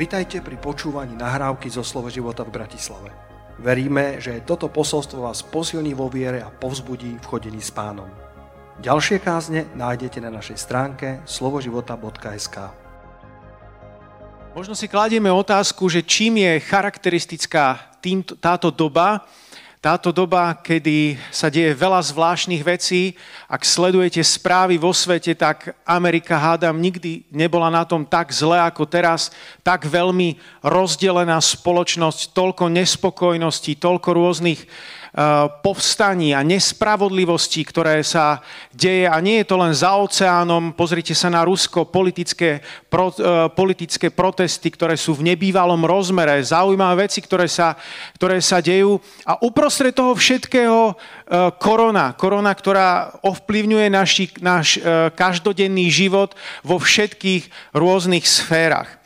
Vitajte 0.00 0.40
pri 0.40 0.56
počúvaní 0.56 1.12
nahrávky 1.12 1.68
zo 1.68 1.84
Slovo 1.84 2.08
života 2.08 2.40
v 2.40 2.56
Bratislave. 2.56 3.12
Veríme, 3.60 4.16
že 4.16 4.40
toto 4.48 4.72
posolstvo 4.72 5.28
vás 5.28 5.44
posilní 5.44 5.92
vo 5.92 6.08
viere 6.08 6.40
a 6.40 6.48
povzbudí 6.48 7.20
v 7.20 7.28
chodení 7.28 7.60
s 7.60 7.68
pánom. 7.68 8.08
Ďalšie 8.80 9.20
kázne 9.20 9.68
nájdete 9.76 10.24
na 10.24 10.32
našej 10.32 10.56
stránke 10.56 11.20
slovoživota.sk 11.28 12.56
Možno 14.56 14.72
si 14.72 14.88
kladieme 14.88 15.28
otázku, 15.28 15.92
že 15.92 16.00
čím 16.00 16.48
je 16.48 16.64
charakteristická 16.64 17.92
týmto, 18.00 18.40
táto 18.40 18.72
doba, 18.72 19.28
táto 19.80 20.12
doba, 20.12 20.52
kedy 20.60 21.16
sa 21.32 21.48
deje 21.48 21.72
veľa 21.72 22.04
zvláštnych 22.04 22.60
vecí, 22.60 23.16
ak 23.48 23.64
sledujete 23.64 24.20
správy 24.20 24.76
vo 24.76 24.92
svete, 24.92 25.32
tak 25.32 25.72
Amerika, 25.88 26.36
hádam, 26.36 26.76
nikdy 26.76 27.24
nebola 27.32 27.72
na 27.72 27.88
tom 27.88 28.04
tak 28.04 28.28
zle 28.28 28.60
ako 28.60 28.84
teraz, 28.84 29.32
tak 29.64 29.88
veľmi 29.88 30.36
rozdelená 30.60 31.40
spoločnosť, 31.40 32.36
toľko 32.36 32.68
nespokojností, 32.68 33.80
toľko 33.80 34.08
rôznych 34.20 34.68
povstaní 35.62 36.30
a 36.38 36.46
nespravodlivosti, 36.46 37.66
ktoré 37.66 37.98
sa 38.06 38.38
deje. 38.70 39.10
A 39.10 39.18
nie 39.18 39.42
je 39.42 39.48
to 39.50 39.56
len 39.58 39.74
za 39.74 39.98
oceánom. 39.98 40.70
Pozrite 40.70 41.18
sa 41.18 41.26
na 41.26 41.42
Rusko, 41.42 41.90
politické, 41.90 42.62
pro, 42.86 43.10
eh, 43.10 43.50
politické 43.50 44.14
protesty, 44.14 44.70
ktoré 44.70 44.94
sú 44.94 45.18
v 45.18 45.34
nebývalom 45.34 45.82
rozmere, 45.82 46.38
zaujímavé 46.46 47.10
veci, 47.10 47.18
ktoré 47.18 47.50
sa, 47.50 47.74
ktoré 48.14 48.38
sa 48.38 48.62
dejú. 48.62 49.02
A 49.26 49.34
uprostred 49.42 49.90
toho 49.90 50.14
všetkého 50.14 50.94
eh, 50.94 51.50
korona. 51.58 52.14
Korona, 52.14 52.54
ktorá 52.54 53.18
ovplyvňuje 53.26 53.86
naši, 53.90 54.24
náš 54.38 54.78
každodenný 55.18 55.90
život 55.90 56.38
vo 56.62 56.78
všetkých 56.78 57.74
rôznych 57.74 58.22
sférach. 58.22 59.00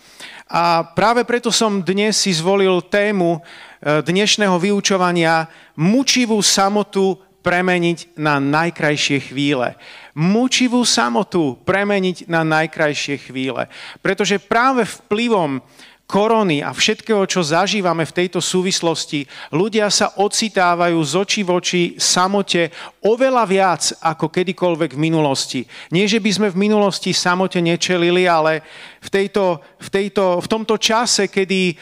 A 0.44 0.84
práve 0.84 1.24
preto 1.24 1.48
som 1.48 1.80
dnes 1.80 2.20
si 2.20 2.30
zvolil 2.30 2.84
tému 2.84 3.40
dnešného 3.84 4.56
vyučovania 4.56 5.44
mučivú 5.76 6.40
samotu 6.40 7.20
premeniť 7.44 8.16
na 8.16 8.40
najkrajšie 8.40 9.28
chvíle. 9.28 9.76
Mučivú 10.16 10.80
samotu 10.88 11.60
premeniť 11.68 12.24
na 12.24 12.40
najkrajšie 12.40 13.28
chvíle. 13.28 13.68
Pretože 14.00 14.40
práve 14.40 14.88
vplyvom 14.88 15.60
korony 16.04 16.60
a 16.60 16.76
všetkého, 16.76 17.24
čo 17.24 17.40
zažívame 17.40 18.04
v 18.04 18.16
tejto 18.24 18.38
súvislosti, 18.44 19.24
ľudia 19.56 19.88
sa 19.88 20.12
ocitávajú 20.20 21.00
z 21.00 21.12
očí 21.16 21.40
v 21.40 21.50
oči 21.56 21.82
samote 21.96 22.68
oveľa 23.00 23.44
viac 23.48 23.82
ako 24.04 24.28
kedykoľvek 24.28 24.90
v 24.92 25.02
minulosti. 25.02 25.60
Nie, 25.88 26.04
že 26.04 26.20
by 26.20 26.30
sme 26.30 26.48
v 26.52 26.60
minulosti 26.68 27.16
samote 27.16 27.56
nečelili, 27.64 28.28
ale 28.28 28.60
v, 29.00 29.08
tejto, 29.08 29.64
v, 29.80 29.88
tejto, 29.88 30.44
v 30.44 30.46
tomto 30.46 30.76
čase, 30.76 31.32
kedy 31.32 31.72
e, 31.72 31.74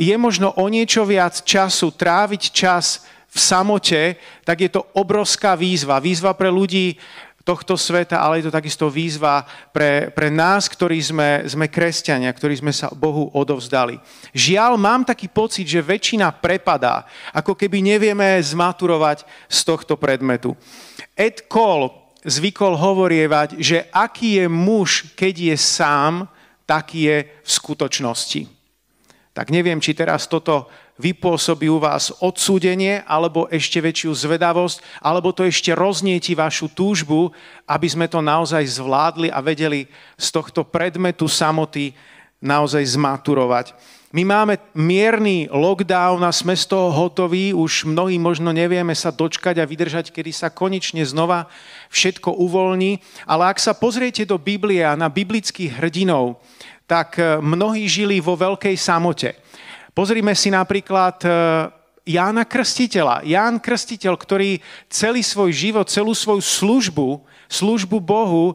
je 0.00 0.16
možno 0.16 0.56
o 0.56 0.64
niečo 0.72 1.04
viac 1.04 1.44
času 1.44 1.92
tráviť 1.92 2.42
čas 2.56 3.04
v 3.30 3.38
samote, 3.38 4.18
tak 4.42 4.58
je 4.66 4.70
to 4.72 4.82
obrovská 4.98 5.54
výzva. 5.54 6.02
Výzva 6.02 6.34
pre 6.34 6.50
ľudí 6.50 6.98
tohto 7.44 7.76
sveta, 7.76 8.20
ale 8.20 8.40
je 8.40 8.48
to 8.48 8.56
takisto 8.56 8.86
výzva 8.92 9.48
pre, 9.72 10.12
pre 10.12 10.28
nás, 10.28 10.68
ktorí 10.68 11.00
sme, 11.00 11.30
sme 11.48 11.66
kresťania, 11.72 12.30
ktorí 12.30 12.60
sme 12.60 12.72
sa 12.72 12.92
Bohu 12.92 13.32
odovzdali. 13.32 13.96
Žiaľ, 14.36 14.76
mám 14.76 15.02
taký 15.08 15.26
pocit, 15.32 15.64
že 15.64 15.80
väčšina 15.80 16.30
prepadá, 16.36 17.08
ako 17.32 17.56
keby 17.56 17.80
nevieme 17.80 18.36
zmaturovať 18.40 19.24
z 19.48 19.58
tohto 19.64 19.96
predmetu. 19.96 20.52
Ed 21.16 21.48
Cole 21.48 21.90
zvykol 22.24 22.76
hovorievať, 22.76 23.56
že 23.56 23.88
aký 23.88 24.44
je 24.44 24.46
muž, 24.46 25.16
keď 25.16 25.34
je 25.52 25.56
sám, 25.56 26.28
taký 26.68 27.08
je 27.08 27.16
v 27.24 27.50
skutočnosti. 27.50 28.42
Tak 29.32 29.48
neviem, 29.48 29.80
či 29.80 29.96
teraz 29.96 30.28
toto 30.28 30.68
vypôsobí 31.00 31.72
u 31.72 31.80
vás 31.80 32.12
odsúdenie, 32.20 33.00
alebo 33.08 33.48
ešte 33.48 33.80
väčšiu 33.80 34.12
zvedavosť, 34.12 35.00
alebo 35.00 35.32
to 35.32 35.48
ešte 35.48 35.72
roznieti 35.72 36.36
vašu 36.36 36.68
túžbu, 36.68 37.32
aby 37.64 37.88
sme 37.88 38.04
to 38.04 38.20
naozaj 38.20 38.60
zvládli 38.68 39.32
a 39.32 39.40
vedeli 39.40 39.88
z 40.20 40.26
tohto 40.28 40.68
predmetu 40.68 41.24
samoty 41.24 41.96
naozaj 42.44 42.84
zmaturovať. 42.84 43.72
My 44.10 44.26
máme 44.26 44.58
mierny 44.74 45.46
lockdown 45.54 46.26
a 46.26 46.34
sme 46.34 46.58
z 46.58 46.66
toho 46.66 46.90
hotoví, 46.90 47.54
už 47.54 47.86
mnohí 47.86 48.18
možno 48.18 48.50
nevieme 48.50 48.90
sa 48.90 49.14
dočkať 49.14 49.62
a 49.62 49.68
vydržať, 49.70 50.10
kedy 50.10 50.34
sa 50.34 50.50
konečne 50.50 51.06
znova 51.06 51.46
všetko 51.94 52.34
uvoľní, 52.34 52.98
ale 53.22 53.54
ak 53.54 53.62
sa 53.62 53.70
pozriete 53.70 54.26
do 54.26 54.34
Biblie 54.34 54.82
a 54.82 54.98
na 54.98 55.06
biblických 55.06 55.78
hrdinov, 55.78 56.42
tak 56.90 57.22
mnohí 57.38 57.86
žili 57.86 58.18
vo 58.18 58.34
veľkej 58.34 58.74
samote. 58.74 59.38
Pozrime 59.90 60.32
si 60.38 60.54
napríklad 60.54 61.18
e, 61.26 61.30
Jána 62.06 62.46
Krstiteľa. 62.46 63.26
Ján 63.26 63.58
Krstiteľ, 63.58 64.14
ktorý 64.14 64.62
celý 64.86 65.22
svoj 65.22 65.50
život, 65.50 65.90
celú 65.90 66.14
svoju 66.14 66.42
službu, 66.42 67.08
službu 67.50 67.98
Bohu 67.98 68.54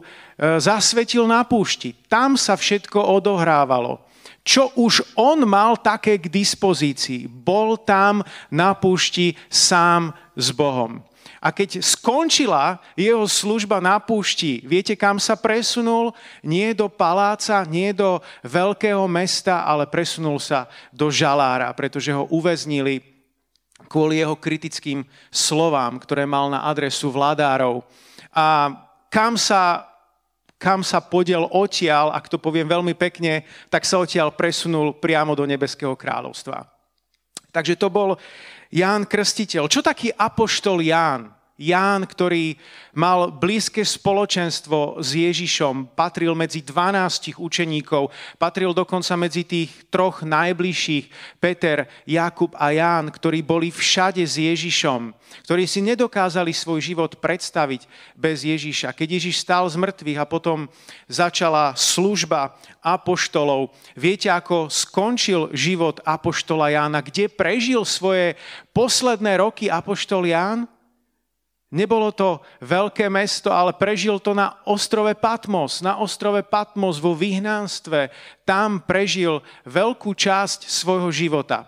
zasvetil 0.56 1.28
na 1.28 1.44
púšti. 1.44 1.92
Tam 2.08 2.40
sa 2.40 2.56
všetko 2.56 3.00
odohrávalo. 3.00 4.00
Čo 4.46 4.70
už 4.78 5.18
on 5.18 5.42
mal 5.42 5.74
také 5.82 6.22
k 6.22 6.30
dispozícii. 6.30 7.26
Bol 7.26 7.82
tam 7.82 8.22
na 8.46 8.78
púšti 8.78 9.34
sám 9.50 10.14
s 10.38 10.54
Bohom. 10.54 11.02
A 11.40 11.52
keď 11.52 11.84
skončila 11.84 12.80
jeho 12.96 13.24
služba 13.28 13.78
na 13.78 14.00
púšti, 14.00 14.64
viete, 14.64 14.96
kam 14.96 15.20
sa 15.20 15.36
presunul? 15.36 16.16
Nie 16.40 16.72
do 16.72 16.88
paláca, 16.88 17.62
nie 17.68 17.92
do 17.92 18.20
veľkého 18.42 19.04
mesta, 19.04 19.62
ale 19.64 19.84
presunul 19.84 20.40
sa 20.40 20.66
do 20.90 21.12
žalára, 21.12 21.70
pretože 21.76 22.08
ho 22.12 22.24
uväznili 22.32 23.04
kvôli 23.86 24.18
jeho 24.18 24.34
kritickým 24.34 25.06
slovám, 25.30 26.00
ktoré 26.02 26.26
mal 26.26 26.50
na 26.50 26.66
adresu 26.66 27.12
vládárov. 27.12 27.86
A 28.34 28.72
kam 29.12 29.38
sa, 29.38 29.86
kam 30.58 30.82
sa 30.82 30.98
podiel 30.98 31.46
odtiaľ, 31.52 32.10
ak 32.12 32.26
to 32.26 32.40
poviem 32.40 32.66
veľmi 32.66 32.96
pekne, 32.98 33.46
tak 33.70 33.86
sa 33.86 34.02
odtiaľ 34.02 34.34
presunul 34.34 34.96
priamo 34.98 35.36
do 35.38 35.46
nebeského 35.46 35.94
kráľovstva. 35.94 36.66
Takže 37.54 37.80
to 37.80 37.88
bol 37.88 38.20
Ján 38.72 39.04
Krstiteľ. 39.06 39.68
Čo 39.68 39.84
taký 39.84 40.10
apoštol 40.10 40.80
Ján? 40.82 41.35
Ján, 41.56 42.04
ktorý 42.04 42.60
mal 42.92 43.32
blízke 43.32 43.80
spoločenstvo 43.80 45.00
s 45.00 45.16
Ježišom, 45.16 45.96
patril 45.96 46.36
medzi 46.36 46.60
12 46.60 47.40
učeníkov, 47.40 48.12
patril 48.36 48.76
dokonca 48.76 49.16
medzi 49.16 49.40
tých 49.40 49.72
troch 49.88 50.20
najbližších, 50.20 51.08
Peter, 51.40 51.88
Jakub 52.04 52.52
a 52.60 52.76
Ján, 52.76 53.08
ktorí 53.08 53.40
boli 53.40 53.72
všade 53.72 54.20
s 54.20 54.36
Ježišom, 54.36 55.16
ktorí 55.48 55.64
si 55.64 55.80
nedokázali 55.80 56.52
svoj 56.52 56.92
život 56.92 57.16
predstaviť 57.24 57.88
bez 58.12 58.44
Ježiša. 58.44 58.92
Keď 58.92 59.08
Ježiš 59.16 59.40
stál 59.40 59.64
z 59.72 59.80
mŕtvych 59.80 60.20
a 60.20 60.28
potom 60.28 60.68
začala 61.08 61.72
služba 61.72 62.52
apoštolov, 62.84 63.72
viete, 63.96 64.28
ako 64.28 64.68
skončil 64.68 65.48
život 65.56 66.04
apoštola 66.04 66.68
Jána, 66.68 67.00
kde 67.00 67.32
prežil 67.32 67.80
svoje 67.88 68.36
posledné 68.76 69.40
roky 69.40 69.72
apoštol 69.72 70.28
Ján? 70.28 70.68
Nebolo 71.66 72.14
to 72.14 72.46
veľké 72.62 73.10
mesto, 73.10 73.50
ale 73.50 73.74
prežil 73.74 74.22
to 74.22 74.30
na 74.30 74.62
ostrove 74.62 75.10
Patmos. 75.18 75.82
Na 75.82 75.98
ostrove 75.98 76.46
Patmos 76.46 77.02
vo 77.02 77.10
vyhnanstve. 77.18 78.14
Tam 78.46 78.78
prežil 78.78 79.42
veľkú 79.66 80.14
časť 80.14 80.70
svojho 80.70 81.10
života. 81.10 81.66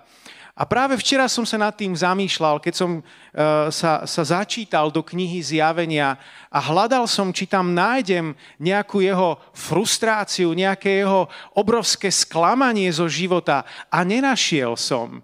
A 0.59 0.67
práve 0.67 0.99
včera 0.99 1.31
som 1.31 1.47
sa 1.47 1.55
nad 1.55 1.71
tým 1.71 1.95
zamýšľal, 1.95 2.59
keď 2.59 2.75
som 2.75 2.91
uh, 2.99 3.71
sa, 3.71 4.03
sa 4.03 4.23
začítal 4.27 4.91
do 4.91 5.07
knihy 5.07 5.39
Zjavenia 5.39 6.19
a 6.51 6.59
hľadal 6.59 7.07
som, 7.07 7.31
či 7.31 7.47
tam 7.47 7.79
nájdem 7.79 8.35
nejakú 8.59 8.99
jeho 8.99 9.39
frustráciu, 9.55 10.51
nejaké 10.59 11.07
jeho 11.07 11.31
obrovské 11.55 12.11
sklamanie 12.11 12.91
zo 12.91 13.07
života 13.07 13.63
a 13.87 14.03
nenašiel 14.03 14.75
som. 14.75 15.23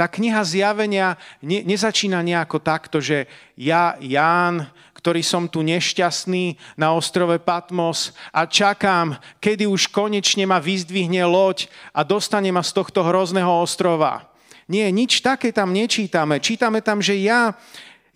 Tá 0.00 0.08
kniha 0.08 0.40
zjavenia 0.48 1.20
ne, 1.44 1.60
nezačína 1.60 2.24
nejako 2.24 2.56
takto, 2.56 3.04
že 3.04 3.28
ja, 3.52 4.00
Ján, 4.00 4.64
ktorý 4.96 5.20
som 5.20 5.44
tu 5.44 5.60
nešťastný 5.60 6.56
na 6.80 6.96
ostrove 6.96 7.36
Patmos 7.36 8.16
a 8.32 8.48
čakám, 8.48 9.20
kedy 9.44 9.68
už 9.68 9.92
konečne 9.92 10.48
ma 10.48 10.56
vyzdvihne 10.56 11.20
loď 11.28 11.68
a 11.92 12.00
dostane 12.00 12.48
ma 12.48 12.64
z 12.64 12.80
tohto 12.80 13.04
hrozného 13.04 13.60
ostrova. 13.60 14.24
Nie, 14.72 14.88
nič 14.88 15.20
také 15.20 15.52
tam 15.52 15.68
nečítame. 15.68 16.40
Čítame 16.40 16.80
tam, 16.80 17.04
že 17.04 17.20
ja, 17.20 17.52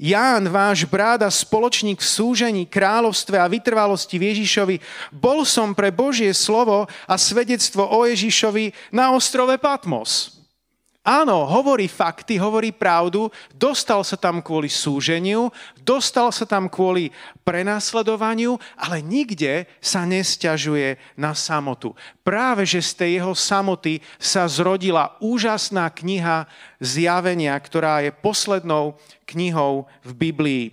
Ján, 0.00 0.48
váš 0.48 0.88
brád 0.88 1.22
a 1.22 1.30
spoločník 1.30 2.00
v 2.00 2.08
súžení, 2.08 2.62
kráľovstve 2.64 3.36
a 3.36 3.44
vytrvalosti 3.44 4.16
v 4.16 4.32
Ježišovi, 4.32 4.76
bol 5.12 5.44
som 5.44 5.76
pre 5.76 5.92
Božie 5.92 6.32
slovo 6.32 6.88
a 7.04 7.14
svedectvo 7.20 7.84
o 7.84 8.08
Ježišovi 8.08 8.72
na 8.88 9.12
ostrove 9.12 9.52
Patmos. 9.60 10.33
Áno, 11.04 11.44
hovorí 11.44 11.84
fakty, 11.84 12.40
hovorí 12.40 12.72
pravdu, 12.72 13.28
dostal 13.52 14.00
sa 14.08 14.16
tam 14.16 14.40
kvôli 14.40 14.72
súženiu, 14.72 15.52
dostal 15.84 16.32
sa 16.32 16.48
tam 16.48 16.64
kvôli 16.64 17.12
prenasledovaniu, 17.44 18.56
ale 18.72 19.04
nikde 19.04 19.68
sa 19.84 20.08
nesťažuje 20.08 20.96
na 21.20 21.36
samotu. 21.36 21.92
Práve, 22.24 22.64
že 22.64 22.80
z 22.80 22.92
tej 22.96 23.10
jeho 23.20 23.36
samoty 23.36 24.00
sa 24.16 24.48
zrodila 24.48 25.12
úžasná 25.20 25.92
kniha 25.92 26.48
Zjavenia, 26.80 27.52
ktorá 27.60 28.00
je 28.00 28.08
poslednou 28.08 28.96
knihou 29.28 29.84
v 30.08 30.10
Biblii. 30.16 30.64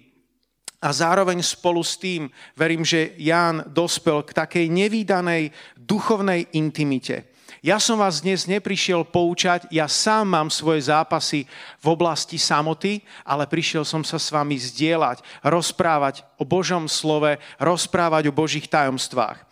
A 0.79 0.95
zároveň 0.95 1.43
spolu 1.43 1.83
s 1.83 1.99
tým 1.99 2.31
verím, 2.55 2.87
že 2.87 3.19
Ján 3.19 3.67
dospel 3.67 4.23
k 4.23 4.31
takej 4.31 4.71
nevýdanej 4.71 5.51
duchovnej 5.75 6.55
intimite 6.55 7.30
ja 7.61 7.77
som 7.77 8.01
vás 8.01 8.25
dnes 8.25 8.49
neprišiel 8.49 9.05
poučať, 9.05 9.69
ja 9.69 9.85
sám 9.85 10.33
mám 10.33 10.49
svoje 10.49 10.89
zápasy 10.89 11.45
v 11.77 11.85
oblasti 11.85 12.41
samoty, 12.41 13.05
ale 13.21 13.45
prišiel 13.45 13.85
som 13.85 14.01
sa 14.01 14.17
s 14.17 14.33
vami 14.33 14.57
zdieľať, 14.57 15.21
rozprávať 15.45 16.25
o 16.41 16.43
Božom 16.43 16.89
slove, 16.89 17.37
rozprávať 17.61 18.33
o 18.33 18.35
Božích 18.35 18.65
tajomstvách. 18.65 19.50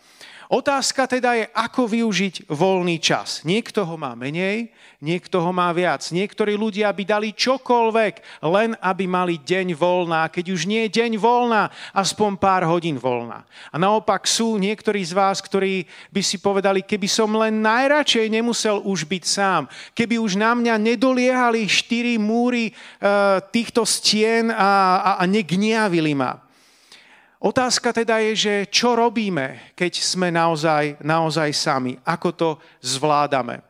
Otázka 0.50 1.06
teda 1.06 1.38
je, 1.38 1.46
ako 1.54 1.86
využiť 1.86 2.50
voľný 2.50 2.98
čas. 2.98 3.46
Niekto 3.46 3.86
ho 3.86 3.94
má 3.94 4.18
menej, 4.18 4.74
niekto 4.98 5.38
ho 5.38 5.54
má 5.54 5.70
viac. 5.70 6.02
Niektorí 6.10 6.58
ľudia 6.58 6.90
by 6.90 7.06
dali 7.06 7.30
čokoľvek, 7.30 8.42
len 8.42 8.74
aby 8.82 9.06
mali 9.06 9.38
deň 9.38 9.78
voľná. 9.78 10.26
Keď 10.26 10.50
už 10.50 10.66
nie 10.66 10.90
je 10.90 10.98
deň 10.98 11.22
voľná, 11.22 11.70
aspoň 11.94 12.34
pár 12.34 12.66
hodín 12.66 12.98
voľná. 12.98 13.46
A 13.70 13.78
naopak 13.78 14.26
sú 14.26 14.58
niektorí 14.58 14.98
z 15.06 15.14
vás, 15.14 15.38
ktorí 15.38 15.86
by 16.10 16.18
si 16.18 16.42
povedali, 16.42 16.82
keby 16.82 17.06
som 17.06 17.30
len 17.38 17.62
najradšej 17.62 18.26
nemusel 18.26 18.82
už 18.82 19.06
byť 19.06 19.22
sám, 19.22 19.70
keby 19.94 20.18
už 20.18 20.34
na 20.34 20.58
mňa 20.58 20.74
nedoliehali 20.82 21.62
štyri 21.70 22.18
múry 22.18 22.68
e, 22.68 22.72
týchto 23.54 23.86
stien 23.86 24.50
a, 24.50 24.98
a, 24.98 25.10
a 25.22 25.24
negniavili 25.30 26.10
ma. 26.18 26.49
Otázka 27.40 27.96
teda 27.96 28.20
je, 28.20 28.32
že 28.36 28.54
čo 28.68 28.92
robíme, 28.92 29.72
keď 29.72 29.92
sme 29.96 30.28
naozaj, 30.28 31.00
naozaj 31.00 31.48
sami? 31.56 31.96
Ako 32.04 32.36
to 32.36 32.48
zvládame? 32.84 33.64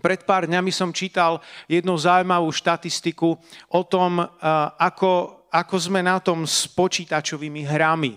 Pred 0.00 0.24
pár 0.24 0.48
dňami 0.48 0.72
som 0.72 0.88
čítal 0.88 1.44
jednu 1.68 1.92
zaujímavú 2.00 2.48
štatistiku 2.48 3.36
o 3.68 3.82
tom, 3.84 4.24
ako, 4.80 5.44
ako 5.52 5.76
sme 5.76 6.00
na 6.00 6.16
tom 6.16 6.48
s 6.48 6.64
počítačovými 6.64 7.68
hrami. 7.68 8.16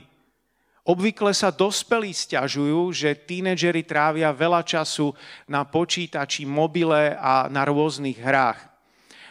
Obvykle 0.88 1.35
sa 1.35 1.51
dospelí 1.51 2.15
stiažujú, 2.15 2.95
že 2.95 3.12
tínedžeri 3.27 3.83
trávia 3.83 4.31
veľa 4.31 4.63
času 4.63 5.12
na 5.51 5.68
počítači, 5.68 6.47
mobile 6.47 7.19
a 7.19 7.51
na 7.51 7.68
rôznych 7.68 8.23
hrách. 8.23 8.71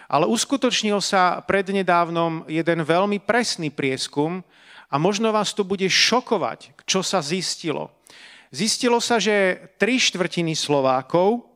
Ale 0.05 0.29
uskutočnil 0.29 1.01
sa 1.01 1.41
prednedávnom 1.41 2.45
jeden 2.45 2.85
veľmi 2.85 3.25
presný 3.25 3.73
prieskum, 3.73 4.45
a 4.91 4.99
možno 4.99 5.31
vás 5.31 5.55
to 5.55 5.63
bude 5.63 5.87
šokovať, 5.87 6.75
čo 6.83 7.01
sa 7.07 7.23
zistilo. 7.23 7.95
Zistilo 8.51 8.99
sa, 8.99 9.23
že 9.23 9.71
tri 9.79 9.95
štvrtiny 10.03 10.59
Slovákov 10.59 11.47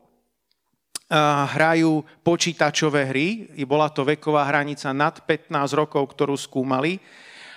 hrajú 1.51 2.07
počítačové 2.23 3.11
hry. 3.11 3.29
Bola 3.67 3.91
to 3.91 4.07
veková 4.07 4.47
hranica 4.47 4.95
nad 4.95 5.19
15 5.27 5.51
rokov, 5.75 6.15
ktorú 6.15 6.39
skúmali. 6.39 7.03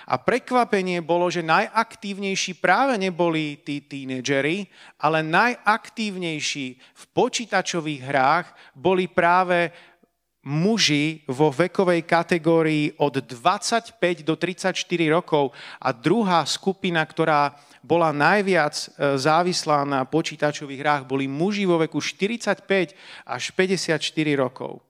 A 0.08 0.16
prekvapenie 0.16 1.04
bolo, 1.04 1.28
že 1.28 1.44
najaktívnejší 1.44 2.64
práve 2.64 2.96
neboli 2.96 3.60
tí 3.60 3.84
tínedžeri, 3.84 4.64
ale 5.04 5.20
najaktívnejší 5.20 6.68
v 6.80 7.04
počítačových 7.12 8.02
hrách 8.08 8.48
boli 8.72 9.12
práve 9.12 9.76
muži 10.48 11.28
vo 11.28 11.52
vekovej 11.52 12.08
kategórii 12.08 12.96
od 13.04 13.20
25 13.20 14.24
do 14.24 14.40
34 14.40 14.72
rokov 15.12 15.52
a 15.76 15.92
druhá 15.92 16.48
skupina, 16.48 17.04
ktorá 17.04 17.52
bola 17.84 18.16
najviac 18.16 18.72
e, 18.72 18.88
závislá 19.20 19.84
na 19.84 20.08
počítačových 20.08 20.80
hrách, 20.80 21.04
boli 21.04 21.28
muži 21.28 21.68
vo 21.68 21.76
veku 21.84 22.00
45 22.00 22.64
až 23.28 23.44
54 23.52 24.00
rokov. 24.40 24.87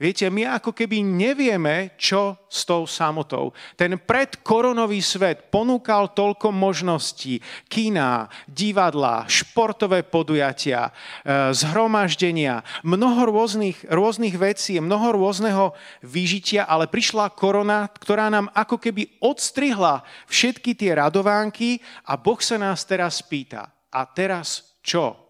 Viete, 0.00 0.26
my 0.32 0.58
ako 0.58 0.72
keby 0.72 1.04
nevieme, 1.04 1.94
čo 2.00 2.34
s 2.48 2.64
tou 2.66 2.88
samotou. 2.88 3.52
Ten 3.76 4.00
predkoronový 4.00 4.98
svet 5.04 5.52
ponúkal 5.52 6.10
toľko 6.16 6.48
možností. 6.50 7.38
Kina, 7.68 8.26
divadla, 8.48 9.28
športové 9.28 10.00
podujatia, 10.02 10.88
e, 10.88 11.52
zhromaždenia, 11.52 12.64
mnoho 12.82 13.30
rôznych, 13.30 13.84
rôznych 13.86 14.34
vecí, 14.40 14.80
mnoho 14.80 15.14
rôzneho 15.14 15.76
vyžitia, 16.00 16.64
ale 16.64 16.88
prišla 16.88 17.30
korona, 17.36 17.86
ktorá 17.86 18.32
nám 18.32 18.48
ako 18.56 18.80
keby 18.80 19.20
odstrihla 19.20 20.02
všetky 20.26 20.72
tie 20.72 20.96
radovánky 20.96 21.78
a 22.08 22.16
Boh 22.16 22.40
sa 22.40 22.56
nás 22.56 22.82
teraz 22.88 23.20
pýta. 23.20 23.68
A 23.92 24.08
teraz 24.08 24.76
čo? 24.80 25.20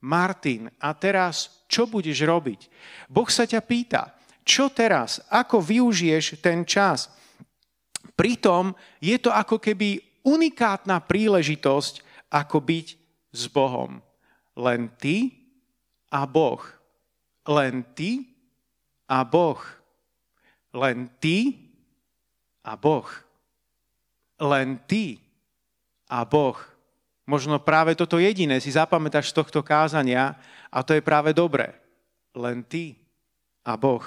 Martin, 0.00 0.68
a 0.80 0.96
teraz 0.96 1.59
čo 1.70 1.86
budeš 1.86 2.26
robiť? 2.26 2.60
Boh 3.06 3.30
sa 3.30 3.46
ťa 3.46 3.62
pýta, 3.62 4.10
čo 4.42 4.66
teraz? 4.74 5.22
Ako 5.30 5.62
využiješ 5.62 6.42
ten 6.42 6.66
čas? 6.66 7.06
Pritom 8.18 8.74
je 8.98 9.14
to 9.22 9.30
ako 9.30 9.62
keby 9.62 10.02
unikátna 10.26 10.98
príležitosť, 10.98 12.26
ako 12.34 12.58
byť 12.58 12.86
s 13.30 13.42
Bohom. 13.46 14.02
Len 14.58 14.90
ty 14.98 15.30
a 16.10 16.26
Boh. 16.26 16.60
Len 17.46 17.86
ty 17.94 18.26
a 19.06 19.22
Boh. 19.22 19.62
Len 20.74 21.06
ty 21.22 21.54
a 22.66 22.74
Boh. 22.74 23.08
Len 24.42 24.78
ty 24.86 25.22
a 26.10 26.26
Boh. 26.26 26.58
Možno 27.30 27.62
práve 27.62 27.94
toto 27.94 28.18
jediné 28.18 28.58
si 28.58 28.74
zapamätáš 28.74 29.30
z 29.30 29.38
tohto 29.38 29.62
kázania 29.62 30.34
a 30.66 30.82
to 30.82 30.98
je 30.98 31.02
práve 31.06 31.30
dobré. 31.30 31.78
Len 32.34 32.66
ty 32.66 32.98
a 33.62 33.78
Boh. 33.78 34.02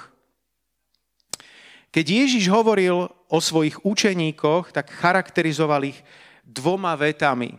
Keď 1.88 2.04
Ježiš 2.04 2.52
hovoril 2.52 3.08
o 3.08 3.38
svojich 3.40 3.80
učeníkoch, 3.80 4.76
tak 4.76 4.92
charakterizoval 4.92 5.88
ich 5.88 6.04
dvoma 6.44 6.92
vetami. 7.00 7.56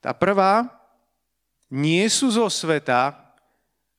Tá 0.00 0.16
prvá, 0.16 0.64
nie 1.68 2.08
sú 2.08 2.32
zo 2.32 2.48
sveta, 2.48 3.12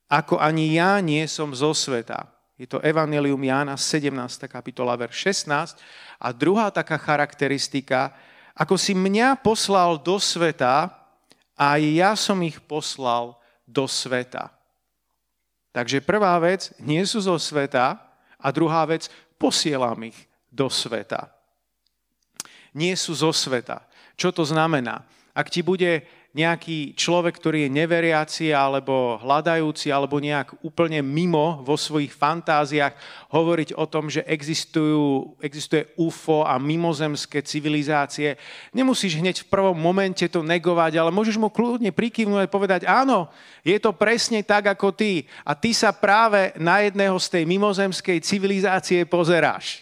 ako 0.10 0.42
ani 0.42 0.74
ja 0.74 0.98
nie 1.06 1.22
som 1.30 1.54
zo 1.54 1.70
sveta. 1.70 2.34
Je 2.58 2.66
to 2.66 2.82
Evangelium 2.82 3.40
Jána, 3.46 3.78
17. 3.78 4.50
kapitola, 4.50 4.98
verš 4.98 5.46
16. 5.46 5.78
A 6.18 6.34
druhá 6.34 6.74
taká 6.74 6.98
charakteristika, 6.98 8.18
ako 8.60 8.76
si 8.76 8.92
mňa 8.92 9.40
poslal 9.40 9.96
do 9.96 10.20
sveta, 10.20 11.00
a 11.60 11.76
ja 11.76 12.16
som 12.16 12.40
ich 12.40 12.56
poslal 12.64 13.36
do 13.68 13.84
sveta. 13.84 14.48
Takže 15.76 16.00
prvá 16.00 16.40
vec, 16.40 16.72
nie 16.80 17.04
sú 17.04 17.20
zo 17.20 17.36
sveta 17.36 18.00
a 18.40 18.48
druhá 18.48 18.88
vec, 18.88 19.12
posielam 19.36 20.00
ich 20.08 20.16
do 20.48 20.72
sveta. 20.72 21.28
Nie 22.72 22.96
sú 22.96 23.12
zo 23.12 23.36
sveta. 23.36 23.84
Čo 24.16 24.32
to 24.32 24.48
znamená? 24.48 25.04
Ak 25.36 25.52
ti 25.52 25.60
bude 25.60 26.08
nejaký 26.30 26.94
človek, 26.94 27.42
ktorý 27.42 27.66
je 27.66 27.74
neveriaci 27.74 28.54
alebo 28.54 29.18
hľadajúci 29.18 29.90
alebo 29.90 30.22
nejak 30.22 30.62
úplne 30.62 31.02
mimo 31.02 31.66
vo 31.66 31.74
svojich 31.74 32.14
fantáziách 32.14 32.94
hovoriť 33.34 33.74
o 33.74 33.90
tom, 33.90 34.14
že 34.14 34.22
existujú, 34.30 35.34
existuje 35.42 35.90
UFO 35.98 36.46
a 36.46 36.62
mimozemské 36.62 37.42
civilizácie, 37.42 38.38
nemusíš 38.70 39.18
hneď 39.18 39.42
v 39.42 39.50
prvom 39.50 39.74
momente 39.74 40.22
to 40.30 40.46
negovať, 40.46 41.02
ale 41.02 41.10
môžeš 41.10 41.42
mu 41.42 41.50
kľudne 41.50 41.90
prikývnuť 41.90 42.46
a 42.46 42.54
povedať, 42.54 42.82
áno, 42.86 43.34
je 43.66 43.82
to 43.82 43.90
presne 43.90 44.46
tak 44.46 44.70
ako 44.70 44.94
ty 44.94 45.26
a 45.42 45.58
ty 45.58 45.74
sa 45.74 45.90
práve 45.90 46.54
na 46.62 46.86
jedného 46.86 47.18
z 47.18 47.42
tej 47.42 47.44
mimozemskej 47.50 48.22
civilizácie 48.22 49.02
pozeráš. 49.10 49.82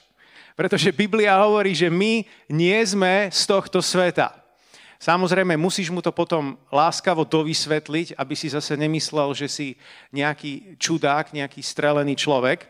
Pretože 0.55 0.95
Biblia 0.95 1.37
hovorí, 1.43 1.75
že 1.75 1.91
my 1.91 2.23
nie 2.49 2.79
sme 2.87 3.27
z 3.29 3.41
tohto 3.45 3.83
sveta. 3.83 4.46
Samozrejme, 4.97 5.53
musíš 5.61 5.93
mu 5.93 6.01
to 6.01 6.09
potom 6.09 6.57
láskavo 6.73 7.21
dovysvetliť, 7.21 8.17
aby 8.17 8.33
si 8.33 8.49
zase 8.49 8.73
nemyslel, 8.73 9.29
že 9.37 9.45
si 9.45 9.67
nejaký 10.09 10.77
čudák, 10.81 11.29
nejaký 11.37 11.61
strelený 11.61 12.17
človek. 12.17 12.65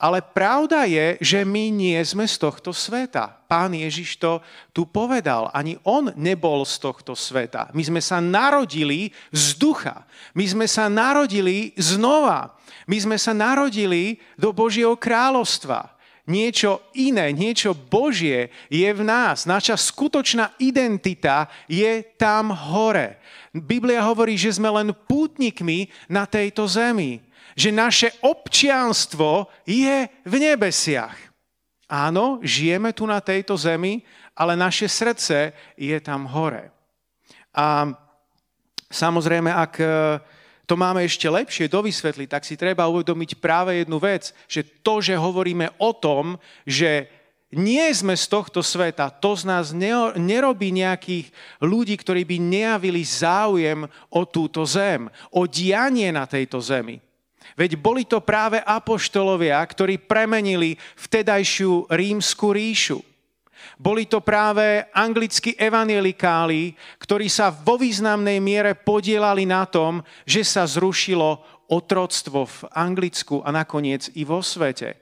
Ale 0.00 0.24
pravda 0.24 0.88
je, 0.88 1.20
že 1.20 1.44
my 1.44 1.68
nie 1.68 2.00
sme 2.00 2.24
z 2.24 2.40
tohto 2.40 2.72
sveta. 2.72 3.36
Pán 3.44 3.76
Ježiš 3.76 4.16
to 4.16 4.40
tu 4.72 4.88
povedal. 4.88 5.52
Ani 5.52 5.76
on 5.84 6.08
nebol 6.16 6.64
z 6.64 6.80
tohto 6.80 7.12
sveta. 7.12 7.68
My 7.76 7.84
sme 7.84 8.00
sa 8.00 8.16
narodili 8.16 9.12
z 9.28 9.60
ducha. 9.60 10.08
My 10.32 10.48
sme 10.48 10.64
sa 10.64 10.88
narodili 10.88 11.76
znova. 11.76 12.56
My 12.88 12.96
sme 12.96 13.20
sa 13.20 13.36
narodili 13.36 14.16
do 14.40 14.56
Božieho 14.56 14.96
kráľovstva 14.96 15.99
niečo 16.30 16.86
iné, 16.94 17.34
niečo 17.34 17.74
Božie 17.74 18.54
je 18.70 18.86
v 18.86 19.02
nás. 19.02 19.50
Naša 19.50 19.74
skutočná 19.74 20.54
identita 20.62 21.50
je 21.66 22.06
tam 22.14 22.54
hore. 22.54 23.18
Biblia 23.50 24.06
hovorí, 24.06 24.38
že 24.38 24.54
sme 24.54 24.70
len 24.70 24.94
pútnikmi 24.94 25.90
na 26.06 26.30
tejto 26.30 26.70
zemi. 26.70 27.18
že 27.60 27.70
naše 27.74 28.08
občianstvo 28.22 29.50
je 29.66 30.06
v 30.06 30.34
nebesiach. 30.38 31.16
Áno, 31.90 32.38
žijeme 32.40 32.94
tu 32.94 33.02
na 33.04 33.18
tejto 33.18 33.58
zemi, 33.58 34.00
ale 34.38 34.54
naše 34.54 34.86
srdce 34.86 35.52
je 35.74 35.98
tam 35.98 36.30
hore. 36.30 36.70
A 37.50 37.90
samozrejme, 38.86 39.50
ak 39.50 39.74
to 40.70 40.78
máme 40.78 41.02
ešte 41.02 41.26
lepšie 41.26 41.66
dovysvetliť, 41.66 42.30
tak 42.30 42.46
si 42.46 42.54
treba 42.54 42.86
uvedomiť 42.86 43.42
práve 43.42 43.82
jednu 43.82 43.98
vec, 43.98 44.30
že 44.46 44.62
to, 44.62 45.02
že 45.02 45.18
hovoríme 45.18 45.66
o 45.82 45.90
tom, 45.90 46.38
že 46.62 47.10
nie 47.50 47.82
sme 47.90 48.14
z 48.14 48.30
tohto 48.30 48.62
sveta, 48.62 49.10
to 49.10 49.34
z 49.34 49.50
nás 49.50 49.74
nerobí 50.14 50.70
nejakých 50.70 51.34
ľudí, 51.58 51.98
ktorí 51.98 52.22
by 52.22 52.36
nejavili 52.38 53.02
záujem 53.02 53.90
o 54.14 54.22
túto 54.22 54.62
zem, 54.62 55.10
o 55.34 55.50
dianie 55.50 56.14
na 56.14 56.30
tejto 56.30 56.62
zemi. 56.62 57.02
Veď 57.58 57.74
boli 57.74 58.06
to 58.06 58.22
práve 58.22 58.62
apoštolovia, 58.62 59.58
ktorí 59.66 59.98
premenili 59.98 60.78
vtedajšiu 60.94 61.90
rímsku 61.90 62.54
ríšu. 62.54 63.02
Boli 63.80 64.04
to 64.06 64.20
práve 64.20 64.84
anglickí 64.92 65.56
evangelikáli, 65.56 66.76
ktorí 67.00 67.26
sa 67.32 67.48
vo 67.48 67.80
významnej 67.80 68.38
miere 68.38 68.76
podielali 68.76 69.48
na 69.48 69.64
tom, 69.64 70.04
že 70.28 70.44
sa 70.44 70.68
zrušilo 70.68 71.60
otroctvo 71.70 72.44
v 72.44 72.58
Anglicku 72.74 73.40
a 73.40 73.54
nakoniec 73.54 74.10
i 74.18 74.26
vo 74.26 74.42
svete. 74.42 74.98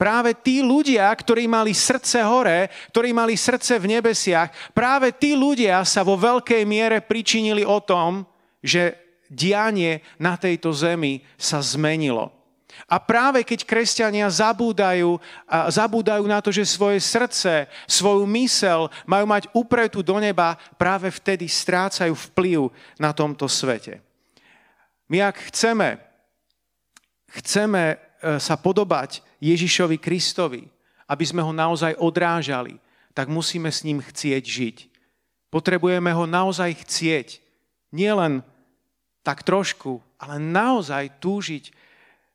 Práve 0.00 0.32
tí 0.32 0.64
ľudia, 0.64 1.12
ktorí 1.12 1.44
mali 1.44 1.76
srdce 1.76 2.24
hore, 2.24 2.72
ktorí 2.88 3.12
mali 3.12 3.36
srdce 3.36 3.76
v 3.76 4.00
nebesiach, 4.00 4.72
práve 4.72 5.12
tí 5.12 5.36
ľudia 5.36 5.84
sa 5.84 6.00
vo 6.00 6.16
veľkej 6.16 6.64
miere 6.64 7.04
pričinili 7.04 7.68
o 7.68 7.84
tom, 7.84 8.24
že 8.64 8.96
dianie 9.28 10.00
na 10.16 10.40
tejto 10.40 10.72
zemi 10.72 11.20
sa 11.36 11.60
zmenilo. 11.60 12.39
A 12.86 13.02
práve 13.02 13.42
keď 13.42 13.66
kresťania 13.66 14.30
zabúdajú, 14.30 15.18
zabúdajú 15.70 16.24
na 16.26 16.38
to, 16.38 16.54
že 16.54 16.66
svoje 16.66 17.02
srdce, 17.02 17.66
svoju 17.86 18.26
mysel 18.30 18.90
majú 19.06 19.26
mať 19.26 19.50
upretú 19.50 20.02
do 20.02 20.18
neba, 20.18 20.58
práve 20.78 21.10
vtedy 21.10 21.46
strácajú 21.50 22.14
vplyv 22.30 22.70
na 22.98 23.10
tomto 23.10 23.50
svete. 23.50 24.02
My 25.10 25.26
ak 25.26 25.50
chceme, 25.50 25.98
chceme 27.34 28.10
E, 28.20 28.36
sa 28.36 28.52
podobať 28.60 29.24
Ježišovi 29.40 29.96
Kristovi, 29.96 30.68
aby 31.08 31.24
sme 31.24 31.40
ho 31.40 31.56
naozaj 31.56 31.96
odrážali, 31.96 32.76
tak 33.16 33.32
musíme 33.32 33.72
s 33.72 33.80
ním 33.80 34.04
chcieť 34.04 34.44
žiť. 34.44 34.76
Potrebujeme 35.48 36.12
ho 36.12 36.28
naozaj 36.28 36.84
chcieť. 36.84 37.40
Nielen 37.90 38.44
tak 39.24 39.40
trošku, 39.42 40.04
ale 40.20 40.36
naozaj 40.36 41.16
túžiť 41.18 41.72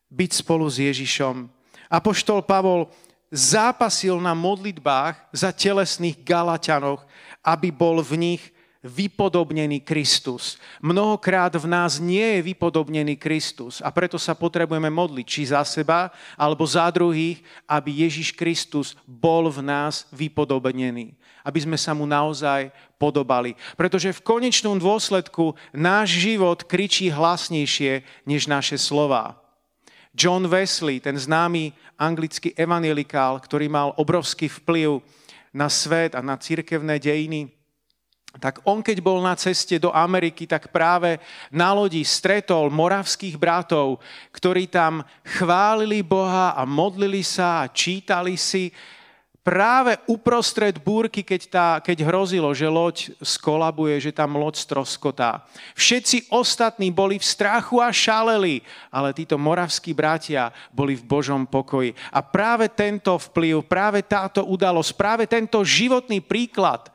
byť 0.09 0.31
spolu 0.45 0.65
s 0.69 0.81
Ježišom. 0.81 1.49
Apoštol 1.89 2.41
Pavol 2.45 2.89
zápasil 3.33 4.17
na 4.21 4.33
modlitbách 4.37 5.17
za 5.33 5.51
telesných 5.51 6.21
Galatianoch, 6.23 7.03
aby 7.45 7.69
bol 7.69 8.01
v 8.01 8.13
nich 8.17 8.43
vypodobnený 8.85 9.81
Kristus. 9.81 10.61
Mnohokrát 10.77 11.49
v 11.57 11.65
nás 11.65 11.97
nie 11.97 12.21
je 12.21 12.53
vypodobnený 12.53 13.17
Kristus 13.17 13.81
a 13.81 13.89
preto 13.89 14.21
sa 14.21 14.37
potrebujeme 14.37 14.93
modliť, 14.93 15.25
či 15.25 15.49
za 15.49 15.65
seba, 15.65 16.13
alebo 16.37 16.61
za 16.69 16.85
druhých, 16.93 17.41
aby 17.65 18.05
Ježiš 18.05 18.37
Kristus 18.37 18.93
bol 19.09 19.49
v 19.49 19.65
nás 19.65 20.05
vypodobnený. 20.13 21.17
Aby 21.41 21.65
sme 21.65 21.77
sa 21.81 21.97
mu 21.97 22.05
naozaj 22.05 22.69
podobali. 23.01 23.57
Pretože 23.73 24.13
v 24.13 24.25
konečnom 24.25 24.77
dôsledku 24.77 25.57
náš 25.73 26.13
život 26.21 26.61
kričí 26.65 27.09
hlasnejšie 27.09 28.05
než 28.29 28.45
naše 28.45 28.77
slova. 28.77 29.44
John 30.15 30.47
Wesley, 30.47 31.03
ten 31.03 31.19
známy 31.19 31.75
anglický 31.99 32.55
evangelikál, 32.55 33.35
ktorý 33.43 33.67
mal 33.67 33.91
obrovský 33.99 34.47
vplyv 34.47 35.03
na 35.51 35.67
svet 35.67 36.15
a 36.15 36.23
na 36.23 36.39
církevné 36.39 36.95
dejiny, 36.99 37.51
tak 38.35 38.59
on 38.67 38.83
keď 38.83 38.99
bol 38.99 39.23
na 39.23 39.31
ceste 39.39 39.79
do 39.79 39.95
Ameriky, 39.95 40.43
tak 40.43 40.67
práve 40.71 41.19
na 41.47 41.71
lodi 41.71 42.03
stretol 42.03 42.67
moravských 42.67 43.39
bratov, 43.39 44.03
ktorí 44.35 44.67
tam 44.67 45.07
chválili 45.23 46.03
Boha 46.03 46.51
a 46.51 46.67
modlili 46.67 47.23
sa 47.23 47.63
a 47.63 47.71
čítali 47.71 48.35
si 48.35 48.75
práve 49.45 50.01
uprostred 50.09 50.81
búrky, 50.81 51.21
keď, 51.21 51.41
tá, 51.45 51.67
keď 51.77 52.01
hrozilo, 52.09 52.49
že 52.57 52.65
loď 52.65 53.13
skolabuje, 53.21 54.01
že 54.01 54.09
tam 54.09 54.41
loď 54.41 54.57
stroskotá. 54.57 55.45
Všetci 55.77 56.33
ostatní 56.33 56.89
boli 56.89 57.21
v 57.21 57.29
strachu 57.29 57.77
a 57.77 57.93
šaleli, 57.93 58.65
ale 58.89 59.13
títo 59.13 59.37
moravskí 59.37 59.93
bratia 59.93 60.49
boli 60.73 60.97
v 60.97 61.05
Božom 61.05 61.45
pokoji. 61.45 61.93
A 62.09 62.25
práve 62.25 62.73
tento 62.73 63.13
vplyv, 63.21 63.61
práve 63.69 64.01
táto 64.01 64.41
udalosť, 64.49 64.91
práve 64.97 65.23
tento 65.29 65.61
životný 65.61 66.25
príklad 66.25 66.89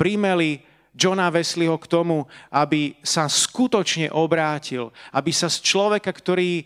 primeli 0.00 0.69
Johna 0.90 1.30
Wesleyho 1.30 1.78
k 1.78 1.86
tomu, 1.86 2.26
aby 2.50 2.98
sa 3.06 3.30
skutočne 3.30 4.10
obrátil, 4.10 4.90
aby 5.14 5.30
sa 5.30 5.46
z 5.46 5.62
človeka, 5.62 6.10
ktorý 6.10 6.62
e, 6.62 6.64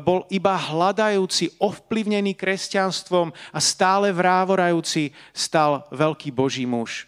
bol 0.00 0.24
iba 0.32 0.56
hľadajúci, 0.56 1.52
ovplyvnený 1.60 2.32
kresťanstvom 2.32 3.28
a 3.52 3.58
stále 3.60 4.08
vrávorajúci, 4.08 5.12
stal 5.36 5.84
veľký 5.92 6.32
Boží 6.32 6.64
muž. 6.64 7.04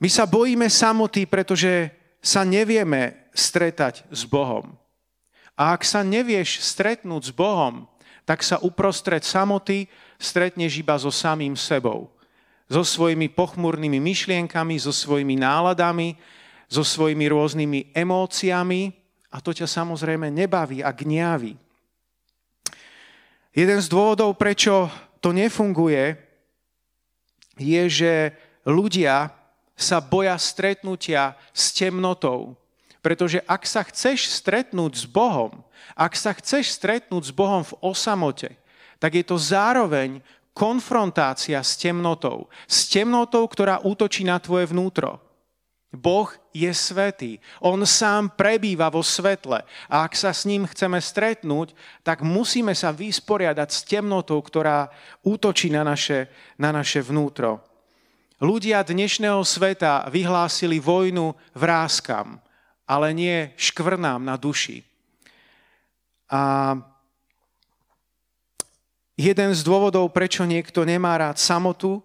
My 0.00 0.08
sa 0.08 0.24
bojíme 0.24 0.72
samoty, 0.72 1.28
pretože 1.28 1.92
sa 2.24 2.40
nevieme 2.40 3.28
stretať 3.36 4.08
s 4.08 4.24
Bohom. 4.24 4.72
A 5.58 5.76
ak 5.76 5.84
sa 5.84 6.00
nevieš 6.00 6.64
stretnúť 6.64 7.28
s 7.28 7.32
Bohom, 7.34 7.84
tak 8.24 8.40
sa 8.40 8.56
uprostred 8.64 9.26
samoty 9.26 9.92
stretneš 10.16 10.80
iba 10.80 10.96
so 10.96 11.12
samým 11.12 11.52
sebou 11.52 12.08
so 12.68 12.84
svojimi 12.84 13.32
pochmurnými 13.32 13.96
myšlienkami, 13.96 14.76
so 14.76 14.92
svojimi 14.92 15.40
náladami, 15.40 16.20
so 16.68 16.84
svojimi 16.84 17.24
rôznymi 17.32 17.96
emóciami 17.96 18.92
a 19.32 19.40
to 19.40 19.56
ťa 19.56 19.64
samozrejme 19.64 20.28
nebaví 20.28 20.84
a 20.84 20.92
gňaví. 20.92 21.56
Jeden 23.56 23.80
z 23.80 23.88
dôvodov, 23.88 24.36
prečo 24.36 24.92
to 25.24 25.32
nefunguje, 25.32 26.14
je, 27.58 27.82
že 27.90 28.12
ľudia 28.62 29.34
sa 29.74 29.98
boja 29.98 30.36
stretnutia 30.38 31.34
s 31.50 31.74
temnotou. 31.74 32.54
Pretože 33.02 33.42
ak 33.46 33.62
sa 33.66 33.82
chceš 33.86 34.30
stretnúť 34.30 34.92
s 35.02 35.04
Bohom, 35.08 35.64
ak 35.94 36.14
sa 36.14 36.34
chceš 36.34 36.74
stretnúť 36.76 37.30
s 37.30 37.32
Bohom 37.34 37.62
v 37.62 37.76
osamote, 37.82 38.58
tak 38.98 39.14
je 39.14 39.24
to 39.26 39.38
zároveň 39.38 40.18
konfrontácia 40.58 41.62
s 41.62 41.78
temnotou. 41.78 42.50
S 42.66 42.90
temnotou, 42.90 43.46
ktorá 43.46 43.78
útočí 43.86 44.26
na 44.26 44.42
tvoje 44.42 44.66
vnútro. 44.66 45.22
Boh 45.88 46.28
je 46.52 46.68
svetý. 46.74 47.40
On 47.64 47.78
sám 47.86 48.34
prebýva 48.36 48.92
vo 48.92 49.00
svetle. 49.00 49.64
A 49.88 50.04
ak 50.04 50.12
sa 50.18 50.34
s 50.34 50.44
ním 50.44 50.68
chceme 50.68 51.00
stretnúť, 51.00 51.72
tak 52.02 52.20
musíme 52.26 52.74
sa 52.76 52.92
vysporiadať 52.92 53.68
s 53.70 53.80
temnotou, 53.86 54.42
ktorá 54.42 54.90
útočí 55.24 55.72
na 55.72 55.86
naše, 55.86 56.28
na 56.60 56.74
naše 56.74 57.00
vnútro. 57.00 57.64
Ľudia 58.42 58.84
dnešného 58.84 59.40
sveta 59.46 60.10
vyhlásili 60.12 60.76
vojnu 60.76 61.32
vrázkam, 61.56 62.36
ale 62.84 63.16
nie 63.16 63.50
škvrnám 63.56 64.20
na 64.22 64.36
duši. 64.36 64.84
A 66.28 66.76
Jeden 69.18 69.50
z 69.50 69.66
dôvodov, 69.66 70.14
prečo 70.14 70.46
niekto 70.46 70.86
nemá 70.86 71.18
rád 71.18 71.42
samotu, 71.42 71.98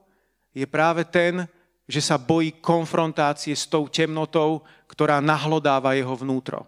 je 0.49 0.65
práve 0.65 1.05
ten, 1.05 1.45
že 1.85 2.01
sa 2.01 2.17
bojí 2.17 2.57
konfrontácie 2.57 3.53
s 3.53 3.69
tou 3.69 3.85
temnotou, 3.85 4.65
ktorá 4.89 5.21
nahlodáva 5.21 5.93
jeho 5.93 6.17
vnútro. 6.17 6.65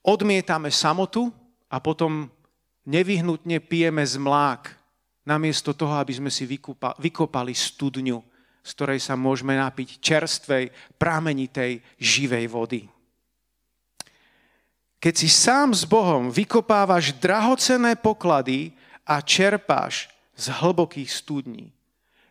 Odmietame 0.00 0.72
samotu 0.72 1.28
a 1.68 1.76
potom 1.76 2.32
nevyhnutne 2.88 3.60
pijeme 3.60 4.00
zmlák, 4.00 4.72
namiesto 5.28 5.76
toho, 5.76 6.00
aby 6.00 6.16
sme 6.16 6.32
si 6.32 6.48
vykopali 6.96 7.52
studňu, 7.52 8.24
z 8.64 8.70
ktorej 8.72 9.00
sa 9.04 9.12
môžeme 9.12 9.60
napiť 9.60 10.00
čerstvej, 10.00 10.96
pramenitej, 10.96 11.84
živej 12.00 12.48
vody. 12.48 12.80
Keď 15.00 15.14
si 15.16 15.28
sám 15.28 15.76
s 15.76 15.84
Bohom 15.84 16.32
vykopávaš 16.32 17.12
drahocené 17.20 17.96
poklady, 17.96 18.72
a 19.10 19.18
čerpáš 19.18 20.06
z 20.38 20.54
hlbokých 20.54 21.10
studní. 21.10 21.74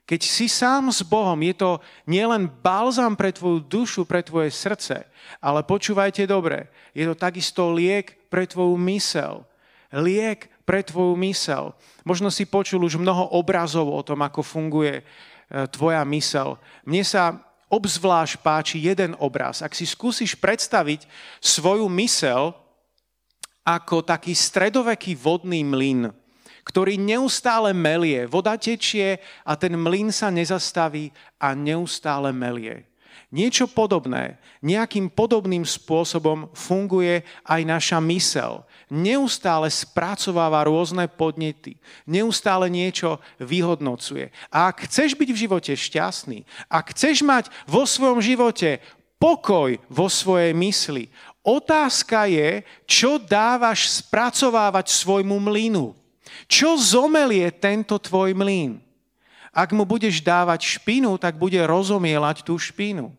Keď 0.08 0.22
si 0.26 0.50
sám 0.50 0.90
s 0.90 1.06
Bohom, 1.06 1.38
je 1.38 1.54
to 1.54 1.72
nielen 2.10 2.50
balzam 2.50 3.14
pre 3.14 3.30
tvoju 3.30 3.62
dušu, 3.62 4.02
pre 4.10 4.26
tvoje 4.26 4.50
srdce, 4.50 5.06
ale 5.38 5.62
počúvajte 5.62 6.26
dobre, 6.26 6.72
je 6.98 7.06
to 7.06 7.14
takisto 7.14 7.70
liek 7.70 8.18
pre 8.32 8.50
tvoju 8.50 8.74
mysel. 8.90 9.46
Liek 9.94 10.50
pre 10.66 10.82
tvoju 10.82 11.14
mysel. 11.22 11.78
Možno 12.02 12.34
si 12.34 12.50
počul 12.50 12.82
už 12.90 12.98
mnoho 12.98 13.38
obrazov 13.38 13.86
o 13.86 14.02
tom, 14.02 14.26
ako 14.26 14.42
funguje 14.42 15.02
e, 15.02 15.04
tvoja 15.70 16.02
mysel. 16.10 16.58
Mne 16.90 17.06
sa 17.06 17.38
obzvlášť 17.70 18.42
páči 18.42 18.78
jeden 18.82 19.14
obraz. 19.22 19.62
Ak 19.62 19.78
si 19.78 19.86
skúsiš 19.86 20.34
predstaviť 20.34 21.06
svoju 21.38 21.86
mysel 22.02 22.58
ako 23.62 24.02
taký 24.02 24.34
stredoveký 24.34 25.14
vodný 25.14 25.62
mlyn, 25.62 26.10
ktorý 26.70 27.02
neustále 27.02 27.74
melie. 27.74 28.30
Voda 28.30 28.54
tečie 28.54 29.18
a 29.42 29.58
ten 29.58 29.74
mlyn 29.74 30.14
sa 30.14 30.30
nezastaví 30.30 31.10
a 31.42 31.58
neustále 31.58 32.30
melie. 32.30 32.86
Niečo 33.30 33.70
podobné, 33.70 34.42
nejakým 34.66 35.06
podobným 35.06 35.62
spôsobom 35.62 36.50
funguje 36.50 37.22
aj 37.46 37.62
naša 37.62 38.02
mysel. 38.10 38.66
Neustále 38.90 39.70
spracováva 39.70 40.66
rôzne 40.66 41.06
podnety, 41.06 41.78
neustále 42.10 42.74
niečo 42.74 43.22
vyhodnocuje. 43.38 44.34
A 44.50 44.74
ak 44.74 44.90
chceš 44.90 45.14
byť 45.14 45.30
v 45.30 45.42
živote 45.46 45.74
šťastný, 45.78 46.42
ak 46.74 46.98
chceš 46.98 47.22
mať 47.22 47.54
vo 47.70 47.86
svojom 47.86 48.18
živote 48.18 48.82
pokoj 49.22 49.78
vo 49.94 50.10
svojej 50.10 50.58
mysli, 50.58 51.14
otázka 51.46 52.26
je, 52.26 52.66
čo 52.90 53.22
dávaš 53.22 54.02
spracovávať 54.02 54.90
svojmu 54.90 55.38
mlynu. 55.38 55.99
Čo 56.50 56.76
zomelie 56.80 57.50
tento 57.54 57.96
tvoj 58.02 58.34
mlyn? 58.34 58.82
Ak 59.54 59.74
mu 59.74 59.86
budeš 59.86 60.22
dávať 60.22 60.80
špinu, 60.80 61.18
tak 61.18 61.38
bude 61.38 61.58
rozomielať 61.62 62.46
tú 62.46 62.58
špinu. 62.58 63.14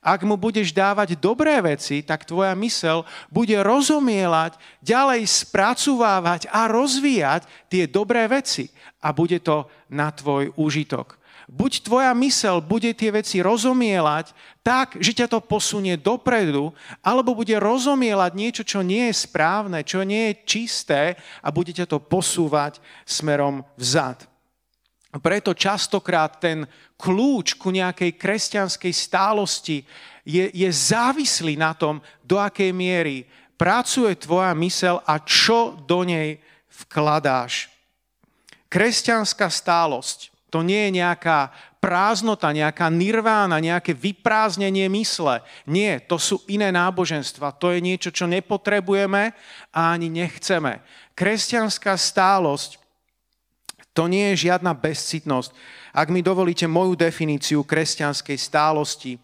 Ak 0.00 0.24
mu 0.24 0.40
budeš 0.40 0.72
dávať 0.72 1.12
dobré 1.20 1.60
veci, 1.60 2.00
tak 2.00 2.24
tvoja 2.24 2.56
mysel 2.56 3.04
bude 3.28 3.52
rozomielať, 3.60 4.56
ďalej 4.80 5.28
spracovávať 5.28 6.48
a 6.48 6.64
rozvíjať 6.72 7.44
tie 7.68 7.84
dobré 7.84 8.24
veci. 8.24 8.72
A 9.04 9.12
bude 9.12 9.36
to 9.44 9.68
na 9.92 10.08
tvoj 10.08 10.56
úžitok. 10.56 11.19
Buď 11.50 11.82
tvoja 11.82 12.14
mysel 12.14 12.62
bude 12.62 12.94
tie 12.94 13.10
veci 13.10 13.42
rozomielať 13.42 14.30
tak, 14.62 14.94
že 15.02 15.10
ťa 15.10 15.26
to 15.26 15.42
posunie 15.42 15.98
dopredu, 15.98 16.70
alebo 17.02 17.34
bude 17.34 17.58
rozomielať 17.58 18.32
niečo, 18.38 18.62
čo 18.62 18.86
nie 18.86 19.10
je 19.10 19.18
správne, 19.26 19.82
čo 19.82 20.06
nie 20.06 20.30
je 20.30 20.46
čisté 20.46 21.18
a 21.42 21.50
bude 21.50 21.74
ťa 21.74 21.90
to 21.90 21.98
posúvať 21.98 22.78
smerom 23.02 23.66
vzad. 23.74 24.30
Preto 25.18 25.50
častokrát 25.50 26.38
ten 26.38 26.70
kľúč 26.94 27.58
ku 27.58 27.74
nejakej 27.74 28.14
kresťanskej 28.14 28.94
stálosti 28.94 29.82
je, 30.22 30.54
je 30.54 30.70
závislý 30.70 31.58
na 31.58 31.74
tom, 31.74 31.98
do 32.22 32.38
akej 32.38 32.70
miery 32.70 33.26
pracuje 33.58 34.14
tvoja 34.22 34.54
mysel 34.54 35.02
a 35.02 35.18
čo 35.18 35.74
do 35.82 36.06
nej 36.06 36.38
vkladáš. 36.86 37.74
Kresťanská 38.70 39.50
stálosť 39.50 40.29
to 40.50 40.66
nie 40.66 40.90
je 40.90 40.98
nejaká 40.98 41.54
prázdnota, 41.80 42.52
nejaká 42.52 42.92
nirvána, 42.92 43.56
nejaké 43.62 43.96
vyprázdnenie 43.96 44.90
mysle. 44.92 45.40
Nie, 45.64 46.02
to 46.02 46.20
sú 46.20 46.44
iné 46.50 46.68
náboženstva. 46.68 47.56
To 47.56 47.72
je 47.72 47.80
niečo, 47.80 48.12
čo 48.12 48.28
nepotrebujeme 48.28 49.32
a 49.72 49.80
ani 49.94 50.12
nechceme. 50.12 50.84
Kresťanská 51.16 51.96
stálosť 51.96 52.82
to 53.94 54.06
nie 54.06 54.34
je 54.34 54.50
žiadna 54.50 54.76
bezcitnosť. 54.76 55.50
Ak 55.90 56.12
mi 56.12 56.22
dovolíte 56.22 56.70
moju 56.70 56.94
definíciu 56.94 57.66
kresťanskej 57.66 58.38
stálosti, 58.38 59.18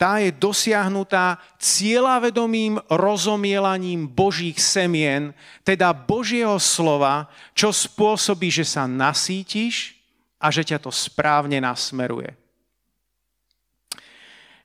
tá 0.00 0.16
je 0.16 0.32
dosiahnutá 0.32 1.36
cieľavedomým 1.60 2.80
rozomielaním 2.88 4.08
Božích 4.08 4.56
semien, 4.56 5.36
teda 5.60 5.92
Božieho 5.92 6.56
slova, 6.56 7.28
čo 7.52 7.68
spôsobí, 7.68 8.48
že 8.48 8.64
sa 8.64 8.88
nasítiš 8.88 9.99
a 10.40 10.48
že 10.48 10.64
ťa 10.64 10.80
to 10.80 10.88
správne 10.88 11.60
nasmeruje. 11.60 12.32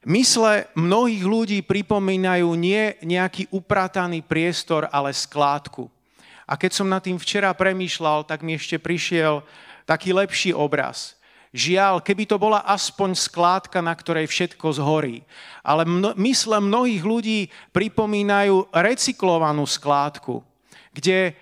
Mysle 0.06 0.70
mnohých 0.78 1.26
ľudí 1.26 1.60
pripomínajú 1.66 2.48
nie 2.54 2.94
nejaký 3.02 3.50
uprataný 3.50 4.22
priestor, 4.22 4.86
ale 4.94 5.12
skládku. 5.12 5.90
A 6.46 6.54
keď 6.54 6.72
som 6.78 6.86
nad 6.86 7.02
tým 7.02 7.18
včera 7.18 7.50
premýšľal, 7.58 8.22
tak 8.24 8.46
mi 8.46 8.54
ešte 8.54 8.78
prišiel 8.78 9.42
taký 9.90 10.14
lepší 10.14 10.54
obraz. 10.54 11.18
Žiaľ, 11.56 12.06
keby 12.06 12.30
to 12.30 12.38
bola 12.38 12.62
aspoň 12.70 13.18
skládka, 13.18 13.82
na 13.82 13.96
ktorej 13.98 14.30
všetko 14.30 14.78
zhorí. 14.78 15.26
Ale 15.66 15.88
mno, 15.88 16.14
mysle 16.22 16.62
mnohých 16.62 17.02
ľudí 17.02 17.40
pripomínajú 17.74 18.70
recyklovanú 18.76 19.66
skládku, 19.66 20.46
kde 20.94 21.34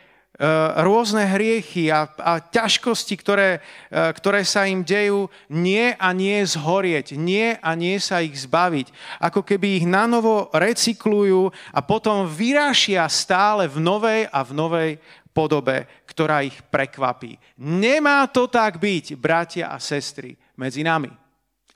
rôzne 0.81 1.29
hriechy 1.29 1.93
a, 1.93 2.09
a 2.09 2.41
ťažkosti, 2.41 3.13
ktoré, 3.21 3.61
e, 3.93 4.09
ktoré 4.17 4.41
sa 4.41 4.65
im 4.65 4.81
dejú, 4.81 5.29
nie 5.53 5.93
a 5.93 6.09
nie 6.09 6.41
zhorieť, 6.41 7.13
nie 7.13 7.53
a 7.61 7.77
nie 7.77 8.01
sa 8.01 8.17
ich 8.17 8.33
zbaviť. 8.41 8.89
Ako 9.21 9.45
keby 9.45 9.77
ich 9.77 9.85
nanovo 9.85 10.49
recyklujú 10.49 11.53
a 11.69 11.79
potom 11.85 12.25
vyrášia 12.25 13.05
stále 13.13 13.69
v 13.69 13.77
novej 13.77 14.21
a 14.33 14.41
v 14.41 14.51
novej 14.57 14.91
podobe, 15.37 15.85
ktorá 16.09 16.41
ich 16.41 16.57
prekvapí. 16.65 17.37
Nemá 17.61 18.25
to 18.25 18.49
tak 18.49 18.81
byť, 18.81 19.13
bratia 19.13 19.69
a 19.69 19.77
sestry, 19.77 20.33
medzi 20.57 20.81
nami. 20.81 21.13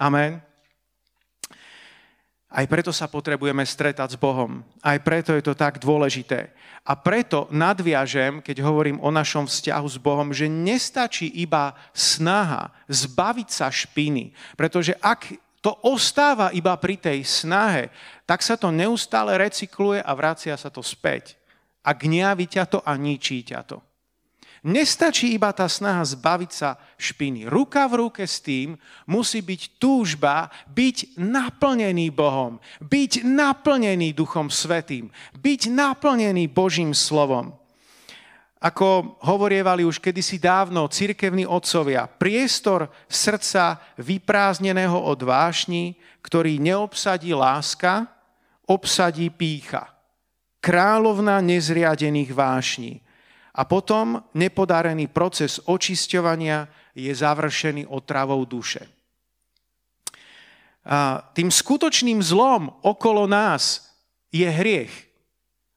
Amen. 0.01 0.46
Aj 2.47 2.63
preto 2.63 2.95
sa 2.95 3.11
potrebujeme 3.11 3.59
stretať 3.67 4.15
s 4.15 4.17
Bohom. 4.17 4.63
Aj 4.79 4.95
preto 5.03 5.35
je 5.35 5.43
to 5.43 5.51
tak 5.51 5.83
dôležité. 5.83 6.55
A 6.87 6.95
preto 6.95 7.51
nadviažem, 7.51 8.39
keď 8.39 8.63
hovorím 8.63 9.03
o 9.03 9.11
našom 9.11 9.43
vzťahu 9.43 9.87
s 9.91 9.97
Bohom, 9.99 10.31
že 10.31 10.47
nestačí 10.47 11.27
iba 11.27 11.75
snaha 11.91 12.71
zbaviť 12.87 13.49
sa 13.51 13.67
špiny. 13.67 14.31
Pretože 14.55 14.95
ak 15.03 15.35
to 15.59 15.75
ostáva 15.83 16.47
iba 16.55 16.71
pri 16.79 16.95
tej 16.95 17.27
snahe, 17.27 17.91
tak 18.23 18.39
sa 18.39 18.55
to 18.55 18.71
neustále 18.71 19.35
recykluje 19.35 19.99
a 19.99 20.11
vracia 20.15 20.55
sa 20.55 20.71
to 20.71 20.79
späť. 20.79 21.35
A 21.83 21.91
gňaví 21.91 22.47
ťa 22.47 22.63
to 22.71 22.79
a 22.79 22.95
ničí 22.95 23.43
ťa 23.43 23.67
to. 23.67 23.83
Nestačí 24.67 25.31
iba 25.31 25.55
tá 25.55 25.63
snaha 25.71 26.03
zbaviť 26.03 26.51
sa 26.51 26.75
špiny. 26.99 27.47
Ruka 27.47 27.87
v 27.87 28.03
ruke 28.03 28.27
s 28.27 28.43
tým 28.43 28.75
musí 29.07 29.39
byť 29.39 29.79
túžba 29.79 30.51
byť 30.67 31.15
naplnený 31.15 32.11
Bohom, 32.11 32.59
byť 32.83 33.23
naplnený 33.23 34.11
Duchom 34.11 34.51
Svetým, 34.51 35.07
byť 35.39 35.71
naplnený 35.71 36.51
Božím 36.51 36.91
slovom. 36.91 37.55
Ako 38.59 39.15
hovorievali 39.23 39.87
už 39.87 40.03
kedysi 40.03 40.35
dávno 40.35 40.83
cirkevní 40.91 41.47
otcovia, 41.47 42.03
priestor 42.03 42.91
srdca 43.07 43.79
vyprázdneného 43.95 44.99
od 44.99 45.23
vášni, 45.23 45.95
ktorý 46.19 46.59
neobsadí 46.59 47.31
láska, 47.31 48.03
obsadí 48.67 49.31
pícha. 49.31 49.95
Královna 50.59 51.39
nezriadených 51.39 52.35
vášní 52.35 53.06
a 53.57 53.65
potom 53.65 54.21
nepodarený 54.37 55.09
proces 55.09 55.57
očisťovania 55.65 56.69
je 56.93 57.09
završený 57.09 57.89
otravou 57.89 58.45
duše. 58.45 58.85
A 60.87 61.19
tým 61.33 61.49
skutočným 61.49 62.21
zlom 62.21 62.69
okolo 62.85 63.25
nás 63.25 63.91
je 64.29 64.47
hriech. 64.47 64.93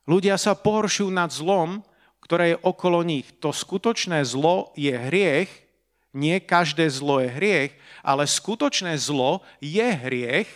Ľudia 0.06 0.36
sa 0.36 0.54
pohoršujú 0.54 1.10
nad 1.10 1.32
zlom, 1.32 1.82
ktoré 2.22 2.54
je 2.54 2.62
okolo 2.62 3.02
nich. 3.02 3.26
To 3.42 3.50
skutočné 3.50 4.22
zlo 4.22 4.70
je 4.78 4.94
hriech, 4.94 5.50
nie 6.14 6.38
každé 6.38 6.86
zlo 6.92 7.18
je 7.24 7.30
hriech, 7.32 7.72
ale 8.06 8.28
skutočné 8.28 8.94
zlo 9.00 9.42
je 9.58 9.82
hriech 9.82 10.46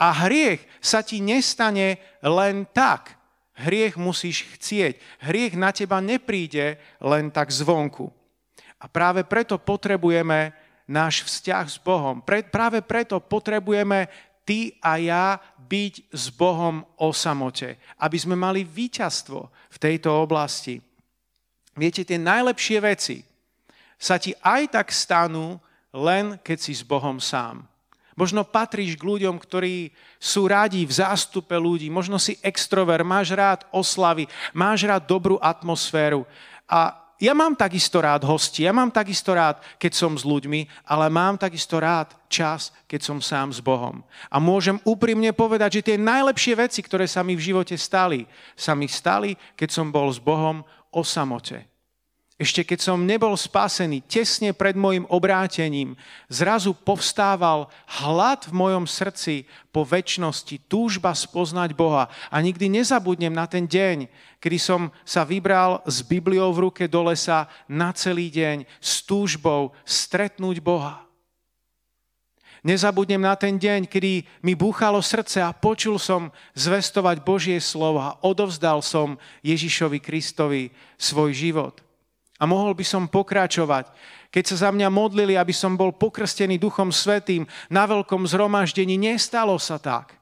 a 0.00 0.12
hriech 0.26 0.64
sa 0.80 1.04
ti 1.04 1.20
nestane 1.20 2.00
len 2.24 2.64
tak. 2.72 3.16
Hriech 3.54 3.94
musíš 3.94 4.50
chcieť. 4.58 4.98
Hriech 5.22 5.54
na 5.54 5.70
teba 5.70 6.02
nepríde 6.02 6.78
len 6.98 7.30
tak 7.30 7.54
zvonku. 7.54 8.10
A 8.82 8.90
práve 8.90 9.22
preto 9.22 9.56
potrebujeme 9.56 10.50
náš 10.90 11.24
vzťah 11.24 11.64
s 11.70 11.78
Bohom. 11.80 12.20
Pre, 12.20 12.44
práve 12.50 12.84
preto 12.84 13.22
potrebujeme 13.22 14.10
ty 14.44 14.76
a 14.84 15.00
ja 15.00 15.40
byť 15.56 16.12
s 16.12 16.28
Bohom 16.28 16.84
o 17.00 17.08
samote, 17.14 17.80
aby 17.96 18.16
sme 18.20 18.36
mali 18.36 18.66
víťazstvo 18.66 19.40
v 19.48 19.76
tejto 19.80 20.12
oblasti. 20.12 20.82
Viete, 21.74 22.04
tie 22.04 22.20
najlepšie 22.20 22.78
veci 22.84 23.16
sa 23.96 24.20
ti 24.20 24.36
aj 24.44 24.76
tak 24.76 24.92
stanú, 24.92 25.56
len 25.94 26.36
keď 26.44 26.58
si 26.60 26.72
s 26.76 26.84
Bohom 26.84 27.16
sám. 27.16 27.64
Možno 28.14 28.46
patríš 28.46 28.94
k 28.94 29.06
ľuďom, 29.06 29.36
ktorí 29.42 29.90
sú 30.22 30.46
radi 30.46 30.86
v 30.86 30.94
zástupe 30.94 31.58
ľudí. 31.58 31.90
Možno 31.90 32.22
si 32.22 32.38
extrover, 32.40 33.02
máš 33.02 33.34
rád 33.34 33.66
oslavy, 33.74 34.30
máš 34.54 34.86
rád 34.86 35.10
dobrú 35.10 35.34
atmosféru. 35.42 36.22
A 36.70 37.04
ja 37.22 37.30
mám 37.34 37.54
takisto 37.54 38.02
rád 38.02 38.26
hosti, 38.26 38.66
ja 38.66 38.74
mám 38.74 38.90
takisto 38.90 39.34
rád, 39.34 39.62
keď 39.78 39.92
som 39.94 40.12
s 40.18 40.26
ľuďmi, 40.26 40.86
ale 40.86 41.06
mám 41.10 41.38
takisto 41.38 41.78
rád 41.78 42.14
čas, 42.26 42.74
keď 42.90 43.00
som 43.02 43.18
sám 43.22 43.54
s 43.54 43.62
Bohom. 43.62 44.02
A 44.30 44.42
môžem 44.42 44.82
úprimne 44.82 45.30
povedať, 45.30 45.80
že 45.80 45.94
tie 45.94 45.96
najlepšie 45.98 46.54
veci, 46.58 46.82
ktoré 46.82 47.06
sa 47.06 47.22
mi 47.22 47.38
v 47.38 47.54
živote 47.54 47.78
stali, 47.78 48.26
sa 48.58 48.74
mi 48.74 48.90
stali, 48.90 49.38
keď 49.54 49.68
som 49.70 49.94
bol 49.94 50.10
s 50.10 50.18
Bohom 50.18 50.66
o 50.90 51.02
samote. 51.02 51.73
Ešte 52.34 52.66
keď 52.66 52.82
som 52.82 53.06
nebol 53.06 53.30
spasený, 53.38 54.02
tesne 54.10 54.50
pred 54.50 54.74
môjim 54.74 55.06
obrátením, 55.06 55.94
zrazu 56.26 56.74
povstával 56.74 57.70
hlad 57.86 58.50
v 58.50 58.52
mojom 58.58 58.90
srdci 58.90 59.46
po 59.70 59.86
väčšnosti, 59.86 60.66
túžba 60.66 61.14
spoznať 61.14 61.78
Boha. 61.78 62.10
A 62.34 62.42
nikdy 62.42 62.66
nezabudnem 62.66 63.30
na 63.30 63.46
ten 63.46 63.70
deň, 63.70 64.10
kedy 64.42 64.58
som 64.58 64.90
sa 65.06 65.22
vybral 65.22 65.78
s 65.86 66.02
Bibliou 66.02 66.50
v 66.50 66.66
ruke 66.66 66.90
do 66.90 67.06
lesa 67.06 67.46
na 67.70 67.94
celý 67.94 68.34
deň 68.34 68.66
s 68.82 69.06
túžbou 69.06 69.70
stretnúť 69.86 70.58
Boha. 70.58 71.06
Nezabudnem 72.66 73.22
na 73.22 73.38
ten 73.38 73.62
deň, 73.62 73.86
kedy 73.86 74.26
mi 74.42 74.58
búchalo 74.58 74.98
srdce 74.98 75.38
a 75.38 75.54
počul 75.54 76.02
som 76.02 76.34
zvestovať 76.58 77.22
Božie 77.22 77.62
slovo 77.62 78.02
a 78.02 78.18
odovzdal 78.26 78.82
som 78.82 79.22
Ježišovi 79.46 80.02
Kristovi 80.02 80.74
svoj 80.98 81.30
život. 81.30 81.84
A 82.38 82.44
mohol 82.50 82.74
by 82.74 82.82
som 82.82 83.06
pokračovať. 83.06 83.90
Keď 84.34 84.44
sa 84.50 84.56
za 84.66 84.70
mňa 84.74 84.90
modlili, 84.90 85.38
aby 85.38 85.54
som 85.54 85.78
bol 85.78 85.94
pokrstený 85.94 86.58
Duchom 86.58 86.90
Svetým 86.90 87.46
na 87.70 87.86
veľkom 87.86 88.26
zhromaždení, 88.26 88.98
nestalo 88.98 89.54
sa 89.62 89.78
tak. 89.78 90.18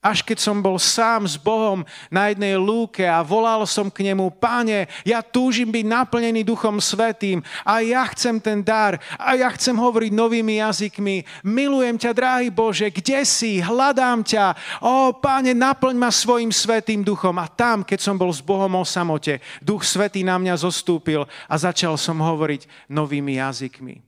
Až 0.00 0.24
keď 0.24 0.40
som 0.40 0.64
bol 0.64 0.80
sám 0.80 1.28
s 1.28 1.36
Bohom 1.36 1.84
na 2.08 2.32
jednej 2.32 2.56
lúke 2.56 3.04
a 3.04 3.20
volal 3.20 3.68
som 3.68 3.92
k 3.92 4.08
nemu, 4.08 4.32
páne, 4.32 4.88
ja 5.04 5.20
túžim 5.20 5.68
byť 5.68 5.84
naplnený 5.84 6.40
Duchom 6.40 6.80
Svetým 6.80 7.44
a 7.68 7.84
ja 7.84 8.08
chcem 8.08 8.40
ten 8.40 8.64
dar 8.64 8.96
a 9.20 9.36
ja 9.36 9.52
chcem 9.52 9.76
hovoriť 9.76 10.08
novými 10.16 10.56
jazykmi. 10.64 11.44
Milujem 11.44 12.00
ťa, 12.00 12.16
drahý 12.16 12.48
Bože, 12.48 12.88
kde 12.88 13.20
si? 13.28 13.60
Hľadám 13.60 14.24
ťa. 14.24 14.56
O, 14.80 15.12
páne, 15.20 15.52
naplň 15.52 15.92
ma 16.00 16.08
svojim 16.08 16.48
Svetým 16.48 17.04
Duchom. 17.04 17.36
A 17.36 17.52
tam, 17.52 17.84
keď 17.84 18.00
som 18.00 18.16
bol 18.16 18.32
s 18.32 18.40
Bohom 18.40 18.72
o 18.80 18.84
samote, 18.88 19.44
Duch 19.60 19.84
Svetý 19.84 20.24
na 20.24 20.40
mňa 20.40 20.64
zostúpil 20.64 21.28
a 21.44 21.54
začal 21.60 22.00
som 22.00 22.16
hovoriť 22.24 22.88
novými 22.88 23.36
jazykmi. 23.36 24.00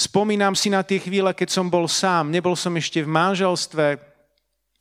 Spomínam 0.00 0.56
si 0.56 0.72
na 0.72 0.80
tie 0.80 0.96
chvíle, 0.96 1.28
keď 1.36 1.52
som 1.52 1.68
bol 1.68 1.84
sám, 1.84 2.32
nebol 2.32 2.56
som 2.56 2.72
ešte 2.72 3.04
v 3.04 3.12
manželstve, 3.12 4.09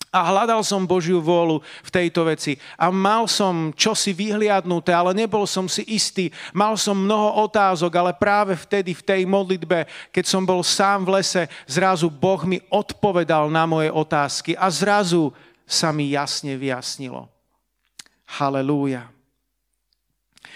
a 0.09 0.25
hľadal 0.25 0.65
som 0.65 0.89
Božiu 0.89 1.21
vôľu 1.21 1.61
v 1.85 1.89
tejto 1.93 2.25
veci. 2.25 2.57
A 2.73 2.89
mal 2.89 3.29
som 3.29 3.69
čosi 3.77 4.09
vyhliadnuté, 4.09 4.89
ale 4.89 5.13
nebol 5.13 5.45
som 5.45 5.69
si 5.69 5.85
istý. 5.85 6.33
Mal 6.49 6.73
som 6.81 6.97
mnoho 6.97 7.45
otázok, 7.45 7.93
ale 7.93 8.11
práve 8.17 8.57
vtedy, 8.57 8.97
v 8.97 9.05
tej 9.05 9.21
modlitbe, 9.29 9.85
keď 10.09 10.25
som 10.25 10.41
bol 10.41 10.65
sám 10.65 11.05
v 11.05 11.21
lese, 11.21 11.45
zrazu 11.69 12.09
Boh 12.09 12.41
mi 12.49 12.57
odpovedal 12.73 13.53
na 13.53 13.69
moje 13.69 13.93
otázky 13.93 14.57
a 14.57 14.65
zrazu 14.73 15.29
sa 15.69 15.93
mi 15.93 16.09
jasne 16.09 16.57
vyjasnilo. 16.57 17.29
Halelúja. 18.41 19.13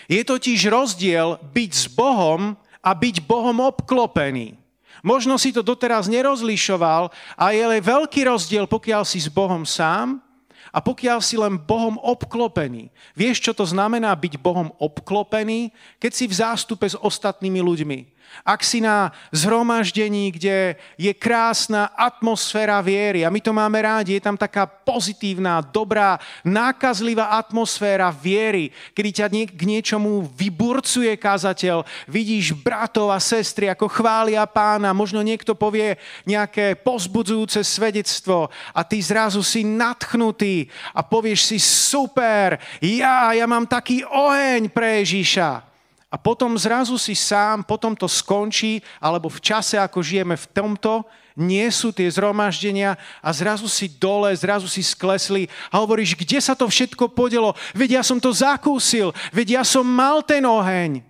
Je 0.09 0.21
totiž 0.25 0.65
rozdiel 0.67 1.37
byť 1.53 1.71
s 1.71 1.85
Bohom 1.93 2.57
a 2.81 2.91
byť 2.91 3.21
Bohom 3.23 3.61
obklopený. 3.61 4.62
Možno 5.01 5.41
si 5.41 5.49
to 5.49 5.65
doteraz 5.65 6.05
nerozlišoval 6.05 7.09
a 7.33 7.45
je 7.49 7.61
ale 7.65 7.81
veľký 7.81 8.29
rozdiel, 8.29 8.69
pokiaľ 8.69 9.01
si 9.07 9.17
s 9.17 9.31
Bohom 9.31 9.65
sám 9.65 10.21
a 10.69 10.77
pokiaľ 10.81 11.19
si 11.21 11.33
len 11.37 11.57
Bohom 11.57 11.97
obklopený. 11.97 12.93
Vieš, 13.17 13.41
čo 13.41 13.53
to 13.57 13.65
znamená 13.65 14.13
byť 14.13 14.37
Bohom 14.37 14.69
obklopený, 14.77 15.73
keď 15.97 16.11
si 16.13 16.25
v 16.29 16.37
zástupe 16.37 16.85
s 16.85 16.97
ostatnými 16.97 17.61
ľuďmi? 17.61 18.12
Ak 18.43 18.59
si 18.65 18.83
na 18.83 19.15
zhromaždení, 19.31 20.35
kde 20.35 20.75
je 20.99 21.13
krásna 21.15 21.87
atmosféra 21.95 22.81
viery 22.83 23.23
a 23.23 23.31
my 23.31 23.39
to 23.39 23.55
máme 23.55 23.79
rádi, 23.79 24.19
je 24.19 24.25
tam 24.25 24.35
taká 24.35 24.67
pozitívna, 24.67 25.63
dobrá, 25.63 26.19
nákazlivá 26.43 27.39
atmosféra 27.39 28.11
viery, 28.11 28.73
kedy 28.91 29.09
ťa 29.15 29.27
k 29.47 29.61
niečomu 29.63 30.27
vyburcuje 30.35 31.15
kazateľ, 31.15 31.87
vidíš 32.09 32.51
bratov 32.59 33.15
a 33.15 33.19
sestry, 33.23 33.71
ako 33.71 33.87
chvália 33.87 34.43
pána, 34.43 34.91
možno 34.91 35.23
niekto 35.23 35.55
povie 35.55 35.95
nejaké 36.27 36.75
pozbudzujúce 36.75 37.63
svedectvo 37.63 38.51
a 38.75 38.83
ty 38.83 38.99
zrazu 38.99 39.39
si 39.39 39.63
natchnutý 39.63 40.67
a 40.91 40.99
povieš 40.99 41.55
si 41.55 41.57
super, 41.63 42.59
ja, 42.83 43.31
ja 43.31 43.47
mám 43.47 43.63
taký 43.63 44.03
oheň 44.03 44.67
pre 44.67 44.99
Ježíša. 44.99 45.72
A 46.13 46.15
potom 46.21 46.53
zrazu 46.61 46.93
si 47.01 47.17
sám, 47.17 47.65
potom 47.65 47.97
to 47.97 48.05
skončí, 48.05 48.85
alebo 49.01 49.33
v 49.33 49.41
čase, 49.41 49.81
ako 49.81 50.05
žijeme 50.05 50.37
v 50.37 50.45
tomto, 50.53 51.01
nie 51.33 51.65
sú 51.73 51.89
tie 51.89 52.05
zhromaždenia 52.05 52.93
a 53.17 53.29
zrazu 53.33 53.65
si 53.65 53.89
dole, 53.89 54.29
zrazu 54.37 54.69
si 54.69 54.85
sklesli 54.85 55.49
a 55.73 55.81
hovoríš, 55.81 56.13
kde 56.13 56.37
sa 56.37 56.53
to 56.53 56.69
všetko 56.69 57.09
podelo? 57.17 57.57
Veď 57.73 57.97
ja 57.97 58.03
som 58.05 58.21
to 58.21 58.29
zakúsil, 58.29 59.09
veď 59.33 59.57
ja 59.57 59.63
som 59.65 59.81
mal 59.81 60.21
ten 60.21 60.45
oheň. 60.45 61.01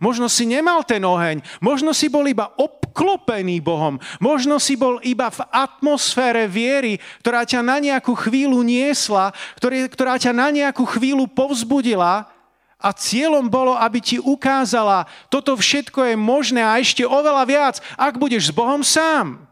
Možno 0.00 0.32
si 0.32 0.48
nemal 0.48 0.80
ten 0.88 1.04
oheň, 1.04 1.44
možno 1.60 1.92
si 1.92 2.08
bol 2.08 2.24
iba 2.24 2.48
obklopený 2.56 3.60
Bohom, 3.60 4.00
možno 4.16 4.56
si 4.56 4.72
bol 4.72 4.96
iba 5.04 5.28
v 5.28 5.44
atmosfére 5.52 6.48
viery, 6.48 6.96
ktorá 7.20 7.44
ťa 7.44 7.60
na 7.60 7.76
nejakú 7.76 8.16
chvíľu 8.16 8.64
niesla, 8.64 9.36
ktorá 9.60 10.16
ťa 10.16 10.32
na 10.32 10.48
nejakú 10.48 10.88
chvíľu 10.88 11.28
povzbudila, 11.28 12.39
a 12.80 12.96
cieľom 12.96 13.46
bolo, 13.46 13.76
aby 13.76 14.00
ti 14.00 14.16
ukázala, 14.16 15.04
toto 15.28 15.52
všetko 15.52 16.10
je 16.10 16.14
možné 16.16 16.64
a 16.64 16.80
ešte 16.80 17.04
oveľa 17.04 17.44
viac, 17.44 17.76
ak 18.00 18.16
budeš 18.16 18.48
s 18.50 18.56
Bohom 18.56 18.80
sám. 18.80 19.44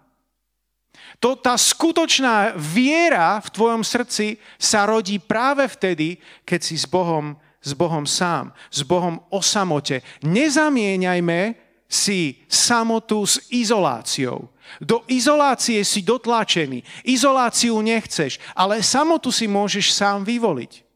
To, 1.21 1.35
tá 1.35 1.59
skutočná 1.59 2.55
viera 2.57 3.43
v 3.43 3.49
tvojom 3.51 3.83
srdci 3.83 4.38
sa 4.57 4.87
rodí 4.87 5.19
práve 5.21 5.67
vtedy, 5.67 6.17
keď 6.47 6.61
si 6.62 6.79
s 6.79 6.87
Bohom, 6.87 7.35
s 7.59 7.75
Bohom 7.75 8.07
sám, 8.07 8.55
s 8.71 8.87
Bohom 8.87 9.21
o 9.29 9.43
samote. 9.43 10.01
Nezamieňajme 10.23 11.59
si 11.91 12.47
samotu 12.47 13.27
s 13.27 13.43
izoláciou. 13.51 14.47
Do 14.79 15.03
izolácie 15.11 15.83
si 15.83 16.05
dotlačený. 16.05 16.87
Izoláciu 17.03 17.81
nechceš, 17.83 18.38
ale 18.55 18.85
samotu 18.85 19.35
si 19.35 19.51
môžeš 19.51 19.91
sám 19.91 20.23
vyvoliť. 20.23 20.88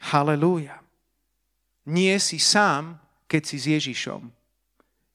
Halelúja. 0.00 0.80
Nie 1.84 2.16
si 2.16 2.40
sám, 2.40 2.96
keď 3.28 3.42
si 3.44 3.56
s 3.60 3.66
Ježišom. 3.68 4.22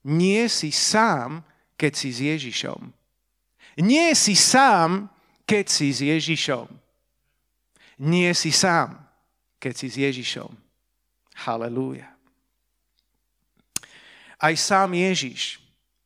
Nie 0.06 0.46
si 0.46 0.70
sám, 0.70 1.42
keď 1.74 1.92
si 1.98 2.10
s 2.14 2.20
Ježišom. 2.22 2.94
Nie 3.82 4.14
si 4.14 4.38
sám, 4.38 5.10
keď 5.44 5.66
si 5.68 5.88
s 5.90 6.00
Ježišom. 6.06 6.68
Nie 8.06 8.32
si 8.38 8.52
sám, 8.54 9.02
keď 9.58 9.74
si 9.74 9.88
s 9.90 9.96
Ježišom. 9.98 10.52
Halelúja. 11.44 12.08
Aj 14.40 14.54
sám 14.56 14.94
Ježiš, 14.94 15.64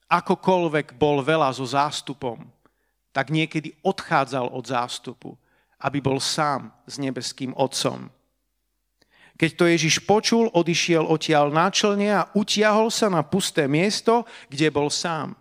akokoľvek 0.10 0.98
bol 0.98 1.22
veľa 1.22 1.54
so 1.54 1.66
zástupom, 1.66 2.46
tak 3.10 3.34
niekedy 3.34 3.74
odchádzal 3.82 4.50
od 4.54 4.66
zástupu, 4.66 5.34
aby 5.82 5.98
bol 6.02 6.22
sám 6.22 6.70
s 6.86 7.02
nebeským 7.02 7.54
Otcom. 7.58 8.10
Keď 9.40 9.52
to 9.56 9.72
Ježiš 9.72 10.04
počul, 10.04 10.52
odišiel 10.52 11.08
odtiaľ 11.08 11.48
náčelne 11.48 12.12
a 12.12 12.28
utiahol 12.36 12.92
sa 12.92 13.08
na 13.08 13.24
pusté 13.24 13.72
miesto, 13.72 14.28
kde 14.52 14.68
bol 14.68 14.92
sám. 14.92 15.32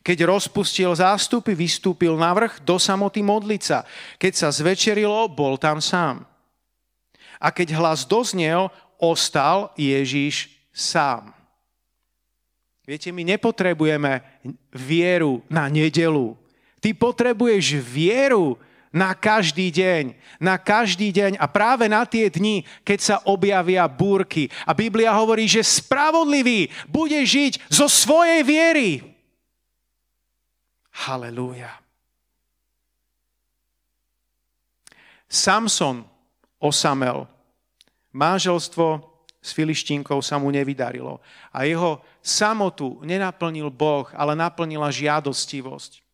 Keď 0.00 0.24
rozpustil 0.24 0.96
zástupy, 0.96 1.52
vystúpil 1.52 2.16
na 2.16 2.32
vrch 2.32 2.64
do 2.64 2.80
samoty 2.80 3.20
modlica. 3.20 3.84
Keď 4.16 4.32
sa 4.32 4.48
zvečerilo, 4.48 5.28
bol 5.28 5.60
tam 5.60 5.84
sám. 5.84 6.24
A 7.36 7.52
keď 7.52 7.76
hlas 7.76 8.08
doznel, 8.08 8.72
ostal 8.96 9.68
Ježiš 9.76 10.48
sám. 10.72 11.36
Viete, 12.88 13.12
my 13.12 13.20
nepotrebujeme 13.36 14.24
vieru 14.72 15.44
na 15.52 15.68
nedelu. 15.68 16.32
Ty 16.80 16.96
potrebuješ 16.96 17.76
vieru 17.84 18.56
na 18.92 19.12
každý 19.12 19.68
deň, 19.68 20.16
na 20.40 20.56
každý 20.56 21.12
deň 21.12 21.36
a 21.36 21.46
práve 21.48 21.86
na 21.86 22.08
tie 22.08 22.32
dni, 22.32 22.64
keď 22.82 22.98
sa 22.98 23.16
objavia 23.28 23.84
búrky. 23.84 24.48
A 24.64 24.72
Biblia 24.72 25.12
hovorí, 25.12 25.44
že 25.44 25.60
spravodlivý 25.60 26.72
bude 26.88 27.20
žiť 27.20 27.68
zo 27.68 27.86
svojej 27.86 28.40
viery. 28.44 28.90
Halelúja. 31.04 31.70
Samson 35.28 36.02
osamel. 36.58 37.28
Manželstvo 38.10 39.04
s 39.38 39.52
filištínkou 39.54 40.18
sa 40.24 40.40
mu 40.40 40.50
nevydarilo. 40.50 41.20
A 41.52 41.68
jeho 41.68 42.02
samotu 42.24 42.98
nenaplnil 43.04 43.70
Boh, 43.70 44.08
ale 44.16 44.34
naplnila 44.34 44.90
žiadostivosť. 44.90 46.07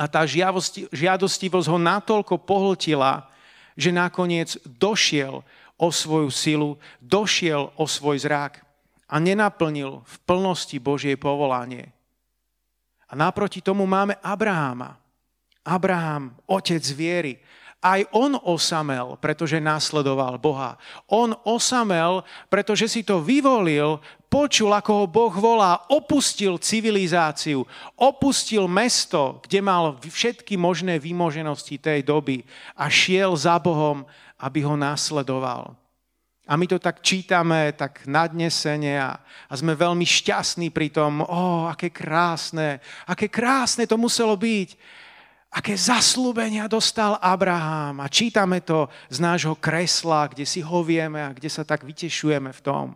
A 0.00 0.08
tá 0.08 0.24
žiadostivosť 0.96 1.68
ho 1.68 1.76
natoľko 1.76 2.40
pohltila, 2.40 3.28
že 3.76 3.92
nakoniec 3.92 4.56
došiel 4.64 5.44
o 5.76 5.88
svoju 5.92 6.32
silu, 6.32 6.70
došiel 7.04 7.68
o 7.76 7.84
svoj 7.84 8.24
zrak 8.24 8.64
a 9.04 9.20
nenaplnil 9.20 10.00
v 10.00 10.14
plnosti 10.24 10.80
Božie 10.80 11.20
povolanie. 11.20 11.92
A 13.10 13.18
naproti 13.18 13.60
tomu 13.60 13.84
máme 13.84 14.16
Abraháma. 14.24 14.96
Abraham, 15.66 16.32
otec 16.48 16.80
viery. 16.96 17.36
Aj 17.80 18.04
on 18.12 18.36
osamel, 18.44 19.16
pretože 19.24 19.56
následoval 19.56 20.36
Boha. 20.36 20.76
On 21.08 21.32
osamel, 21.48 22.20
pretože 22.52 22.92
si 22.92 23.00
to 23.00 23.24
vyvolil, 23.24 24.04
počul, 24.28 24.70
ako 24.76 24.90
ho 24.92 25.06
Boh 25.08 25.32
volá, 25.32 25.88
opustil 25.88 26.60
civilizáciu, 26.60 27.64
opustil 27.96 28.68
mesto, 28.68 29.40
kde 29.48 29.64
mal 29.64 29.96
všetky 29.96 30.60
možné 30.60 31.00
výmoženosti 31.00 31.80
tej 31.80 32.04
doby 32.04 32.44
a 32.76 32.92
šiel 32.92 33.32
za 33.32 33.56
Bohom, 33.56 34.04
aby 34.36 34.60
ho 34.60 34.76
následoval. 34.76 35.72
A 36.50 36.58
my 36.58 36.66
to 36.66 36.82
tak 36.82 37.00
čítame, 37.00 37.72
tak 37.78 38.04
nadnesene 38.10 38.98
a, 38.98 39.16
a 39.22 39.52
sme 39.54 39.72
veľmi 39.72 40.02
šťastní 40.02 40.74
pri 40.74 40.90
tom, 40.90 41.22
o, 41.22 41.26
oh, 41.26 41.62
aké 41.70 41.94
krásne, 41.94 42.82
aké 43.06 43.30
krásne 43.30 43.86
to 43.86 43.94
muselo 43.94 44.34
byť. 44.34 44.74
Aké 45.50 45.74
zaslúbenia 45.74 46.70
dostal 46.70 47.18
Abraham. 47.18 47.98
A 48.00 48.06
čítame 48.06 48.62
to 48.62 48.86
z 49.10 49.18
nášho 49.18 49.58
kresla, 49.58 50.30
kde 50.30 50.46
si 50.46 50.62
ho 50.62 50.80
vieme 50.86 51.18
a 51.18 51.34
kde 51.34 51.50
sa 51.50 51.66
tak 51.66 51.82
vytešujeme 51.82 52.54
v 52.54 52.60
tom. 52.62 52.86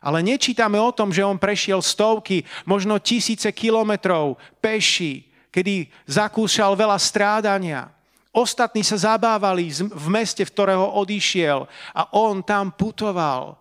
Ale 0.00 0.24
nečítame 0.24 0.80
o 0.80 0.92
tom, 0.92 1.12
že 1.12 1.24
on 1.24 1.40
prešiel 1.40 1.80
stovky, 1.84 2.44
možno 2.64 3.00
tisíce 3.00 3.52
kilometrov 3.52 4.40
peši, 4.60 5.28
kedy 5.52 5.88
zakúšal 6.08 6.72
veľa 6.72 6.96
strádania 6.96 7.88
Ostatní 8.30 8.86
sa 8.86 8.94
zabávali 8.94 9.74
v 9.74 10.06
meste, 10.06 10.46
v 10.46 10.54
ktorého 10.54 10.86
odišiel 11.02 11.66
a 11.90 12.02
on 12.14 12.46
tam 12.46 12.70
putoval 12.70 13.58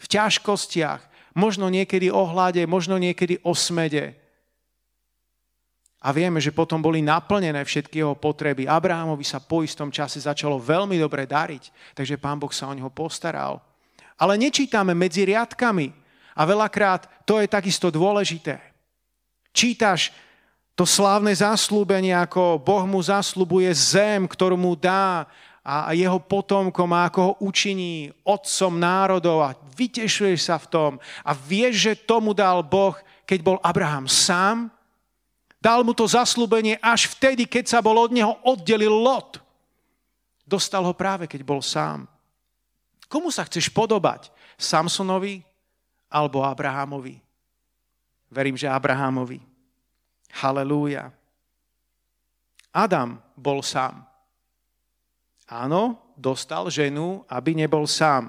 v 0.00 0.06
ťažkostiach, 0.08 1.04
možno 1.36 1.68
niekedy 1.68 2.08
o 2.08 2.24
hlade, 2.24 2.64
možno 2.64 2.96
niekedy 2.96 3.36
o 3.44 3.52
smede. 3.52 4.16
A 5.98 6.14
vieme, 6.14 6.38
že 6.38 6.54
potom 6.54 6.78
boli 6.78 7.02
naplnené 7.02 7.58
všetky 7.66 7.98
jeho 7.98 8.14
potreby. 8.14 8.70
Abrahamovi 8.70 9.26
sa 9.26 9.42
po 9.42 9.66
istom 9.66 9.90
čase 9.90 10.22
začalo 10.22 10.62
veľmi 10.62 10.94
dobre 10.94 11.26
dariť, 11.26 11.94
takže 11.98 12.14
pán 12.22 12.38
Boh 12.38 12.54
sa 12.54 12.70
o 12.70 12.76
neho 12.76 12.90
postaral. 12.90 13.58
Ale 14.14 14.38
nečítame 14.38 14.94
medzi 14.94 15.26
riadkami 15.26 15.90
a 16.38 16.42
veľakrát 16.46 17.26
to 17.26 17.42
je 17.42 17.50
takisto 17.50 17.90
dôležité. 17.90 18.62
Čítaš 19.50 20.14
to 20.78 20.86
slávne 20.86 21.34
zaslúbenie, 21.34 22.14
ako 22.14 22.62
Boh 22.62 22.86
mu 22.86 23.02
zaslúbuje 23.02 23.66
zem, 23.74 24.30
ktorú 24.30 24.54
mu 24.54 24.78
dá 24.78 25.26
a 25.66 25.90
jeho 25.92 26.22
potomkom 26.22 26.88
a 26.94 27.10
ako 27.10 27.18
ho 27.20 27.32
učiní 27.44 28.14
otcom 28.22 28.78
národov 28.78 29.42
a 29.42 29.58
vytešuješ 29.74 30.40
sa 30.46 30.56
v 30.56 30.66
tom 30.70 30.90
a 31.26 31.34
vieš, 31.34 31.90
že 31.90 32.06
tomu 32.06 32.30
dal 32.32 32.62
Boh, 32.62 32.94
keď 33.26 33.38
bol 33.42 33.58
Abraham 33.60 34.06
sám. 34.06 34.70
Dal 35.58 35.82
mu 35.82 35.90
to 35.90 36.06
zaslúbenie 36.06 36.78
až 36.78 37.10
vtedy, 37.18 37.42
keď 37.42 37.66
sa 37.66 37.78
bol 37.82 37.98
od 37.98 38.14
neho 38.14 38.38
oddelil 38.46 38.94
Lot. 38.94 39.42
Dostal 40.46 40.86
ho 40.86 40.94
práve, 40.94 41.26
keď 41.26 41.42
bol 41.42 41.58
sám. 41.58 42.06
Komu 43.10 43.34
sa 43.34 43.42
chceš 43.44 43.68
podobať? 43.68 44.30
Samsonovi 44.54 45.42
alebo 46.08 46.46
Abrahamovi? 46.46 47.18
Verím, 48.30 48.54
že 48.54 48.70
Abrahamovi. 48.70 49.42
Halelúja. 50.38 51.10
Adam 52.70 53.18
bol 53.34 53.64
sám. 53.64 54.04
Áno, 55.48 56.12
dostal 56.14 56.68
ženu, 56.68 57.24
aby 57.26 57.56
nebol 57.56 57.88
sám. 57.88 58.28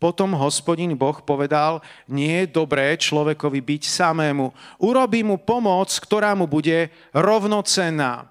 Potom 0.00 0.32
hospodin 0.32 0.96
Boh 0.96 1.20
povedal, 1.20 1.84
nie 2.08 2.42
je 2.42 2.56
dobré 2.56 2.96
človekovi 2.96 3.60
byť 3.60 3.82
samému. 3.84 4.48
Urobí 4.80 5.20
mu 5.20 5.36
pomoc, 5.36 5.92
ktorá 5.92 6.32
mu 6.32 6.48
bude 6.48 6.88
rovnocenná. 7.12 8.24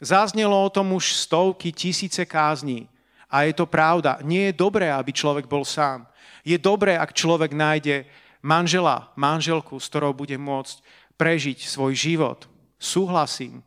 Zaznelo 0.00 0.56
o 0.56 0.72
tom 0.72 0.96
už 0.96 1.12
stovky, 1.12 1.76
tisíce 1.76 2.24
kázní. 2.24 2.88
A 3.28 3.44
je 3.44 3.52
to 3.52 3.68
pravda. 3.68 4.16
Nie 4.24 4.48
je 4.48 4.56
dobré, 4.64 4.88
aby 4.88 5.12
človek 5.12 5.44
bol 5.44 5.60
sám. 5.60 6.08
Je 6.40 6.56
dobré, 6.56 6.96
ak 6.96 7.12
človek 7.12 7.52
nájde 7.52 8.08
manžela, 8.40 9.12
manželku, 9.12 9.76
s 9.76 9.92
ktorou 9.92 10.16
bude 10.16 10.40
môcť 10.40 10.80
prežiť 11.20 11.68
svoj 11.68 11.92
život. 11.92 12.48
Súhlasím. 12.80 13.60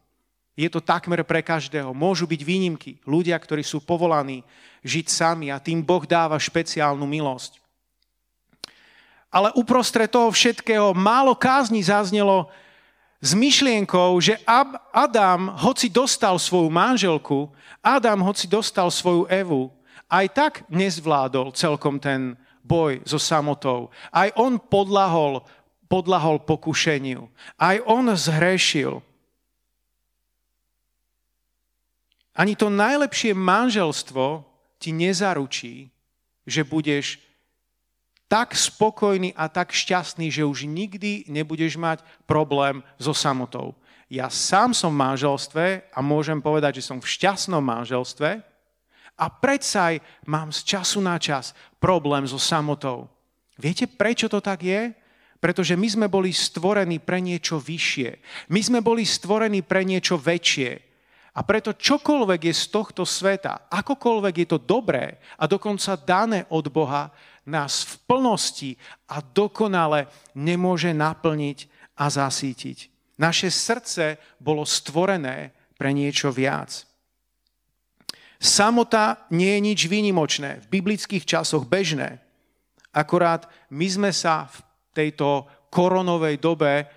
Je 0.55 0.67
to 0.67 0.83
takmer 0.83 1.23
pre 1.23 1.39
každého. 1.39 1.95
Môžu 1.95 2.27
byť 2.27 2.41
výnimky. 2.43 2.99
Ľudia, 3.07 3.39
ktorí 3.39 3.63
sú 3.63 3.79
povolaní 3.79 4.43
žiť 4.83 5.05
sami 5.07 5.47
a 5.47 5.61
tým 5.63 5.79
Boh 5.79 6.03
dáva 6.03 6.35
špeciálnu 6.35 7.07
milosť. 7.07 7.57
Ale 9.31 9.55
uprostred 9.55 10.11
toho 10.11 10.27
všetkého 10.27 10.91
málo 10.91 11.31
kázni 11.31 11.79
zaznelo 11.79 12.51
s 13.23 13.31
myšlienkou, 13.31 14.19
že 14.19 14.35
Adam, 14.91 15.55
hoci 15.55 15.87
dostal 15.87 16.35
svoju 16.35 16.67
manželku, 16.67 17.47
Adam, 17.79 18.19
hoci 18.27 18.49
dostal 18.49 18.91
svoju 18.91 19.29
Evu, 19.31 19.71
aj 20.11 20.25
tak 20.35 20.53
nezvládol 20.67 21.55
celkom 21.55 21.95
ten 21.95 22.35
boj 22.59 22.99
so 23.07 23.15
samotou. 23.15 23.87
Aj 24.11 24.27
on 24.35 24.59
podlahol 24.59 25.47
podlahol 25.91 26.39
pokušeniu. 26.39 27.27
Aj 27.59 27.75
on 27.83 28.07
zhrešil. 28.15 29.03
Ani 32.31 32.55
to 32.55 32.71
najlepšie 32.71 33.35
manželstvo 33.35 34.47
ti 34.79 34.95
nezaručí, 34.95 35.91
že 36.47 36.63
budeš 36.63 37.19
tak 38.31 38.55
spokojný 38.55 39.35
a 39.35 39.51
tak 39.51 39.75
šťastný, 39.75 40.31
že 40.31 40.47
už 40.47 40.63
nikdy 40.63 41.27
nebudeš 41.27 41.75
mať 41.75 41.99
problém 42.23 42.79
so 42.95 43.11
samotou. 43.11 43.75
Ja 44.07 44.31
sám 44.31 44.71
som 44.71 44.95
v 44.95 45.03
manželstve 45.03 45.65
a 45.91 45.99
môžem 45.99 46.39
povedať, 46.39 46.79
že 46.79 46.87
som 46.87 47.03
v 47.03 47.11
šťastnom 47.11 47.59
manželstve 47.59 48.39
a 49.19 49.25
predsa 49.27 49.91
aj 49.91 49.95
mám 50.23 50.51
z 50.55 50.63
času 50.63 50.99
na 51.03 51.19
čas 51.19 51.51
problém 51.79 52.23
so 52.23 52.39
samotou. 52.39 53.11
Viete, 53.59 53.87
prečo 53.87 54.31
to 54.31 54.39
tak 54.39 54.63
je? 54.63 54.95
Pretože 55.43 55.75
my 55.75 55.87
sme 55.87 56.07
boli 56.07 56.31
stvorení 56.31 57.03
pre 57.03 57.19
niečo 57.19 57.59
vyššie. 57.59 58.09
My 58.47 58.61
sme 58.63 58.79
boli 58.79 59.03
stvorení 59.03 59.59
pre 59.63 59.83
niečo 59.83 60.15
väčšie. 60.15 60.90
A 61.31 61.47
preto 61.47 61.71
čokoľvek 61.71 62.51
je 62.51 62.55
z 62.55 62.65
tohto 62.67 63.07
sveta, 63.07 63.71
akokoľvek 63.71 64.35
je 64.43 64.47
to 64.51 64.59
dobré 64.59 65.15
a 65.39 65.47
dokonca 65.47 65.95
dané 65.95 66.43
od 66.51 66.67
Boha, 66.67 67.07
nás 67.47 67.87
v 67.87 67.93
plnosti 68.05 68.71
a 69.09 69.23
dokonale 69.23 70.11
nemôže 70.37 70.91
naplniť 70.91 71.59
a 71.97 72.05
zasítiť. 72.11 72.77
Naše 73.17 73.49
srdce 73.49 74.19
bolo 74.37 74.67
stvorené 74.67 75.55
pre 75.79 75.95
niečo 75.95 76.29
viac. 76.29 76.85
Samota 78.41 79.29
nie 79.31 79.57
je 79.57 79.61
nič 79.61 79.79
výnimočné, 79.85 80.65
v 80.65 80.81
biblických 80.81 81.25
časoch 81.25 81.69
bežné. 81.69 82.19
Akorát 82.91 83.45
my 83.69 83.87
sme 83.87 84.11
sa 84.11 84.49
v 84.49 84.57
tejto 84.91 85.45
koronovej 85.69 86.41
dobe 86.41 86.73
eh, 86.81 86.87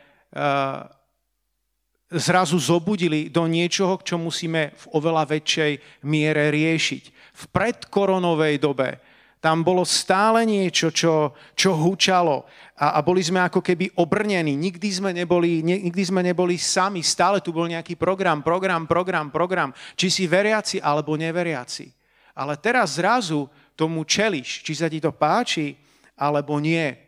zrazu 2.11 2.61
zobudili 2.61 3.33
do 3.33 3.49
niečoho, 3.49 4.01
čo 4.03 4.21
musíme 4.21 4.77
v 4.77 4.85
oveľa 4.93 5.25
väčšej 5.29 5.73
miere 6.05 6.53
riešiť. 6.53 7.05
V 7.35 7.43
predkoronovej 7.51 8.61
dobe 8.61 9.01
tam 9.45 9.61
bolo 9.61 9.85
stále 9.85 10.49
niečo, 10.49 10.88
čo, 10.88 11.37
čo 11.53 11.77
hučalo 11.77 12.49
a, 12.81 12.97
a 12.97 12.99
boli 13.05 13.21
sme 13.21 13.45
ako 13.45 13.61
keby 13.61 13.93
obrnení. 14.01 14.57
Nikdy 14.57 14.88
sme, 14.88 15.11
neboli, 15.12 15.61
nikdy 15.61 16.01
sme 16.01 16.25
neboli 16.25 16.57
sami. 16.57 17.05
Stále 17.05 17.45
tu 17.45 17.53
bol 17.53 17.69
nejaký 17.69 17.93
program, 17.93 18.40
program, 18.40 18.88
program, 18.88 19.29
program. 19.29 19.71
Či 20.01 20.09
si 20.09 20.25
veriaci 20.25 20.81
alebo 20.81 21.21
neveriaci. 21.21 21.93
Ale 22.40 22.57
teraz 22.57 22.97
zrazu 22.97 23.45
tomu 23.77 24.09
čeliš, 24.09 24.64
či 24.64 24.73
sa 24.73 24.88
ti 24.88 24.97
to 24.97 25.12
páči 25.12 25.77
alebo 26.17 26.57
nie. 26.57 27.04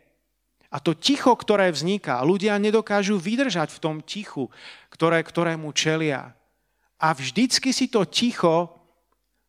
A 0.67 0.83
to 0.83 0.91
ticho, 0.91 1.31
ktoré 1.31 1.71
vzniká, 1.71 2.19
ľudia 2.27 2.59
nedokážu 2.59 3.15
vydržať 3.15 3.71
v 3.71 3.81
tom 3.81 3.95
tichu, 4.03 4.51
ktoré, 4.91 5.23
ktorému 5.23 5.71
čelia. 5.71 6.35
A 6.99 7.15
vždycky 7.15 7.71
si 7.71 7.87
to 7.87 8.03
ticho 8.03 8.75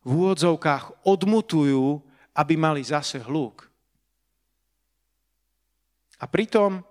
v 0.07 0.09
úvodzovkách 0.15 1.03
odmutujú, 1.03 1.99
aby 2.31 2.53
mali 2.55 2.79
zase 2.79 3.19
hluk. 3.19 3.67
A 6.19 6.27
pritom 6.27 6.83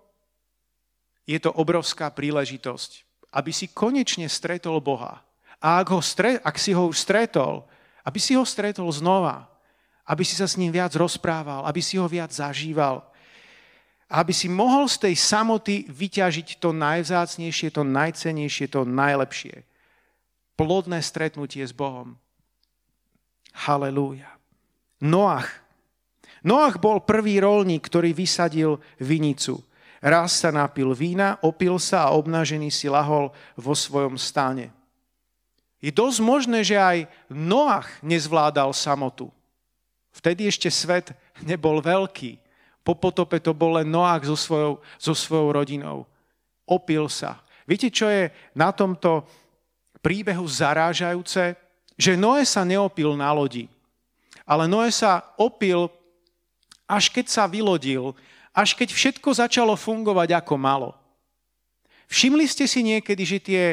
je 1.29 1.41
to 1.41 1.53
obrovská 1.53 2.09
príležitosť, 2.13 3.05
aby 3.33 3.53
si 3.53 3.69
konečne 3.69 4.29
stretol 4.29 4.81
Boha. 4.81 5.25
A 5.61 5.81
ak, 5.81 5.89
ho 5.93 6.01
stre, 6.01 6.41
ak 6.41 6.57
si 6.57 6.73
ho 6.73 6.89
už 6.89 6.97
stretol, 6.97 7.65
aby 8.05 8.17
si 8.21 8.33
ho 8.37 8.45
stretol 8.45 8.89
znova, 8.93 9.49
aby 10.09 10.25
si 10.25 10.37
sa 10.37 10.49
s 10.49 10.57
ním 10.57 10.73
viac 10.73 10.97
rozprával, 10.97 11.69
aby 11.69 11.85
si 11.85 12.01
ho 12.01 12.09
viac 12.09 12.33
zažíval, 12.33 13.05
aby 14.09 14.33
si 14.33 14.49
mohol 14.49 14.89
z 14.89 15.09
tej 15.09 15.15
samoty 15.21 15.85
vyťažiť 15.85 16.57
to 16.57 16.73
najvzácnejšie, 16.73 17.69
to 17.69 17.85
najcenejšie, 17.85 18.67
to 18.73 18.89
najlepšie. 18.89 19.69
Plodné 20.57 21.05
stretnutie 21.05 21.61
s 21.61 21.77
Bohom. 21.77 22.17
Halelúja. 23.69 24.33
Noach. 25.05 25.53
Noach 26.41 26.81
bol 26.81 27.05
prvý 27.05 27.39
rolník, 27.39 27.85
ktorý 27.85 28.17
vysadil 28.17 28.81
vinicu. 28.97 29.61
Raz 29.99 30.41
sa 30.41 30.55
napil 30.55 30.95
vína, 30.95 31.37
opil 31.43 31.77
sa 31.77 32.09
a 32.09 32.15
obnažený 32.15 32.71
si 32.71 32.87
lahol 32.89 33.35
vo 33.59 33.75
svojom 33.75 34.15
stáne. 34.15 34.71
Je 35.79 35.95
dosť 35.95 36.19
možné, 36.23 36.65
že 36.65 36.79
aj 36.79 36.99
Noach 37.31 37.91
nezvládal 38.03 38.73
samotu. 38.75 39.31
Vtedy 40.11 40.51
ešte 40.51 40.71
svet 40.71 41.15
nebol 41.45 41.79
veľký. 41.79 42.48
Po 42.89 42.97
potope 42.97 43.37
to 43.37 43.53
bol 43.53 43.77
len 43.77 43.85
Noach 43.85 44.25
so 44.25 44.33
svojou, 44.33 44.81
so 44.97 45.13
svojou 45.13 45.53
rodinou. 45.61 46.09
Opil 46.65 47.05
sa. 47.13 47.45
Viete, 47.69 47.93
čo 47.93 48.09
je 48.09 48.33
na 48.57 48.73
tomto 48.73 49.29
príbehu 50.01 50.49
zarážajúce? 50.49 51.53
Že 52.01 52.17
Noé 52.17 52.49
sa 52.49 52.65
neopil 52.65 53.13
na 53.13 53.29
lodi. 53.37 53.69
Ale 54.49 54.65
Noé 54.65 54.89
sa 54.89 55.21
opil, 55.37 55.93
až 56.89 57.13
keď 57.13 57.29
sa 57.29 57.45
vylodil, 57.45 58.17
až 58.57 58.73
keď 58.73 58.97
všetko 58.97 59.37
začalo 59.37 59.77
fungovať 59.77 60.41
ako 60.41 60.57
malo. 60.57 60.97
Všimli 62.09 62.49
ste 62.49 62.65
si 62.65 62.81
niekedy, 62.81 63.23
že 63.29 63.37
tie 63.37 63.65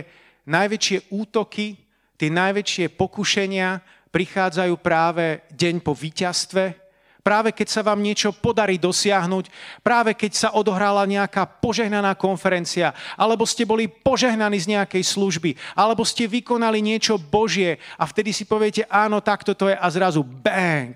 najväčšie 0.43 1.07
útoky, 1.07 1.79
tie 2.19 2.27
najväčšie 2.27 2.91
pokušenia 2.99 3.79
prichádzajú 4.11 4.75
práve 4.83 5.39
deň 5.55 5.79
po 5.79 5.95
víťazstve, 5.95 6.84
práve 7.25 7.49
keď 7.49 7.67
sa 7.73 7.81
vám 7.81 8.05
niečo 8.05 8.29
podarí 8.29 8.77
dosiahnuť, 8.77 9.49
práve 9.81 10.13
keď 10.13 10.31
sa 10.37 10.49
odohrala 10.53 11.09
nejaká 11.09 11.49
požehnaná 11.57 12.13
konferencia, 12.13 12.93
alebo 13.17 13.49
ste 13.49 13.65
boli 13.65 13.89
požehnaní 13.89 14.61
z 14.61 14.77
nejakej 14.77 15.01
služby, 15.01 15.57
alebo 15.73 16.05
ste 16.05 16.29
vykonali 16.29 16.85
niečo 16.85 17.17
Božie 17.17 17.81
a 17.97 18.05
vtedy 18.05 18.29
si 18.29 18.45
poviete, 18.45 18.85
áno, 18.85 19.25
takto 19.25 19.57
to 19.57 19.73
je 19.73 19.75
a 19.75 19.87
zrazu 19.89 20.21
bang, 20.21 20.93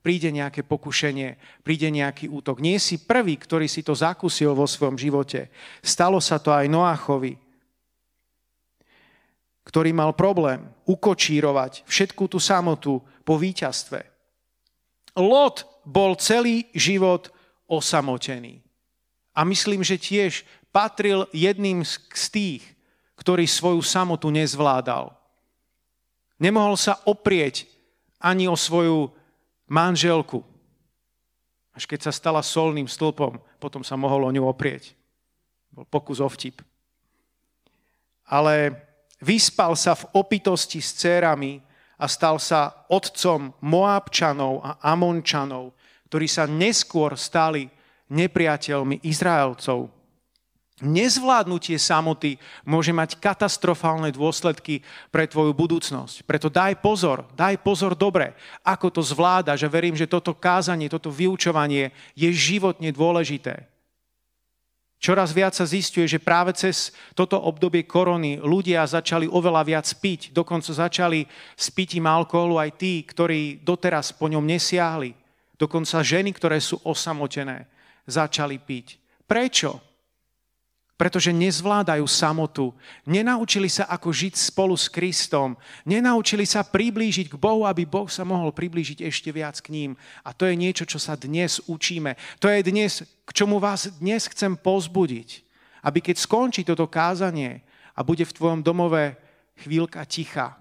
príde 0.00 0.32
nejaké 0.32 0.64
pokušenie, 0.64 1.60
príde 1.60 1.92
nejaký 1.92 2.32
útok. 2.32 2.64
Nie 2.64 2.80
si 2.80 3.04
prvý, 3.04 3.36
ktorý 3.36 3.68
si 3.68 3.84
to 3.84 3.92
zakúsil 3.92 4.56
vo 4.56 4.64
svojom 4.64 4.96
živote. 4.96 5.52
Stalo 5.84 6.16
sa 6.16 6.40
to 6.40 6.48
aj 6.48 6.64
Noáchovi, 6.64 7.36
ktorý 9.68 9.92
mal 9.92 10.16
problém 10.16 10.64
ukočírovať 10.88 11.84
všetkú 11.84 12.24
tú 12.24 12.40
samotu 12.40 13.04
po 13.20 13.36
víťazstve. 13.36 14.07
Lot 15.18 15.66
bol 15.82 16.14
celý 16.14 16.70
život 16.70 17.34
osamotený. 17.66 18.62
A 19.34 19.42
myslím, 19.42 19.82
že 19.82 19.98
tiež 19.98 20.46
patril 20.70 21.26
jedným 21.34 21.82
z 21.86 22.24
tých, 22.30 22.62
ktorý 23.18 23.44
svoju 23.50 23.82
samotu 23.82 24.30
nezvládal. 24.30 25.10
Nemohol 26.38 26.78
sa 26.78 27.02
oprieť 27.02 27.66
ani 28.22 28.46
o 28.46 28.54
svoju 28.54 29.10
manželku. 29.66 30.42
Až 31.74 31.86
keď 31.86 32.10
sa 32.10 32.12
stala 32.14 32.42
solným 32.42 32.86
stĺpom, 32.90 33.38
potom 33.62 33.82
sa 33.82 33.98
mohol 33.98 34.26
o 34.26 34.34
ňu 34.34 34.46
oprieť. 34.46 34.94
Bol 35.70 35.86
pokus 35.86 36.18
o 36.18 36.26
vtip. 36.26 36.62
Ale 38.26 38.74
vyspal 39.22 39.74
sa 39.78 39.94
v 39.94 40.06
opitosti 40.14 40.82
s 40.82 40.94
cérami 40.98 41.62
a 41.98 42.06
stal 42.06 42.38
sa 42.38 42.86
otcom 42.86 43.52
Moabčanov 43.58 44.62
a 44.62 44.70
Amončanov, 44.80 45.74
ktorí 46.06 46.30
sa 46.30 46.46
neskôr 46.46 47.18
stali 47.18 47.66
nepriateľmi 48.08 49.04
Izraelcov. 49.04 49.90
Nezvládnutie 50.78 51.74
samoty 51.74 52.38
môže 52.62 52.94
mať 52.94 53.18
katastrofálne 53.18 54.14
dôsledky 54.14 54.86
pre 55.10 55.26
tvoju 55.26 55.50
budúcnosť. 55.50 56.22
Preto 56.22 56.46
daj 56.46 56.78
pozor, 56.78 57.26
daj 57.34 57.58
pozor 57.66 57.98
dobre, 57.98 58.38
ako 58.62 58.94
to 58.94 59.02
zvláda, 59.02 59.58
že 59.58 59.66
verím, 59.66 59.98
že 59.98 60.06
toto 60.06 60.38
kázanie, 60.38 60.86
toto 60.86 61.10
vyučovanie 61.10 61.90
je 62.14 62.30
životne 62.30 62.94
dôležité. 62.94 63.66
Čoraz 64.98 65.30
viac 65.30 65.54
sa 65.54 65.62
zistuje, 65.62 66.10
že 66.10 66.18
práve 66.18 66.50
cez 66.58 66.90
toto 67.14 67.38
obdobie 67.38 67.86
korony 67.86 68.42
ľudia 68.42 68.82
začali 68.82 69.30
oveľa 69.30 69.62
viac 69.62 69.86
piť, 69.86 70.34
dokonca 70.34 70.74
začali 70.74 71.22
s 71.54 71.70
pitím 71.70 72.10
alkoholu 72.10 72.58
aj 72.58 72.70
tí, 72.82 73.06
ktorí 73.06 73.62
doteraz 73.62 74.10
po 74.10 74.26
ňom 74.26 74.42
nesiahli. 74.42 75.14
Dokonca 75.54 76.02
ženy, 76.02 76.34
ktoré 76.34 76.58
sú 76.58 76.82
osamotené, 76.82 77.70
začali 78.10 78.58
piť. 78.58 78.98
Prečo? 79.22 79.87
Pretože 80.98 81.30
nezvládajú 81.30 82.02
samotu. 82.10 82.74
Nenaučili 83.06 83.70
sa, 83.70 83.86
ako 83.86 84.10
žiť 84.10 84.34
spolu 84.34 84.74
s 84.74 84.90
Kristom. 84.90 85.54
Nenaučili 85.86 86.42
sa 86.42 86.66
priblížiť 86.66 87.30
k 87.30 87.38
Bohu, 87.38 87.62
aby 87.62 87.86
Boh 87.86 88.10
sa 88.10 88.26
mohol 88.26 88.50
priblížiť 88.50 89.06
ešte 89.06 89.30
viac 89.30 89.62
k 89.62 89.70
ním. 89.70 89.90
A 90.26 90.34
to 90.34 90.50
je 90.50 90.58
niečo, 90.58 90.82
čo 90.82 90.98
sa 90.98 91.14
dnes 91.14 91.62
učíme. 91.70 92.18
To 92.42 92.50
je 92.50 92.66
dnes, 92.66 93.06
k 93.22 93.30
čomu 93.30 93.62
vás 93.62 93.86
dnes 94.02 94.26
chcem 94.26 94.58
pozbudiť. 94.58 95.46
Aby 95.86 96.02
keď 96.02 96.18
skončí 96.18 96.66
toto 96.66 96.90
kázanie 96.90 97.62
a 97.94 98.02
bude 98.02 98.26
v 98.26 98.34
tvojom 98.34 98.66
domove 98.66 99.14
chvíľka 99.62 100.02
ticha, 100.02 100.58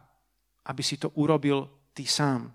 aby 0.69 0.85
si 0.85 1.01
to 1.01 1.09
urobil 1.17 1.65
ty 1.97 2.05
sám. 2.05 2.53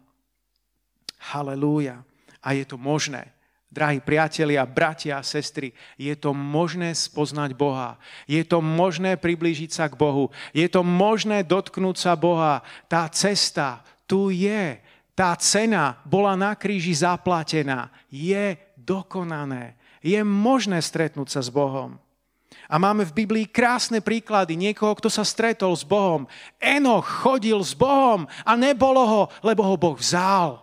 Halelúja. 1.35 1.99
A 2.47 2.55
je 2.55 2.63
to 2.63 2.79
možné. 2.79 3.35
Drahí 3.73 4.05
priatelia, 4.05 4.69
bratia 4.69 5.17
a 5.17 5.25
sestry, 5.25 5.73
je 5.97 6.13
to 6.13 6.37
možné 6.37 6.93
spoznať 6.93 7.57
Boha. 7.57 7.97
Je 8.29 8.45
to 8.45 8.61
možné 8.61 9.17
priblížiť 9.17 9.73
sa 9.73 9.89
k 9.89 9.97
Bohu. 9.97 10.29
Je 10.53 10.69
to 10.69 10.85
možné 10.85 11.41
dotknúť 11.41 11.97
sa 11.97 12.13
Boha. 12.13 12.61
Tá 12.85 13.09
cesta 13.09 13.81
tu 14.05 14.29
je. 14.29 14.77
Tá 15.17 15.33
cena 15.41 15.97
bola 16.05 16.37
na 16.37 16.53
kríži 16.53 16.93
zaplatená. 16.93 17.89
Je 18.13 18.61
dokonané. 18.77 19.81
Je 20.05 20.21
možné 20.21 20.85
stretnúť 20.85 21.33
sa 21.33 21.41
s 21.41 21.49
Bohom. 21.49 21.97
A 22.69 22.77
máme 22.77 23.09
v 23.09 23.25
Biblii 23.25 23.49
krásne 23.49 24.05
príklady 24.05 24.53
niekoho, 24.53 24.93
kto 25.01 25.09
sa 25.09 25.25
stretol 25.25 25.73
s 25.73 25.81
Bohom. 25.81 26.29
Enoch 26.61 27.25
chodil 27.25 27.57
s 27.65 27.73
Bohom 27.73 28.29
a 28.45 28.53
nebolo 28.53 29.01
ho, 29.01 29.23
lebo 29.41 29.65
ho 29.65 29.81
Boh 29.81 29.97
vzal. 29.97 30.61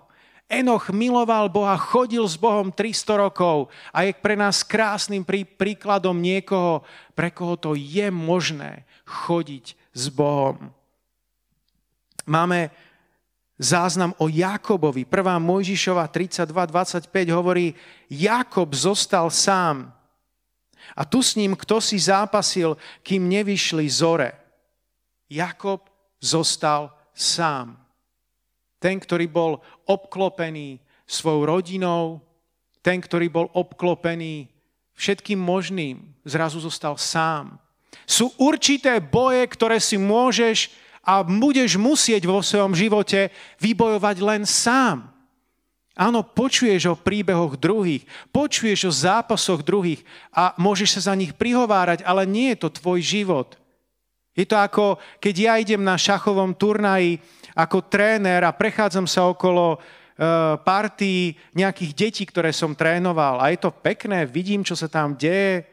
Enoch 0.50 0.90
miloval 0.90 1.46
Boha, 1.46 1.78
chodil 1.78 2.26
s 2.26 2.34
Bohom 2.34 2.74
300 2.74 3.22
rokov 3.22 3.70
a 3.94 4.02
je 4.02 4.18
pre 4.18 4.34
nás 4.34 4.66
krásnym 4.66 5.22
prí, 5.22 5.46
príkladom 5.46 6.18
niekoho, 6.18 6.82
pre 7.14 7.30
koho 7.30 7.54
to 7.54 7.78
je 7.78 8.10
možné 8.10 8.90
chodiť 9.06 9.78
s 9.94 10.10
Bohom. 10.10 10.74
Máme 12.26 12.74
záznam 13.62 14.18
o 14.18 14.26
Jakobovi. 14.26 15.06
1. 15.06 15.38
Mojžišova 15.38 16.10
32.25 16.10 17.14
hovorí, 17.30 17.78
Jakob 18.10 18.74
zostal 18.74 19.30
sám. 19.30 19.94
A 20.98 21.06
tu 21.06 21.22
s 21.22 21.38
ním 21.38 21.54
kto 21.54 21.78
si 21.78 22.02
zápasil, 22.02 22.74
kým 23.06 23.30
nevyšli 23.30 23.86
zore. 23.86 24.34
Jakob 25.30 25.86
zostal 26.18 26.90
sám. 27.14 27.78
Ten, 28.80 29.00
ktorý 29.00 29.28
bol 29.28 29.60
obklopený 29.86 30.80
svojou 31.04 31.46
rodinou, 31.48 32.24
ten, 32.80 33.04
ktorý 33.04 33.28
bol 33.28 33.48
obklopený 33.52 34.48
všetkým 34.96 35.40
možným, 35.40 36.16
zrazu 36.24 36.60
zostal 36.64 36.96
sám. 36.96 37.60
Sú 38.08 38.32
určité 38.40 39.00
boje, 39.00 39.44
ktoré 39.48 39.78
si 39.80 40.00
môžeš 40.00 40.72
a 41.04 41.24
budeš 41.24 41.80
musieť 41.80 42.28
vo 42.28 42.44
svojom 42.44 42.76
živote 42.76 43.32
vybojovať 43.60 44.18
len 44.22 44.44
sám. 44.44 45.10
Áno, 46.00 46.24
počuješ 46.24 46.96
o 46.96 47.00
príbehoch 47.00 47.60
druhých, 47.60 48.08
počuješ 48.32 48.88
o 48.88 48.92
zápasoch 48.94 49.60
druhých 49.68 50.00
a 50.32 50.56
môžeš 50.56 50.96
sa 50.96 51.12
za 51.12 51.14
nich 51.20 51.36
prihovárať, 51.36 52.08
ale 52.08 52.24
nie 52.24 52.56
je 52.56 52.64
to 52.64 52.70
tvoj 52.72 53.04
život. 53.04 53.60
Je 54.32 54.48
to 54.48 54.56
ako, 54.56 54.96
keď 55.20 55.36
ja 55.36 55.54
idem 55.60 55.84
na 55.84 56.00
šachovom 56.00 56.56
turnaji 56.56 57.20
ako 57.60 57.84
tréner 57.92 58.48
a 58.48 58.56
prechádzam 58.56 59.04
sa 59.04 59.28
okolo 59.28 59.76
e, 59.76 59.78
partii 60.64 61.36
nejakých 61.52 61.92
detí, 61.92 62.24
ktoré 62.24 62.56
som 62.56 62.72
trénoval. 62.72 63.44
A 63.44 63.52
je 63.52 63.60
to 63.60 63.76
pekné, 63.76 64.24
vidím, 64.24 64.64
čo 64.64 64.80
sa 64.80 64.88
tam 64.88 65.12
deje 65.20 65.68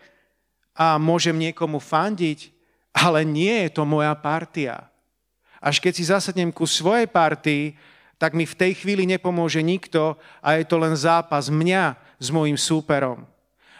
a 0.74 0.98
môžem 0.98 1.38
niekomu 1.38 1.78
fandiť, 1.78 2.50
ale 2.90 3.22
nie 3.22 3.54
je 3.66 3.70
to 3.70 3.86
moja 3.86 4.10
partia. 4.18 4.90
Až 5.62 5.78
keď 5.78 5.92
si 5.94 6.04
zasadnem 6.10 6.50
ku 6.50 6.66
svojej 6.66 7.06
partii, 7.06 7.78
tak 8.18 8.34
mi 8.34 8.48
v 8.48 8.58
tej 8.58 8.72
chvíli 8.82 9.06
nepomôže 9.06 9.62
nikto 9.62 10.18
a 10.42 10.58
je 10.58 10.64
to 10.66 10.76
len 10.80 10.96
zápas 10.98 11.52
mňa 11.52 11.94
s 12.18 12.28
mojim 12.34 12.58
súperom. 12.58 13.22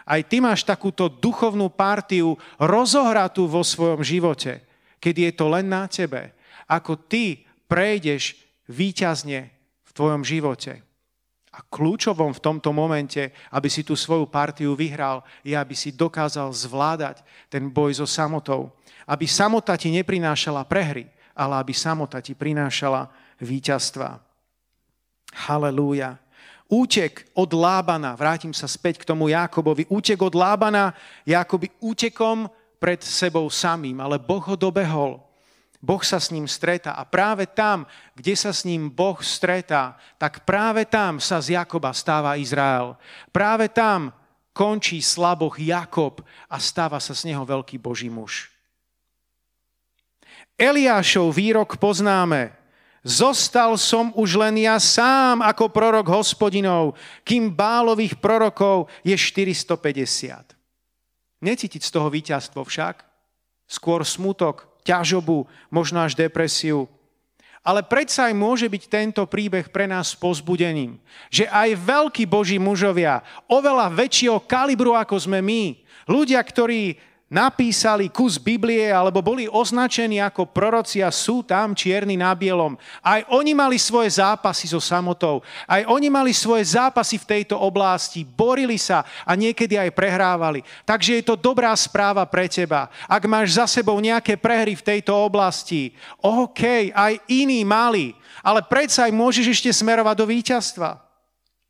Aj 0.07 0.21
ty 0.23 0.39
máš 0.39 0.63
takúto 0.63 1.11
duchovnú 1.11 1.67
partiu 1.67 2.39
rozohratú 2.55 3.49
vo 3.49 3.59
svojom 3.59 3.99
živote, 3.99 4.63
keď 5.03 5.15
je 5.19 5.31
to 5.35 5.45
len 5.51 5.67
na 5.67 5.83
tebe. 5.91 6.31
Ako 6.69 6.95
ty 6.95 7.46
prejdeš 7.67 8.39
výťazne 8.67 9.51
v 9.83 9.91
tvojom 9.91 10.23
živote. 10.23 10.83
A 11.57 11.63
kľúčovom 11.73 12.37
v 12.37 12.43
tomto 12.43 12.69
momente, 12.69 13.33
aby 13.49 13.65
si 13.65 13.81
tú 13.81 13.97
svoju 13.97 14.29
partiu 14.29 14.77
vyhral, 14.77 15.25
je, 15.41 15.57
aby 15.57 15.73
si 15.73 15.95
dokázal 15.95 16.53
zvládať 16.53 17.25
ten 17.49 17.65
boj 17.71 17.97
so 17.97 18.05
samotou. 18.05 18.75
Aby 19.09 19.25
samota 19.25 19.73
ti 19.73 19.89
neprinášala 19.89 20.67
prehry, 20.69 21.09
ale 21.33 21.57
aby 21.57 21.73
samota 21.73 22.21
ti 22.21 22.37
prinášala 22.37 23.09
víťazstva. 23.41 24.21
Halelúja. 25.49 26.21
Útek 26.67 27.31
od 27.31 27.55
Lábana, 27.55 28.13
vrátim 28.13 28.51
sa 28.51 28.67
späť 28.67 29.01
k 29.01 29.07
tomu 29.07 29.31
Jakobovi, 29.31 29.87
útek 29.87 30.19
od 30.19 30.35
Lábana 30.35 30.91
je 31.23 31.31
akoby 31.31 31.71
útekom 31.79 32.51
pred 32.75 32.99
sebou 32.99 33.47
samým, 33.47 33.97
ale 34.03 34.19
Boh 34.19 34.43
ho 34.43 34.59
dobehol. 34.59 35.26
Boh 35.87 36.03
sa 36.03 36.19
s 36.19 36.35
ním 36.35 36.51
stretá 36.51 36.99
a 36.99 37.07
práve 37.07 37.47
tam, 37.47 37.87
kde 38.11 38.35
sa 38.35 38.51
s 38.51 38.67
ním 38.67 38.91
Boh 38.91 39.15
stretá, 39.23 39.95
tak 40.19 40.43
práve 40.43 40.83
tam 40.83 41.23
sa 41.23 41.39
z 41.39 41.55
Jakoba 41.55 41.95
stáva 41.95 42.35
Izrael. 42.35 42.99
Práve 43.31 43.71
tam 43.71 44.11
končí 44.51 44.99
slaboch 44.99 45.55
Jakob 45.55 46.19
a 46.51 46.59
stáva 46.59 46.99
sa 46.99 47.15
z 47.15 47.31
neho 47.31 47.47
veľký 47.47 47.79
Boží 47.79 48.11
muž. 48.11 48.51
Eliášov 50.59 51.31
výrok 51.31 51.79
poznáme. 51.79 52.51
Zostal 53.07 53.79
som 53.79 54.11
už 54.11 54.35
len 54.35 54.67
ja 54.67 54.75
sám 54.83 55.39
ako 55.39 55.71
prorok 55.71 56.11
hospodinov, 56.11 56.99
kým 57.23 57.47
bálových 57.47 58.19
prorokov 58.19 58.91
je 59.07 59.15
450. 59.15 60.51
Necítiť 61.39 61.79
z 61.79 61.91
toho 61.95 62.11
víťazstvo 62.11 62.67
však, 62.67 63.07
skôr 63.71 64.03
smutok, 64.03 64.66
ťažobu, 64.87 65.43
možno 65.67 65.99
až 65.99 66.15
depresiu. 66.15 66.87
Ale 67.67 67.83
predsa 67.83 68.31
aj 68.31 68.35
môže 68.39 68.67
byť 68.71 68.83
tento 68.87 69.21
príbeh 69.27 69.67
pre 69.67 69.91
nás 69.91 70.15
pozbudením, 70.15 71.03
že 71.27 71.51
aj 71.51 71.75
veľkí 71.75 72.23
boží 72.23 72.55
mužovia, 72.55 73.19
oveľa 73.51 73.91
väčšieho 73.91 74.39
kalibru 74.47 74.95
ako 74.95 75.19
sme 75.19 75.43
my, 75.43 75.75
ľudia, 76.07 76.39
ktorí 76.39 76.95
napísali 77.27 78.07
kus 78.07 78.39
Biblie 78.39 78.87
alebo 78.87 79.19
boli 79.19 79.51
označení 79.51 80.23
ako 80.23 80.47
proroci 80.47 81.03
a 81.03 81.11
sú 81.11 81.43
tam 81.43 81.75
čierni 81.75 82.15
na 82.15 82.31
bielom. 82.31 82.79
Aj 83.03 83.23
oni 83.27 83.51
mali 83.51 83.75
svoje 83.75 84.15
zápasy 84.15 84.71
so 84.71 84.79
samotou. 84.79 85.43
Aj 85.67 85.83
oni 85.91 86.07
mali 86.07 86.31
svoje 86.31 86.63
zápasy 86.63 87.19
v 87.19 87.29
tejto 87.37 87.59
oblasti. 87.59 88.23
Borili 88.23 88.79
sa 88.79 89.03
a 89.27 89.35
niekedy 89.35 89.75
aj 89.75 89.91
prehrávali. 89.91 90.63
Takže 90.87 91.19
je 91.19 91.23
to 91.27 91.35
dobrá 91.35 91.75
správa 91.75 92.23
pre 92.23 92.47
teba. 92.47 92.87
Ak 93.05 93.27
máš 93.27 93.59
za 93.59 93.67
sebou 93.67 93.99
nejaké 93.99 94.39
prehry 94.39 94.79
v 94.79 94.85
tejto 94.95 95.11
oblasti, 95.11 95.91
OK, 96.23 96.95
aj 96.95 97.19
iní 97.27 97.67
mali, 97.67 98.15
ale 98.39 98.63
predsa 98.63 99.11
aj 99.11 99.13
môžeš 99.13 99.51
ešte 99.51 99.69
smerovať 99.75 100.15
do 100.15 100.25
víťazstva. 100.31 101.03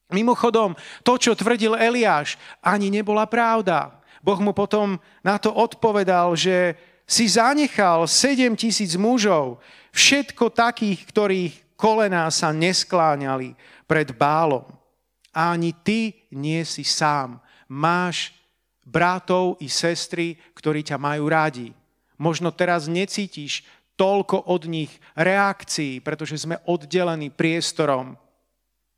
Mimochodom, 0.07 0.71
to, 1.03 1.19
čo 1.19 1.35
tvrdil 1.35 1.75
Eliáš, 1.75 2.39
ani 2.63 2.87
nebola 2.87 3.27
pravda. 3.27 3.96
Boh 4.27 4.43
mu 4.43 4.51
potom 4.51 4.99
na 5.23 5.39
to 5.39 5.55
odpovedal, 5.55 6.35
že 6.35 6.75
si 7.07 7.31
zanechal 7.31 8.03
7 8.03 8.59
tisíc 8.59 8.99
mužov, 8.99 9.63
všetko 9.95 10.51
takých, 10.51 10.99
ktorých 11.07 11.53
kolená 11.79 12.27
sa 12.27 12.51
neskláňali 12.51 13.55
pred 13.87 14.11
bálom. 14.11 14.67
A 15.31 15.55
ani 15.55 15.71
ty 15.71 16.27
nie 16.35 16.59
si 16.67 16.83
sám. 16.83 17.39
Máš 17.71 18.35
bratov 18.83 19.55
i 19.63 19.71
sestry, 19.71 20.35
ktorí 20.51 20.83
ťa 20.83 20.99
majú 20.99 21.31
rádi. 21.31 21.71
Možno 22.19 22.51
teraz 22.51 22.91
necítiš 22.91 23.63
toľko 23.95 24.51
od 24.51 24.67
nich 24.67 24.91
reakcií, 25.15 26.03
pretože 26.03 26.43
sme 26.43 26.59
oddelení 26.67 27.31
priestorom. 27.31 28.19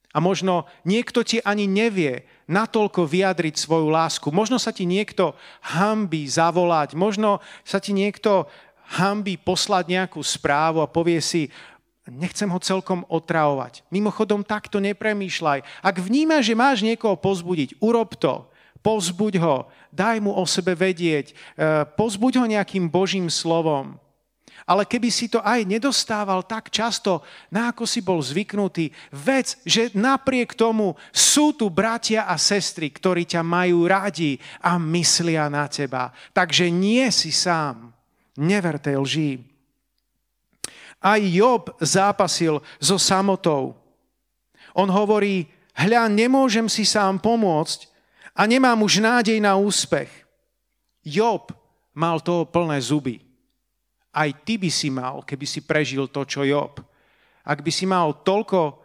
A 0.10 0.18
možno 0.18 0.66
niekto 0.82 1.22
ti 1.22 1.38
ani 1.45 1.70
nevie 1.70 2.26
natoľko 2.49 3.05
vyjadriť 3.05 3.55
svoju 3.62 3.93
lásku. 3.93 4.34
Možno 4.34 4.57
sa 4.57 4.74
ti 4.74 4.89
niekto 4.89 5.38
hambí 5.62 6.26
zavolať, 6.26 6.97
možno 6.97 7.38
sa 7.62 7.78
ti 7.78 7.93
niekto 7.93 8.49
hambí 8.97 9.38
poslať 9.38 9.86
nejakú 9.86 10.18
správu 10.26 10.82
a 10.82 10.89
povie 10.89 11.22
si, 11.22 11.53
nechcem 12.10 12.49
ho 12.49 12.57
celkom 12.57 13.05
otravovať. 13.05 13.86
Mimochodom, 13.93 14.41
takto 14.41 14.82
nepremýšľaj. 14.82 15.86
Ak 15.86 16.01
vnímaš, 16.01 16.49
že 16.49 16.57
máš 16.57 16.82
niekoho 16.82 17.14
pozbudiť, 17.14 17.78
urob 17.78 18.18
to. 18.18 18.49
Pozbuď 18.82 19.43
ho, 19.43 19.70
daj 19.93 20.24
mu 20.24 20.34
o 20.34 20.43
sebe 20.49 20.74
vedieť, 20.74 21.36
eh, 21.36 21.86
pozbuď 21.86 22.34
ho 22.41 22.45
nejakým 22.49 22.89
Božím 22.89 23.30
slovom 23.30 23.99
ale 24.70 24.86
keby 24.86 25.09
si 25.09 25.26
to 25.26 25.41
aj 25.41 25.65
nedostával 25.65 26.45
tak 26.45 26.70
často, 26.70 27.26
na 27.49 27.74
ako 27.74 27.89
si 27.89 28.05
bol 28.05 28.22
zvyknutý, 28.22 28.93
vec, 29.09 29.57
že 29.65 29.89
napriek 29.97 30.53
tomu 30.53 30.93
sú 31.09 31.57
tu 31.57 31.74
bratia 31.74 32.30
a 32.30 32.38
sestry, 32.38 32.93
ktorí 32.93 33.26
ťa 33.26 33.41
majú 33.41 33.89
radi 33.89 34.38
a 34.61 34.78
myslia 34.78 35.49
na 35.49 35.65
teba. 35.65 36.13
Takže 36.38 36.70
nie 36.70 37.01
si 37.09 37.34
sám. 37.34 37.89
Never 38.38 38.78
tej 38.78 39.01
lží. 39.01 39.32
Aj 41.01 41.17
Job 41.17 41.74
zápasil 41.82 42.61
so 42.78 43.01
samotou. 43.01 43.74
On 44.78 44.86
hovorí, 44.86 45.49
hľa, 45.74 46.05
nemôžem 46.13 46.70
si 46.70 46.86
sám 46.86 47.17
pomôcť 47.17 47.89
a 48.38 48.45
nemám 48.45 48.78
už 48.86 49.01
nádej 49.01 49.41
na 49.41 49.57
úspech. 49.57 50.13
Job 51.01 51.49
mal 51.97 52.22
toho 52.22 52.45
plné 52.45 52.78
zuby 52.86 53.28
aj 54.14 54.30
ty 54.41 54.57
by 54.57 54.70
si 54.74 54.89
mal, 54.89 55.22
keby 55.22 55.45
si 55.45 55.62
prežil 55.62 56.10
to, 56.10 56.26
čo 56.26 56.41
Job. 56.41 56.82
Ak 57.45 57.62
by 57.62 57.72
si 57.74 57.86
mal 57.86 58.14
toľko 58.26 58.82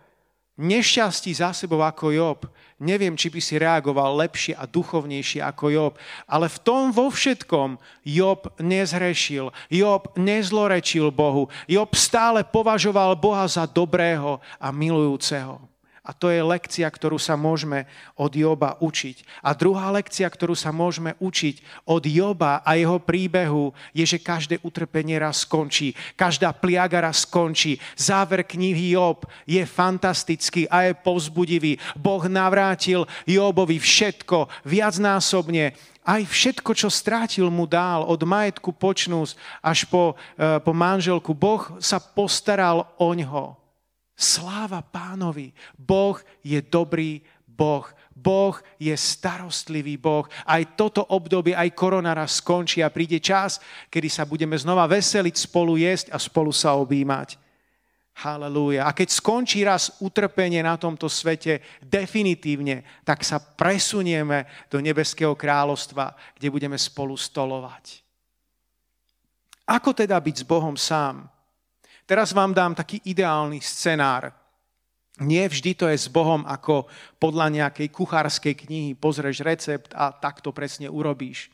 nešťastí 0.55 1.35
za 1.35 1.51
sebou 1.51 1.83
ako 1.83 2.15
Job, 2.15 2.41
neviem, 2.79 3.19
či 3.19 3.27
by 3.33 3.41
si 3.43 3.59
reagoval 3.59 4.15
lepšie 4.23 4.55
a 4.55 4.69
duchovnejšie 4.71 5.43
ako 5.43 5.65
Job, 5.73 5.93
ale 6.31 6.47
v 6.47 6.59
tom 6.63 6.95
vo 6.95 7.11
všetkom 7.11 7.77
Job 8.07 8.47
nezhrešil, 8.63 9.51
Job 9.67 10.15
nezlorečil 10.15 11.11
Bohu, 11.11 11.51
Job 11.67 11.91
stále 11.99 12.47
považoval 12.47 13.19
Boha 13.19 13.45
za 13.51 13.67
dobrého 13.67 14.39
a 14.63 14.71
milujúceho. 14.71 15.74
A 16.05 16.13
to 16.13 16.29
je 16.29 16.45
lekcia, 16.45 16.85
ktorú 16.85 17.17
sa 17.17 17.33
môžeme 17.33 17.89
od 18.13 18.29
Joba 18.37 18.77
učiť. 18.77 19.41
A 19.41 19.57
druhá 19.57 19.89
lekcia, 19.89 20.29
ktorú 20.29 20.53
sa 20.53 20.69
môžeme 20.69 21.17
učiť 21.17 21.65
od 21.89 22.05
Joba 22.05 22.61
a 22.61 22.77
jeho 22.77 23.01
príbehu, 23.01 23.73
je, 23.97 24.05
že 24.05 24.21
každé 24.21 24.61
utrpenie 24.61 25.17
raz 25.17 25.49
skončí. 25.49 25.97
Každá 26.13 26.53
pliaga 26.53 27.09
raz 27.09 27.25
skončí. 27.25 27.81
Záver 27.97 28.45
knihy 28.45 28.93
Job 28.93 29.25
je 29.49 29.65
fantastický 29.65 30.69
a 30.69 30.85
je 30.85 30.93
povzbudivý. 30.93 31.81
Boh 31.97 32.21
navrátil 32.29 33.09
Jobovi 33.25 33.81
všetko 33.81 34.53
viacnásobne 34.69 35.73
aj 36.05 36.21
všetko, 36.29 36.77
čo 36.77 36.93
strátil, 36.93 37.49
mu 37.49 37.65
dál, 37.65 38.05
od 38.05 38.21
majetku 38.21 38.77
počnúť 38.77 39.41
až 39.65 39.89
po, 39.89 40.13
e, 40.37 40.61
po 40.61 40.77
manželku. 40.77 41.33
Boh 41.33 41.65
sa 41.81 41.97
postaral 41.97 42.85
o 43.01 43.09
ňo. 43.17 43.64
Sláva 44.15 44.79
pánovi. 44.81 45.51
Boh 45.75 46.23
je 46.41 46.63
dobrý 46.63 47.21
Boh. 47.47 47.87
Boh 48.15 48.55
je 48.79 48.95
starostlivý 48.95 49.99
Boh. 49.99 50.27
Aj 50.47 50.63
toto 50.79 51.03
obdobie, 51.03 51.55
aj 51.55 51.75
korona 51.75 52.15
raz 52.15 52.39
skončí 52.39 52.83
a 52.83 52.91
príde 52.91 53.19
čas, 53.19 53.59
kedy 53.91 54.09
sa 54.11 54.23
budeme 54.23 54.55
znova 54.55 54.87
veseliť, 54.87 55.35
spolu 55.35 55.79
jesť 55.79 56.15
a 56.15 56.19
spolu 56.19 56.55
sa 56.55 56.79
objímať. 56.79 57.39
Halelúja. 58.15 58.87
A 58.87 58.95
keď 58.95 59.11
skončí 59.11 59.67
raz 59.67 59.99
utrpenie 59.99 60.63
na 60.63 60.79
tomto 60.79 61.11
svete 61.11 61.59
definitívne, 61.83 62.87
tak 63.03 63.27
sa 63.27 63.43
presunieme 63.43 64.47
do 64.71 64.79
nebeského 64.79 65.35
kráľovstva, 65.35 66.15
kde 66.39 66.49
budeme 66.55 66.79
spolu 66.79 67.19
stolovať. 67.19 68.07
Ako 69.67 69.91
teda 69.91 70.15
byť 70.15 70.37
s 70.43 70.47
Bohom 70.47 70.79
sám? 70.79 71.27
Teraz 72.05 72.37
vám 72.37 72.53
dám 72.53 72.77
taký 72.77 73.01
ideálny 73.09 73.65
scenár. 73.65 74.33
Nie 75.25 75.47
vždy 75.47 75.73
to 75.79 75.87
je 75.89 75.97
s 75.97 76.11
Bohom 76.11 76.43
ako 76.45 76.91
podľa 77.23 77.49
nejakej 77.49 77.89
kuchárskej 77.89 78.55
knihy. 78.67 78.91
Pozrieš 78.99 79.47
recept 79.47 79.95
a 79.95 80.11
takto 80.11 80.51
presne 80.51 80.91
urobíš. 80.91 81.49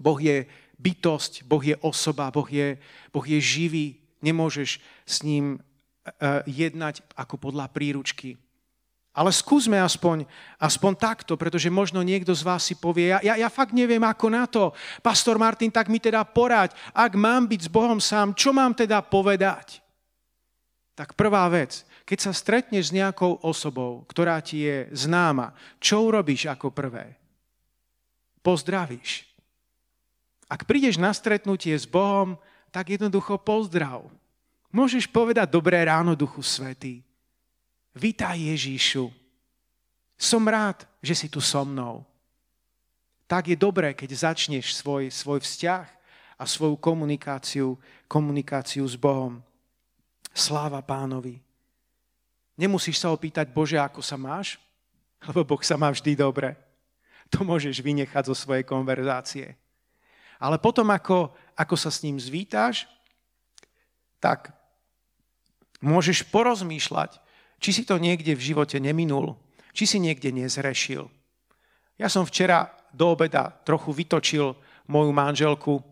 Boh 0.00 0.16
je 0.16 0.48
bytosť, 0.78 1.44
Boh 1.44 1.60
je 1.60 1.76
osoba, 1.84 2.32
Boh 2.32 2.46
je, 2.48 2.78
boh 3.12 3.26
je 3.26 3.38
živý. 3.38 3.86
Nemôžeš 4.24 4.80
s 5.06 5.16
ním 5.22 5.58
uh, 5.58 6.42
jednať 6.48 7.04
ako 7.14 7.36
podľa 7.36 7.70
príručky. 7.70 8.40
Ale 9.18 9.34
skúsme 9.34 9.74
aspoň, 9.82 10.30
aspoň 10.62 10.94
takto, 10.94 11.34
pretože 11.34 11.66
možno 11.66 12.06
niekto 12.06 12.30
z 12.30 12.46
vás 12.46 12.62
si 12.62 12.78
povie, 12.78 13.10
ja, 13.10 13.18
ja, 13.18 13.34
ja 13.34 13.50
fakt 13.50 13.74
neviem 13.74 13.98
ako 14.06 14.26
na 14.30 14.46
to. 14.46 14.70
Pastor 15.02 15.42
Martin, 15.42 15.74
tak 15.74 15.90
mi 15.90 15.98
teda 15.98 16.22
poraď, 16.22 16.70
ak 16.94 17.18
mám 17.18 17.50
byť 17.50 17.66
s 17.66 17.72
Bohom 17.72 17.98
sám, 17.98 18.30
čo 18.38 18.54
mám 18.54 18.78
teda 18.78 19.02
povedať? 19.02 19.82
Tak 20.94 21.18
prvá 21.18 21.50
vec, 21.50 21.82
keď 22.06 22.30
sa 22.30 22.32
stretneš 22.32 22.94
s 22.94 22.94
nejakou 22.94 23.42
osobou, 23.42 24.06
ktorá 24.06 24.38
ti 24.38 24.62
je 24.62 24.86
známa, 24.94 25.50
čo 25.82 26.06
urobíš 26.06 26.46
ako 26.46 26.70
prvé? 26.70 27.18
Pozdravíš. 28.38 29.26
Ak 30.46 30.62
prídeš 30.62 30.94
na 30.94 31.10
stretnutie 31.10 31.74
s 31.74 31.90
Bohom, 31.90 32.38
tak 32.70 32.94
jednoducho 32.94 33.34
pozdrav. 33.42 34.06
Môžeš 34.70 35.10
povedať 35.10 35.50
dobré 35.50 35.82
ráno, 35.82 36.14
Duchu 36.14 36.38
Svetý. 36.46 37.07
Vítaj 37.98 38.38
Ježíšu. 38.38 39.10
Som 40.14 40.46
rád, 40.46 40.86
že 41.02 41.18
si 41.18 41.26
tu 41.26 41.42
so 41.42 41.66
mnou. 41.66 42.06
Tak 43.26 43.50
je 43.50 43.58
dobré, 43.58 43.90
keď 43.90 44.30
začneš 44.30 44.78
svoj, 44.78 45.10
svoj 45.10 45.42
vzťah 45.42 45.86
a 46.38 46.44
svoju 46.46 46.78
komunikáciu, 46.78 47.74
komunikáciu 48.06 48.86
s 48.86 48.94
Bohom. 48.94 49.42
Sláva 50.30 50.78
pánovi. 50.78 51.42
Nemusíš 52.54 53.02
sa 53.02 53.10
opýtať, 53.10 53.50
Bože, 53.50 53.82
ako 53.82 53.98
sa 53.98 54.14
máš? 54.14 54.62
Lebo 55.26 55.42
Boh 55.42 55.62
sa 55.66 55.74
má 55.74 55.90
vždy 55.90 56.14
dobre. 56.14 56.54
To 57.34 57.42
môžeš 57.42 57.82
vynechať 57.82 58.30
zo 58.30 58.34
svojej 58.38 58.62
konverzácie. 58.62 59.58
Ale 60.38 60.54
potom, 60.62 60.86
ako, 60.94 61.34
ako 61.58 61.74
sa 61.74 61.90
s 61.90 62.06
ním 62.06 62.14
zvítaš, 62.14 62.86
tak 64.22 64.54
môžeš 65.82 66.22
porozmýšľať, 66.30 67.26
či 67.58 67.70
si 67.74 67.82
to 67.82 67.98
niekde 67.98 68.34
v 68.34 68.44
živote 68.54 68.78
neminul, 68.78 69.38
či 69.74 69.86
si 69.86 69.98
niekde 69.98 70.30
nezrešil. 70.34 71.06
Ja 71.98 72.06
som 72.06 72.26
včera 72.26 72.70
do 72.94 73.12
obeda 73.12 73.50
trochu 73.66 73.90
vytočil 73.92 74.54
moju 74.88 75.10
manželku 75.12 75.82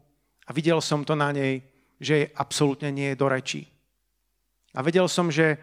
a 0.47 0.51
videl 0.55 0.79
som 0.81 1.03
to 1.03 1.19
na 1.19 1.35
nej, 1.35 1.61
že 1.99 2.31
absolútne 2.39 2.89
nie 2.95 3.13
je 3.13 3.21
do 3.21 3.27
reči. 3.27 3.63
A 4.77 4.85
vedel 4.85 5.09
som, 5.09 5.33
že 5.33 5.57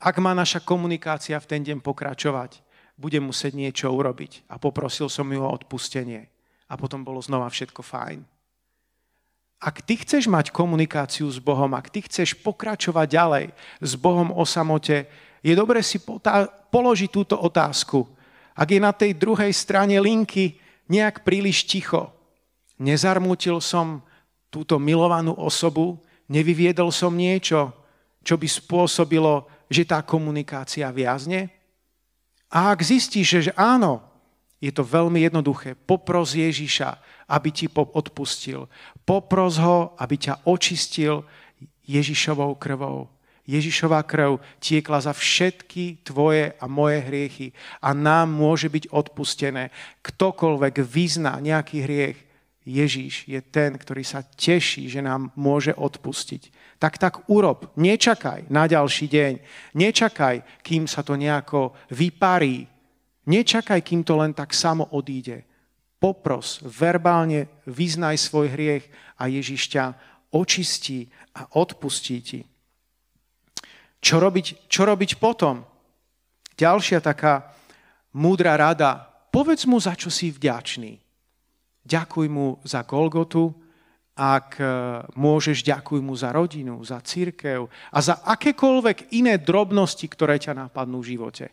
ak 0.00 0.16
má 0.18 0.32
naša 0.32 0.64
komunikácia 0.64 1.38
v 1.38 1.48
ten 1.48 1.60
deň 1.62 1.78
pokračovať, 1.84 2.64
bude 2.94 3.18
musieť 3.20 3.52
niečo 3.54 3.86
urobiť. 3.90 4.48
A 4.50 4.56
poprosil 4.56 5.10
som 5.10 5.26
ju 5.28 5.42
o 5.42 5.50
odpustenie. 5.50 6.30
A 6.70 6.74
potom 6.78 7.04
bolo 7.04 7.20
znova 7.20 7.50
všetko 7.50 7.82
fajn. 7.84 8.24
Ak 9.64 9.80
ty 9.84 9.96
chceš 9.96 10.28
mať 10.28 10.52
komunikáciu 10.52 11.24
s 11.28 11.40
Bohom, 11.40 11.72
ak 11.72 11.88
ty 11.88 12.04
chceš 12.04 12.36
pokračovať 12.44 13.06
ďalej 13.08 13.46
s 13.80 13.92
Bohom 13.96 14.28
o 14.28 14.44
samote, 14.44 15.08
je 15.44 15.52
dobre 15.52 15.84
si 15.84 16.00
položiť 16.72 17.10
túto 17.12 17.36
otázku. 17.36 18.08
Ak 18.56 18.72
je 18.72 18.80
na 18.80 18.96
tej 18.96 19.12
druhej 19.12 19.52
strane 19.52 20.00
linky 20.00 20.56
nejak 20.88 21.20
príliš 21.20 21.68
ticho, 21.68 22.08
nezarmútil 22.80 23.60
som 23.60 24.00
túto 24.48 24.80
milovanú 24.80 25.36
osobu, 25.36 26.00
nevyviedol 26.32 26.88
som 26.88 27.12
niečo, 27.12 27.76
čo 28.24 28.40
by 28.40 28.48
spôsobilo, 28.48 29.44
že 29.68 29.84
tá 29.84 30.00
komunikácia 30.00 30.88
viazne? 30.88 31.52
A 32.48 32.72
ak 32.72 32.80
zistíš, 32.80 33.50
že 33.50 33.52
áno, 33.52 34.00
je 34.64 34.72
to 34.72 34.80
veľmi 34.80 35.20
jednoduché. 35.28 35.76
Popros 35.76 36.32
Ježiša, 36.32 36.96
aby 37.28 37.52
ti 37.52 37.68
odpustil. 37.68 38.64
Popros 39.04 39.60
ho, 39.60 39.92
aby 40.00 40.16
ťa 40.16 40.48
očistil 40.48 41.20
Ježišovou 41.84 42.56
krvou. 42.56 43.12
Ježišová 43.44 44.00
krv 44.08 44.40
tiekla 44.56 45.04
za 45.04 45.12
všetky 45.12 46.00
tvoje 46.00 46.56
a 46.56 46.64
moje 46.64 47.04
hriechy 47.04 47.52
a 47.84 47.92
nám 47.92 48.32
môže 48.32 48.72
byť 48.72 48.88
odpustené. 48.88 49.68
Ktokoľvek 50.00 50.80
vyzná 50.80 51.36
nejaký 51.44 51.84
hriech, 51.84 52.18
Ježíš 52.64 53.28
je 53.28 53.44
ten, 53.44 53.76
ktorý 53.76 54.00
sa 54.00 54.24
teší, 54.24 54.88
že 54.88 55.04
nám 55.04 55.28
môže 55.36 55.76
odpustiť. 55.76 56.48
Tak 56.80 56.96
tak 56.96 57.14
urob. 57.28 57.68
Nečakaj 57.76 58.48
na 58.48 58.64
ďalší 58.64 59.04
deň. 59.12 59.32
Nečakaj, 59.76 60.64
kým 60.64 60.88
sa 60.88 61.04
to 61.04 61.12
nejako 61.12 61.76
vyparí. 61.92 62.64
Nečakaj, 63.28 63.84
kým 63.84 64.00
to 64.00 64.16
len 64.16 64.32
tak 64.32 64.56
samo 64.56 64.88
odíde. 64.96 65.44
Popros, 66.00 66.64
verbálne 66.64 67.60
vyznaj 67.68 68.16
svoj 68.16 68.56
hriech 68.56 68.88
a 69.20 69.28
Ježiš 69.28 69.68
ťa 69.68 69.84
očistí 70.32 71.12
a 71.36 71.44
odpustí 71.60 72.16
ti. 72.24 72.40
Čo 74.04 74.20
robiť, 74.20 74.68
čo 74.68 74.84
robiť 74.84 75.16
potom? 75.16 75.64
Ďalšia 76.60 77.00
taká 77.00 77.48
múdra 78.12 78.60
rada. 78.60 79.08
Povedz 79.32 79.64
mu, 79.64 79.80
za 79.80 79.96
čo 79.96 80.12
si 80.12 80.28
vďačný. 80.28 81.00
Ďakuj 81.88 82.26
mu 82.28 82.60
za 82.68 82.84
Golgotu, 82.84 83.48
ak 84.14 84.60
e, 84.60 84.64
môžeš, 85.18 85.66
ďakuj 85.66 85.98
mu 86.04 86.14
za 86.14 86.30
rodinu, 86.30 86.78
za 86.86 87.02
církev 87.02 87.66
a 87.66 87.98
za 87.98 88.22
akékoľvek 88.22 89.16
iné 89.18 89.42
drobnosti, 89.42 90.06
ktoré 90.06 90.38
ťa 90.38 90.54
napadnú 90.54 91.02
v 91.02 91.18
živote. 91.18 91.50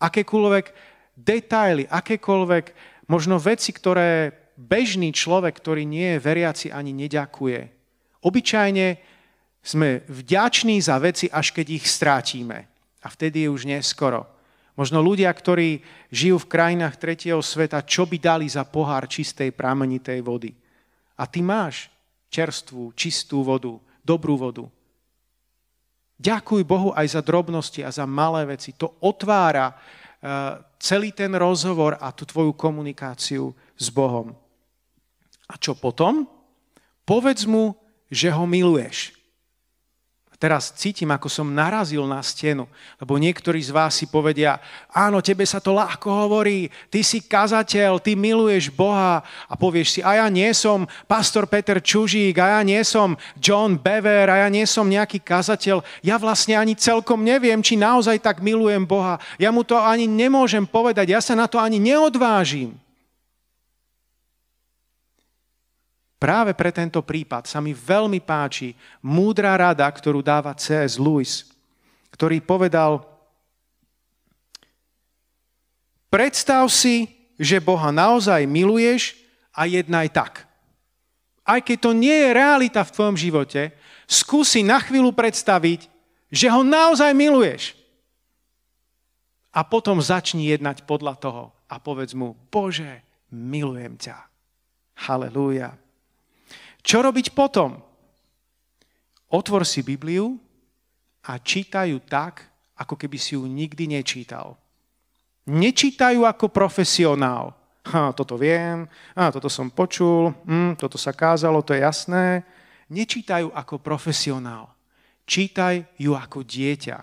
Akékoľvek 0.00 0.72
detaily, 1.12 1.84
akékoľvek 1.90 2.64
možno 3.10 3.36
veci, 3.36 3.74
ktoré 3.76 4.32
bežný 4.56 5.12
človek, 5.12 5.60
ktorý 5.60 5.84
nie 5.84 6.16
je 6.16 6.24
veriaci, 6.24 6.66
ani 6.72 6.96
neďakuje. 6.96 7.60
Obyčajne 8.24 8.86
sme 9.60 10.04
vďační 10.08 10.80
za 10.80 10.96
veci, 10.96 11.28
až 11.28 11.52
keď 11.52 11.66
ich 11.76 11.86
strátime. 11.86 12.68
A 13.04 13.08
vtedy 13.12 13.44
je 13.44 13.52
už 13.52 13.68
neskoro. 13.68 14.28
Možno 14.76 15.04
ľudia, 15.04 15.28
ktorí 15.28 15.84
žijú 16.08 16.40
v 16.40 16.50
krajinách 16.50 16.96
tretieho 16.96 17.44
sveta, 17.44 17.84
čo 17.84 18.08
by 18.08 18.16
dali 18.16 18.46
za 18.48 18.64
pohár 18.64 19.04
čistej 19.04 19.52
pramenitej 19.52 20.24
vody. 20.24 20.56
A 21.20 21.28
ty 21.28 21.44
máš 21.44 21.92
čerstvú, 22.32 22.96
čistú 22.96 23.44
vodu, 23.44 23.76
dobrú 24.00 24.40
vodu. 24.40 24.64
Ďakuj 26.20 26.64
Bohu 26.64 26.92
aj 26.96 27.16
za 27.16 27.20
drobnosti 27.24 27.80
a 27.84 27.92
za 27.92 28.04
malé 28.08 28.56
veci. 28.56 28.72
To 28.76 28.96
otvára 29.04 29.72
uh, 29.72 30.60
celý 30.80 31.12
ten 31.12 31.32
rozhovor 31.36 31.96
a 32.00 32.12
tú 32.12 32.24
tvoju 32.24 32.56
komunikáciu 32.56 33.52
s 33.76 33.86
Bohom. 33.92 34.32
A 35.48 35.60
čo 35.60 35.76
potom? 35.76 36.24
Povedz 37.04 37.44
mu, 37.44 37.76
že 38.08 38.32
ho 38.32 38.44
miluješ 38.48 39.19
teraz 40.40 40.72
cítim, 40.72 41.12
ako 41.12 41.28
som 41.28 41.52
narazil 41.52 42.08
na 42.08 42.24
stenu, 42.24 42.64
lebo 42.96 43.20
niektorí 43.20 43.60
z 43.60 43.76
vás 43.76 43.92
si 43.92 44.08
povedia, 44.08 44.56
áno, 44.88 45.20
tebe 45.20 45.44
sa 45.44 45.60
to 45.60 45.76
ľahko 45.76 46.08
hovorí, 46.08 46.72
ty 46.88 47.04
si 47.04 47.20
kazateľ, 47.20 48.00
ty 48.00 48.16
miluješ 48.16 48.72
Boha. 48.72 49.20
A 49.44 49.54
povieš 49.54 49.88
si, 49.92 50.00
a 50.00 50.16
ja 50.16 50.26
nie 50.32 50.48
som 50.56 50.88
pastor 51.04 51.44
Peter 51.44 51.76
Čužík, 51.76 52.40
a 52.40 52.56
ja 52.56 52.60
nie 52.64 52.80
som 52.80 53.20
John 53.36 53.76
Bever, 53.76 54.32
a 54.32 54.36
ja 54.42 54.48
nie 54.48 54.64
som 54.64 54.88
nejaký 54.88 55.20
kazateľ, 55.20 55.84
ja 56.00 56.16
vlastne 56.16 56.56
ani 56.56 56.72
celkom 56.72 57.20
neviem, 57.20 57.60
či 57.60 57.76
naozaj 57.76 58.24
tak 58.24 58.40
milujem 58.40 58.88
Boha, 58.88 59.20
ja 59.36 59.52
mu 59.52 59.60
to 59.60 59.76
ani 59.76 60.08
nemôžem 60.08 60.64
povedať, 60.64 61.12
ja 61.12 61.20
sa 61.20 61.36
na 61.36 61.44
to 61.44 61.60
ani 61.60 61.76
neodvážim. 61.76 62.72
Práve 66.20 66.52
pre 66.52 66.68
tento 66.68 67.00
prípad 67.00 67.48
sa 67.48 67.64
mi 67.64 67.72
veľmi 67.72 68.20
páči 68.20 68.76
múdra 69.00 69.56
rada, 69.56 69.88
ktorú 69.88 70.20
dáva 70.20 70.52
C.S. 70.52 71.00
Lewis, 71.00 71.48
ktorý 72.12 72.44
povedal, 72.44 73.00
predstav 76.12 76.68
si, 76.68 77.08
že 77.40 77.56
Boha 77.56 77.88
naozaj 77.88 78.44
miluješ 78.44 79.16
a 79.56 79.64
jednaj 79.64 80.12
tak. 80.12 80.44
Aj 81.40 81.64
keď 81.64 81.88
to 81.88 81.90
nie 81.96 82.12
je 82.12 82.36
realita 82.36 82.84
v 82.84 82.92
tvojom 82.92 83.16
živote, 83.16 83.72
skúsi 84.04 84.60
na 84.60 84.76
chvíľu 84.76 85.16
predstaviť, 85.16 85.88
že 86.28 86.52
ho 86.52 86.60
naozaj 86.60 87.16
miluješ. 87.16 87.72
A 89.56 89.64
potom 89.64 90.04
začni 90.04 90.52
jednať 90.52 90.84
podľa 90.84 91.16
toho 91.16 91.44
a 91.64 91.80
povedz 91.80 92.12
mu, 92.12 92.36
Bože, 92.52 93.00
milujem 93.32 93.96
ťa. 93.96 94.20
Halelúja. 95.08 95.80
Čo 96.80 97.04
robiť 97.04 97.36
potom? 97.36 97.80
Otvor 99.30 99.62
si 99.62 99.84
Bibliu 99.86 100.34
a 101.28 101.38
čítajú 101.38 102.02
tak, 102.08 102.50
ako 102.80 102.96
keby 102.96 103.16
si 103.20 103.36
ju 103.36 103.44
nikdy 103.44 103.86
nečítal. 103.86 104.56
Nečítajú 105.46 106.24
ako 106.24 106.48
profesionál. 106.48 107.52
Ha, 107.90 108.12
toto 108.12 108.36
viem, 108.36 108.84
ha, 109.16 109.32
toto 109.32 109.48
som 109.48 109.72
počul, 109.72 110.32
hm, 110.44 110.76
toto 110.76 111.00
sa 111.00 111.16
kázalo, 111.16 111.64
to 111.64 111.72
je 111.72 111.80
jasné. 111.80 112.44
Nečítajú 112.92 113.52
ako 113.54 113.80
profesionál. 113.80 114.72
Čítaj 115.24 115.86
ju 115.96 116.12
ako 116.18 116.42
dieťa, 116.42 116.98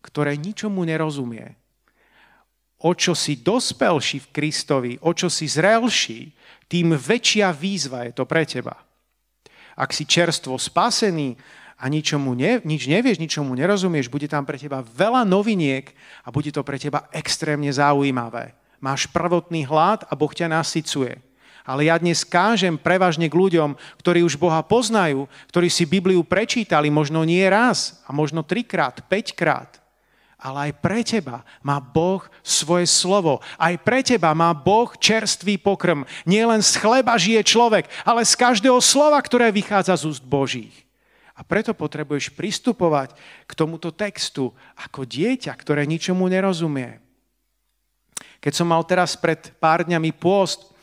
ktoré 0.00 0.38
ničomu 0.38 0.86
nerozumie. 0.86 1.58
O 2.82 2.94
čo 2.94 3.14
si 3.14 3.42
dospelší 3.42 4.22
v 4.22 4.30
Kristovi, 4.34 4.92
o 5.02 5.10
čo 5.14 5.30
si 5.30 5.46
zrelší, 5.46 6.34
tým 6.66 6.94
väčšia 6.94 7.50
výzva 7.54 8.06
je 8.06 8.12
to 8.14 8.24
pre 8.26 8.42
teba. 8.46 8.74
Ak 9.76 9.92
si 9.96 10.06
čerstvo 10.06 10.56
spasený 10.56 11.36
a 11.82 11.90
ničomu 11.90 12.32
ne, 12.38 12.62
nič 12.62 12.86
nevieš, 12.86 13.18
ničomu 13.18 13.58
nerozumieš, 13.58 14.06
bude 14.06 14.30
tam 14.30 14.46
pre 14.46 14.54
teba 14.56 14.86
veľa 14.86 15.26
noviniek 15.26 15.90
a 16.22 16.30
bude 16.30 16.54
to 16.54 16.62
pre 16.62 16.78
teba 16.78 17.10
extrémne 17.10 17.68
zaujímavé. 17.74 18.54
Máš 18.78 19.10
prvotný 19.10 19.66
hlad 19.66 20.06
a 20.06 20.14
Boh 20.14 20.30
ťa 20.30 20.46
nasycuje. 20.46 21.18
Ale 21.62 21.86
ja 21.86 21.98
dnes 21.98 22.26
kážem 22.26 22.74
prevažne 22.74 23.30
k 23.30 23.38
ľuďom, 23.38 23.78
ktorí 24.02 24.26
už 24.26 24.34
Boha 24.34 24.62
poznajú, 24.66 25.30
ktorí 25.50 25.70
si 25.70 25.86
Bibliu 25.86 26.26
prečítali 26.26 26.90
možno 26.90 27.22
nie 27.22 27.42
raz 27.46 28.02
a 28.06 28.10
možno 28.10 28.42
trikrát, 28.42 28.98
päťkrát 29.06 29.81
ale 30.42 30.68
aj 30.68 30.72
pre 30.82 31.06
teba 31.06 31.46
má 31.62 31.78
Boh 31.78 32.26
svoje 32.42 32.90
slovo. 32.90 33.38
Aj 33.54 33.78
pre 33.78 34.02
teba 34.02 34.34
má 34.34 34.50
Boh 34.50 34.90
čerstvý 34.98 35.54
pokrm. 35.62 36.02
Nie 36.26 36.42
len 36.42 36.58
z 36.58 36.82
chleba 36.82 37.14
žije 37.14 37.46
človek, 37.46 37.86
ale 38.02 38.26
z 38.26 38.34
každého 38.34 38.82
slova, 38.82 39.22
ktoré 39.22 39.54
vychádza 39.54 39.94
z 40.02 40.10
úst 40.10 40.22
Božích. 40.26 40.74
A 41.38 41.46
preto 41.46 41.72
potrebuješ 41.72 42.34
pristupovať 42.34 43.14
k 43.46 43.52
tomuto 43.54 43.94
textu 43.94 44.50
ako 44.74 45.06
dieťa, 45.06 45.54
ktoré 45.54 45.86
ničomu 45.86 46.26
nerozumie. 46.26 46.98
Keď 48.42 48.52
som 48.52 48.66
mal 48.66 48.82
teraz 48.82 49.14
pred 49.14 49.54
pár 49.62 49.86
dňami 49.86 50.10
pôst, 50.18 50.74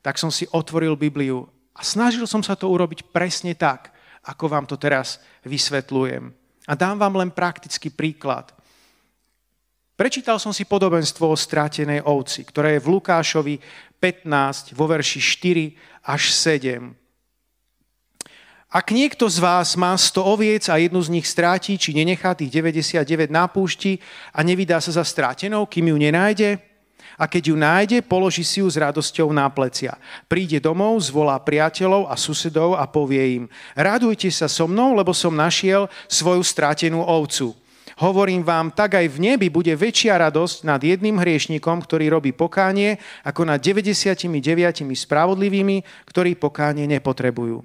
tak 0.00 0.16
som 0.16 0.32
si 0.32 0.48
otvoril 0.48 0.96
Bibliu 0.96 1.44
a 1.76 1.84
snažil 1.84 2.24
som 2.24 2.40
sa 2.40 2.56
to 2.56 2.66
urobiť 2.72 3.12
presne 3.12 3.52
tak, 3.52 3.92
ako 4.24 4.48
vám 4.48 4.64
to 4.64 4.80
teraz 4.80 5.20
vysvetľujem. 5.44 6.32
A 6.64 6.72
dám 6.72 6.96
vám 6.96 7.20
len 7.20 7.28
praktický 7.28 7.92
príklad– 7.92 8.48
Prečítal 10.02 10.42
som 10.42 10.50
si 10.50 10.66
podobenstvo 10.66 11.30
o 11.30 11.38
strátenej 11.38 12.02
ovci, 12.02 12.42
ktoré 12.42 12.74
je 12.74 12.82
v 12.82 12.90
Lukášovi 12.98 13.62
15 14.02 14.74
vo 14.74 14.90
verši 14.90 15.22
4 15.22 16.10
až 16.10 16.22
7. 16.34 16.90
Ak 18.66 18.90
niekto 18.90 19.30
z 19.30 19.38
vás 19.38 19.78
má 19.78 19.94
100 19.94 20.18
oviec 20.26 20.66
a 20.66 20.82
jednu 20.82 20.98
z 20.98 21.06
nich 21.06 21.22
stráti, 21.22 21.78
či 21.78 21.94
nenechá 21.94 22.34
tých 22.34 22.50
99 22.50 23.30
na 23.30 23.46
púšti 23.46 24.02
a 24.34 24.42
nevydá 24.42 24.82
sa 24.82 24.90
za 24.90 25.06
strátenou, 25.06 25.70
kým 25.70 25.94
ju 25.94 25.96
nenájde, 26.02 26.58
a 27.14 27.30
keď 27.30 27.54
ju 27.54 27.56
nájde, 27.62 27.98
položí 28.02 28.42
si 28.42 28.58
ju 28.58 28.66
s 28.66 28.74
radosťou 28.74 29.30
na 29.30 29.46
plecia. 29.54 29.94
Príde 30.26 30.58
domov, 30.58 30.98
zvolá 30.98 31.38
priateľov 31.38 32.10
a 32.10 32.18
susedov 32.18 32.74
a 32.74 32.90
povie 32.90 33.38
im, 33.38 33.44
radujte 33.78 34.26
sa 34.34 34.50
so 34.50 34.66
mnou, 34.66 34.98
lebo 34.98 35.14
som 35.14 35.30
našiel 35.30 35.86
svoju 36.10 36.42
strátenú 36.42 37.06
ovcu. 37.06 37.61
Hovorím 38.00 38.40
vám, 38.46 38.72
tak 38.72 38.96
aj 38.96 39.06
v 39.12 39.18
nebi 39.20 39.48
bude 39.52 39.72
väčšia 39.76 40.16
radosť 40.16 40.64
nad 40.64 40.80
jedným 40.80 41.20
hriešnikom, 41.20 41.84
ktorý 41.84 42.08
robí 42.08 42.32
pokánie, 42.32 42.96
ako 43.26 43.44
nad 43.44 43.60
99 43.60 44.28
spravodlivými, 44.96 45.84
ktorí 46.08 46.38
pokánie 46.40 46.88
nepotrebujú. 46.88 47.60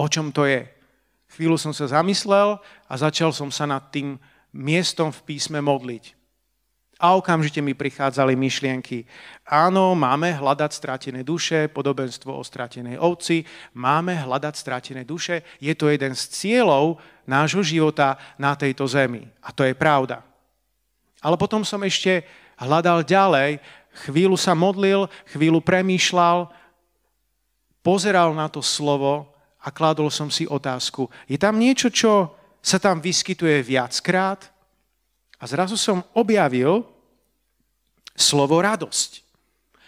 O 0.00 0.06
čom 0.08 0.32
to 0.34 0.48
je? 0.48 0.66
Chvíľu 1.30 1.56
som 1.60 1.70
sa 1.70 1.86
zamyslel 1.86 2.58
a 2.90 2.94
začal 2.98 3.30
som 3.30 3.54
sa 3.54 3.68
nad 3.68 3.92
tým 3.94 4.18
miestom 4.50 5.14
v 5.14 5.20
písme 5.30 5.62
modliť. 5.62 6.19
A 7.00 7.16
okamžite 7.16 7.64
mi 7.64 7.72
prichádzali 7.72 8.36
myšlienky. 8.36 9.08
Áno, 9.48 9.96
máme 9.96 10.36
hľadať 10.36 10.70
stratené 10.76 11.24
duše, 11.24 11.72
podobenstvo 11.72 12.28
o 12.28 12.44
stratenej 12.44 13.00
ovci, 13.00 13.48
máme 13.72 14.20
hľadať 14.20 14.54
stratené 14.54 15.08
duše. 15.08 15.40
Je 15.64 15.72
to 15.72 15.88
jeden 15.88 16.12
z 16.12 16.22
cieľov 16.28 17.00
nášho 17.24 17.64
života 17.64 18.20
na 18.36 18.52
tejto 18.52 18.84
zemi. 18.84 19.24
A 19.40 19.48
to 19.48 19.64
je 19.64 19.72
pravda. 19.72 20.20
Ale 21.24 21.40
potom 21.40 21.64
som 21.64 21.80
ešte 21.80 22.20
hľadal 22.60 23.00
ďalej, 23.00 23.64
chvíľu 24.04 24.36
sa 24.36 24.52
modlil, 24.52 25.08
chvíľu 25.32 25.64
premýšľal, 25.64 26.52
pozeral 27.80 28.36
na 28.36 28.52
to 28.52 28.60
slovo 28.60 29.32
a 29.56 29.72
kládol 29.72 30.12
som 30.12 30.28
si 30.28 30.44
otázku, 30.44 31.08
je 31.24 31.40
tam 31.40 31.56
niečo, 31.56 31.88
čo 31.88 32.36
sa 32.60 32.76
tam 32.76 33.00
vyskytuje 33.00 33.64
viackrát? 33.64 34.52
A 35.40 35.48
zrazu 35.48 35.80
som 35.80 36.04
objavil 36.12 36.84
slovo 38.20 38.60
radosť. 38.60 39.24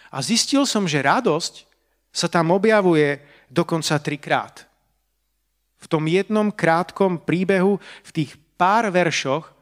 A 0.09 0.21
zistil 0.25 0.65
som, 0.65 0.89
že 0.89 1.05
radosť 1.05 1.69
sa 2.13 2.29
tam 2.29 2.53
objavuje 2.53 3.21
dokonca 3.49 3.97
trikrát. 4.01 4.65
V 5.81 5.85
tom 5.85 6.05
jednom 6.09 6.49
krátkom 6.49 7.21
príbehu, 7.21 7.77
v 8.05 8.11
tých 8.11 8.37
pár 8.57 8.89
veršoch, 8.89 9.53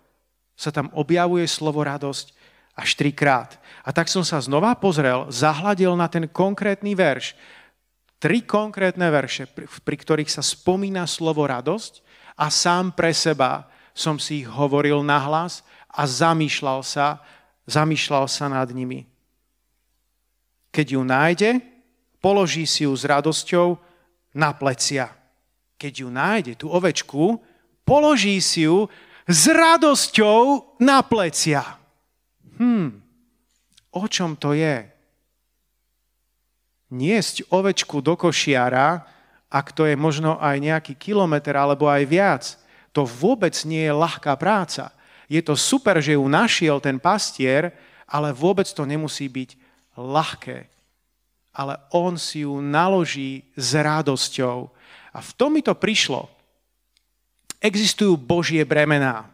sa 0.55 0.69
tam 0.69 0.93
objavuje 0.93 1.47
slovo 1.49 1.81
radosť 1.81 2.37
až 2.77 2.89
trikrát. 2.93 3.57
A 3.81 3.89
tak 3.89 4.07
som 4.07 4.21
sa 4.21 4.37
znova 4.37 4.77
pozrel, 4.77 5.25
zahladil 5.33 5.97
na 5.97 6.05
ten 6.05 6.29
konkrétny 6.29 6.93
verš 6.93 7.33
tri 8.21 8.45
konkrétne 8.45 9.09
verše, 9.09 9.49
pri 9.57 9.97
ktorých 9.97 10.29
sa 10.29 10.45
spomína 10.45 11.09
slovo 11.09 11.41
radosť 11.49 12.05
a 12.37 12.53
sám 12.53 12.93
pre 12.93 13.09
seba 13.17 13.65
som 13.97 14.21
si 14.21 14.45
ich 14.45 14.49
hovoril 14.49 15.01
nahlas 15.01 15.65
a 15.89 16.05
zamýšľal 16.05 16.85
sa, 16.85 17.17
zamýšľal 17.71 18.27
sa 18.27 18.51
nad 18.51 18.67
nimi. 18.75 19.07
Keď 20.75 20.87
ju 20.95 21.01
nájde, 21.03 21.51
položí 22.19 22.67
si 22.67 22.83
ju 22.83 22.91
s 22.91 23.07
radosťou 23.07 23.79
na 24.35 24.51
plecia. 24.51 25.11
Keď 25.79 25.93
ju 26.03 26.07
nájde, 26.11 26.53
tú 26.59 26.67
ovečku, 26.71 27.39
položí 27.87 28.39
si 28.43 28.67
ju 28.67 28.91
s 29.27 29.47
radosťou 29.47 30.75
na 30.83 30.99
plecia. 31.03 31.63
Hm, 32.59 32.99
o 33.95 34.03
čom 34.07 34.35
to 34.35 34.51
je? 34.55 34.91
niesť 36.91 37.47
ovečku 37.49 38.03
do 38.03 38.19
košiara, 38.19 39.07
ak 39.47 39.71
to 39.71 39.87
je 39.87 39.95
možno 39.95 40.35
aj 40.37 40.59
nejaký 40.59 40.93
kilometr 40.99 41.55
alebo 41.55 41.87
aj 41.87 42.03
viac, 42.05 42.43
to 42.91 43.07
vôbec 43.07 43.55
nie 43.63 43.87
je 43.87 43.95
ľahká 43.95 44.35
práca. 44.35 44.91
Je 45.31 45.39
to 45.39 45.55
super, 45.55 46.03
že 46.03 46.19
ju 46.19 46.27
našiel 46.27 46.83
ten 46.83 46.99
pastier, 46.99 47.71
ale 48.03 48.35
vôbec 48.35 48.67
to 48.67 48.83
nemusí 48.83 49.31
byť 49.31 49.55
ľahké. 49.95 50.67
Ale 51.55 51.79
on 51.95 52.19
si 52.19 52.43
ju 52.43 52.59
naloží 52.59 53.47
s 53.55 53.71
radosťou. 53.71 54.67
A 55.15 55.19
v 55.23 55.31
tom 55.39 55.55
mi 55.55 55.63
to 55.63 55.71
prišlo. 55.71 56.27
Existujú 57.63 58.19
Božie 58.19 58.67
bremená. 58.67 59.31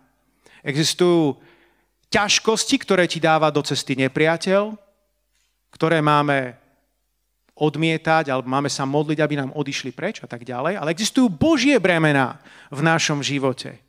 Existujú 0.62 1.42
ťažkosti, 2.14 2.78
ktoré 2.78 3.10
ti 3.10 3.18
dáva 3.18 3.50
do 3.50 3.66
cesty 3.66 3.98
nepriateľ, 3.98 4.78
ktoré 5.74 5.98
máme 6.06 6.54
odmietať, 7.58 8.30
alebo 8.30 8.46
máme 8.46 8.70
sa 8.70 8.86
modliť, 8.86 9.18
aby 9.18 9.34
nám 9.34 9.56
odišli 9.58 9.90
preč 9.90 10.22
a 10.22 10.30
tak 10.30 10.46
ďalej, 10.46 10.78
ale 10.78 10.94
existujú 10.94 11.26
Božie 11.26 11.82
bremená 11.82 12.38
v 12.70 12.86
našom 12.86 13.26
živote. 13.26 13.87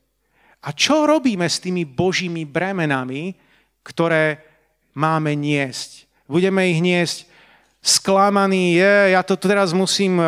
A 0.62 0.74
čo 0.74 1.06
robíme 1.06 1.46
s 1.46 1.62
tými 1.62 1.86
Božími 1.86 2.42
bremenami, 2.42 3.38
ktoré 3.86 4.42
máme 4.98 5.38
niesť? 5.38 6.10
Budeme 6.26 6.66
ich 6.66 6.82
niesť 6.82 7.30
sklamaní, 7.78 8.74
je, 8.74 9.14
ja 9.14 9.22
to 9.22 9.38
teraz 9.38 9.70
musím 9.70 10.18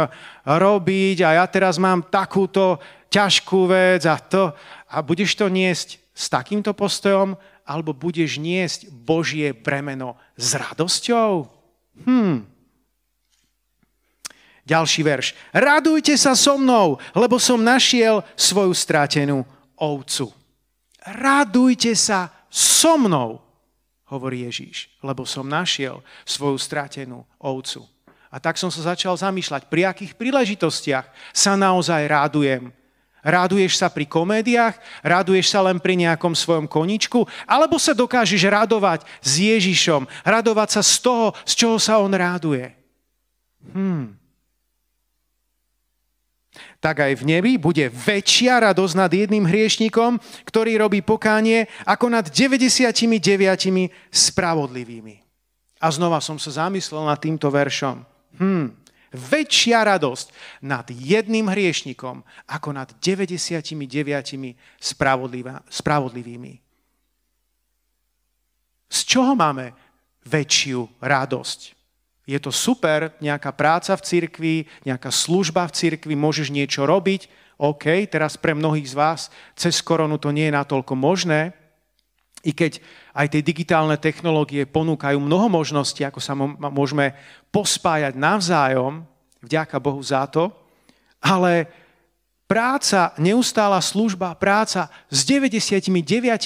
robiť 0.47 1.27
a 1.27 1.43
ja 1.43 1.45
teraz 1.51 1.77
mám 1.83 2.07
takúto 2.07 2.79
ťažkú 3.11 3.67
vec 3.67 4.07
a 4.07 4.17
to. 4.17 4.55
A 4.91 5.03
budeš 5.03 5.35
to 5.35 5.51
niesť 5.51 5.99
s 6.15 6.31
takýmto 6.31 6.73
postojom, 6.73 7.35
alebo 7.67 7.95
budeš 7.95 8.39
niesť 8.39 8.91
Božie 8.91 9.51
bremeno 9.55 10.19
s 10.39 10.55
radosťou? 10.59 11.47
Hm, 12.07 12.47
ďalší 14.67 15.01
verš. 15.03 15.27
Radujte 15.51 16.15
sa 16.15 16.39
so 16.39 16.55
mnou, 16.59 17.03
lebo 17.15 17.39
som 17.43 17.59
našiel 17.59 18.23
svoju 18.39 18.75
stratenú 18.75 19.43
ovcu. 19.81 20.29
Radujte 21.01 21.97
sa 21.97 22.29
so 22.53 23.01
mnou, 23.01 23.41
hovorí 24.13 24.45
Ježíš, 24.45 24.93
lebo 25.01 25.25
som 25.25 25.49
našiel 25.49 26.05
svoju 26.29 26.61
stratenú 26.61 27.25
ovcu. 27.41 27.89
A 28.31 28.39
tak 28.39 28.61
som 28.61 28.71
sa 28.71 28.95
začal 28.95 29.19
zamýšľať, 29.19 29.67
pri 29.67 29.91
akých 29.91 30.15
príležitostiach 30.15 31.09
sa 31.35 31.53
naozaj 31.59 32.07
rádujem. 32.07 32.71
Ráduješ 33.21 33.77
sa 33.77 33.93
pri 33.93 34.09
komédiách? 34.09 34.79
Ráduješ 35.05 35.53
sa 35.53 35.61
len 35.61 35.77
pri 35.77 35.93
nejakom 35.99 36.33
svojom 36.33 36.65
koničku? 36.65 37.27
Alebo 37.45 37.77
sa 37.77 37.93
dokážeš 37.93 38.49
radovať 38.49 39.05
s 39.21 39.45
Ježišom? 39.45 40.09
Radovať 40.25 40.81
sa 40.81 40.83
z 40.85 40.95
toho, 41.05 41.27
z 41.45 41.53
čoho 41.53 41.77
sa 41.77 42.01
on 42.01 42.13
ráduje? 42.15 42.73
Hmm 43.77 44.20
tak 46.81 47.05
aj 47.05 47.21
v 47.21 47.29
nebi 47.29 47.53
bude 47.61 47.93
väčšia 47.93 48.65
radosť 48.73 48.95
nad 48.97 49.13
jedným 49.13 49.45
hriešnikom, 49.45 50.17
ktorý 50.49 50.81
robí 50.81 51.05
pokánie, 51.05 51.69
ako 51.85 52.09
nad 52.09 52.33
99 52.33 53.13
spravodlivými. 54.09 55.17
A 55.81 55.87
znova 55.93 56.25
som 56.25 56.41
sa 56.41 56.65
zamyslel 56.65 57.05
nad 57.05 57.21
týmto 57.21 57.53
veršom. 57.53 58.01
Hm, 58.41 58.73
väčšia 59.13 59.85
radosť 59.85 60.33
nad 60.65 60.89
jedným 60.89 61.53
hriešnikom, 61.53 62.25
ako 62.49 62.69
nad 62.73 62.97
99 62.97 63.77
spravodlivými. 65.69 66.53
Z 68.91 69.01
čoho 69.07 69.39
máme 69.39 69.73
väčšiu 70.27 70.99
radosť? 70.99 71.80
Je 72.31 72.39
to 72.39 72.55
super, 72.55 73.11
nejaká 73.19 73.51
práca 73.51 73.99
v 73.99 74.07
cirkvi, 74.07 74.55
nejaká 74.87 75.11
služba 75.11 75.67
v 75.67 75.75
cirkvi, 75.75 76.15
môžeš 76.15 76.55
niečo 76.55 76.87
robiť, 76.87 77.27
OK, 77.61 78.09
teraz 78.09 78.41
pre 78.41 78.57
mnohých 78.57 78.89
z 78.89 78.95
vás 78.97 79.21
cez 79.53 79.85
koronu 79.85 80.17
to 80.17 80.33
nie 80.33 80.49
je 80.49 80.57
natoľko 80.57 80.97
možné, 80.97 81.53
i 82.41 82.57
keď 82.57 82.81
aj 83.13 83.37
tie 83.37 83.43
digitálne 83.45 84.01
technológie 84.01 84.65
ponúkajú 84.65 85.21
mnoho 85.21 85.53
možností, 85.53 86.09
ako 86.09 86.25
sa 86.25 86.33
môžeme 86.73 87.13
pospájať 87.53 88.17
navzájom, 88.17 89.05
vďaka 89.45 89.77
Bohu 89.77 90.01
za 90.01 90.25
to, 90.25 90.49
ale 91.21 91.69
práca, 92.49 93.13
neustála 93.21 93.85
služba, 93.85 94.33
práca 94.41 94.89
s 95.13 95.21
99 95.29 95.93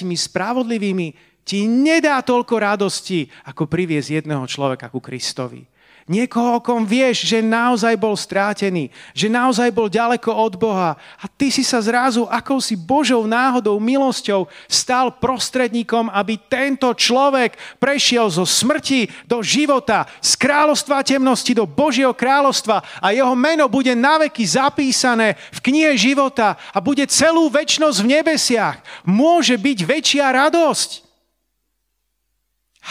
spravodlivými 0.03 1.15
ti 1.47 1.69
nedá 1.69 2.19
toľko 2.25 2.55
radosti, 2.59 3.29
ako 3.47 3.71
priviesť 3.71 4.25
jedného 4.25 4.43
človeka 4.49 4.91
ku 4.91 4.99
Kristovi. 4.99 5.74
Niekoho, 6.05 6.61
o 6.61 6.65
kom 6.65 6.85
vieš, 6.85 7.25
že 7.25 7.41
naozaj 7.41 7.97
bol 7.97 8.13
strátený, 8.13 8.93
že 9.17 9.33
naozaj 9.33 9.73
bol 9.73 9.89
ďaleko 9.89 10.37
od 10.37 10.53
Boha 10.61 11.01
a 11.01 11.25
ty 11.25 11.49
si 11.49 11.65
sa 11.65 11.81
zrazu 11.81 12.29
akousi 12.29 12.77
Božou 12.77 13.25
náhodou, 13.25 13.81
milosťou 13.81 14.45
stal 14.69 15.17
prostredníkom, 15.17 16.13
aby 16.13 16.37
tento 16.37 16.93
človek 16.93 17.57
prešiel 17.81 18.29
zo 18.29 18.45
smrti 18.45 19.09
do 19.25 19.41
života, 19.41 20.05
z 20.21 20.37
kráľovstva 20.37 21.01
temnosti 21.01 21.57
do 21.57 21.65
Božieho 21.65 22.13
kráľovstva 22.13 22.85
a 23.01 23.17
jeho 23.17 23.33
meno 23.33 23.65
bude 23.73 23.97
naveky 23.97 24.45
zapísané 24.45 25.41
v 25.57 25.73
knihe 25.73 25.97
života 25.97 26.61
a 26.77 26.85
bude 26.85 27.09
celú 27.09 27.49
väčnosť 27.49 27.99
v 28.05 28.11
nebesiach. 28.21 28.77
Môže 29.09 29.57
byť 29.57 29.79
väčšia 29.89 30.29
radosť. 30.37 31.01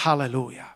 Halelúja. 0.01 0.72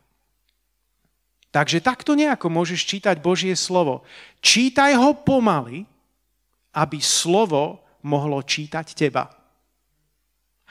Takže 1.58 1.82
takto 1.82 2.14
nejako 2.14 2.54
môžeš 2.54 2.86
čítať 2.86 3.18
Božie 3.18 3.58
slovo. 3.58 4.06
Čítaj 4.46 4.94
ho 4.94 5.18
pomaly 5.18 5.90
aby 6.78 7.02
slovo 7.02 7.82
mohlo 8.06 8.38
čítať 8.46 8.94
teba. 8.94 9.34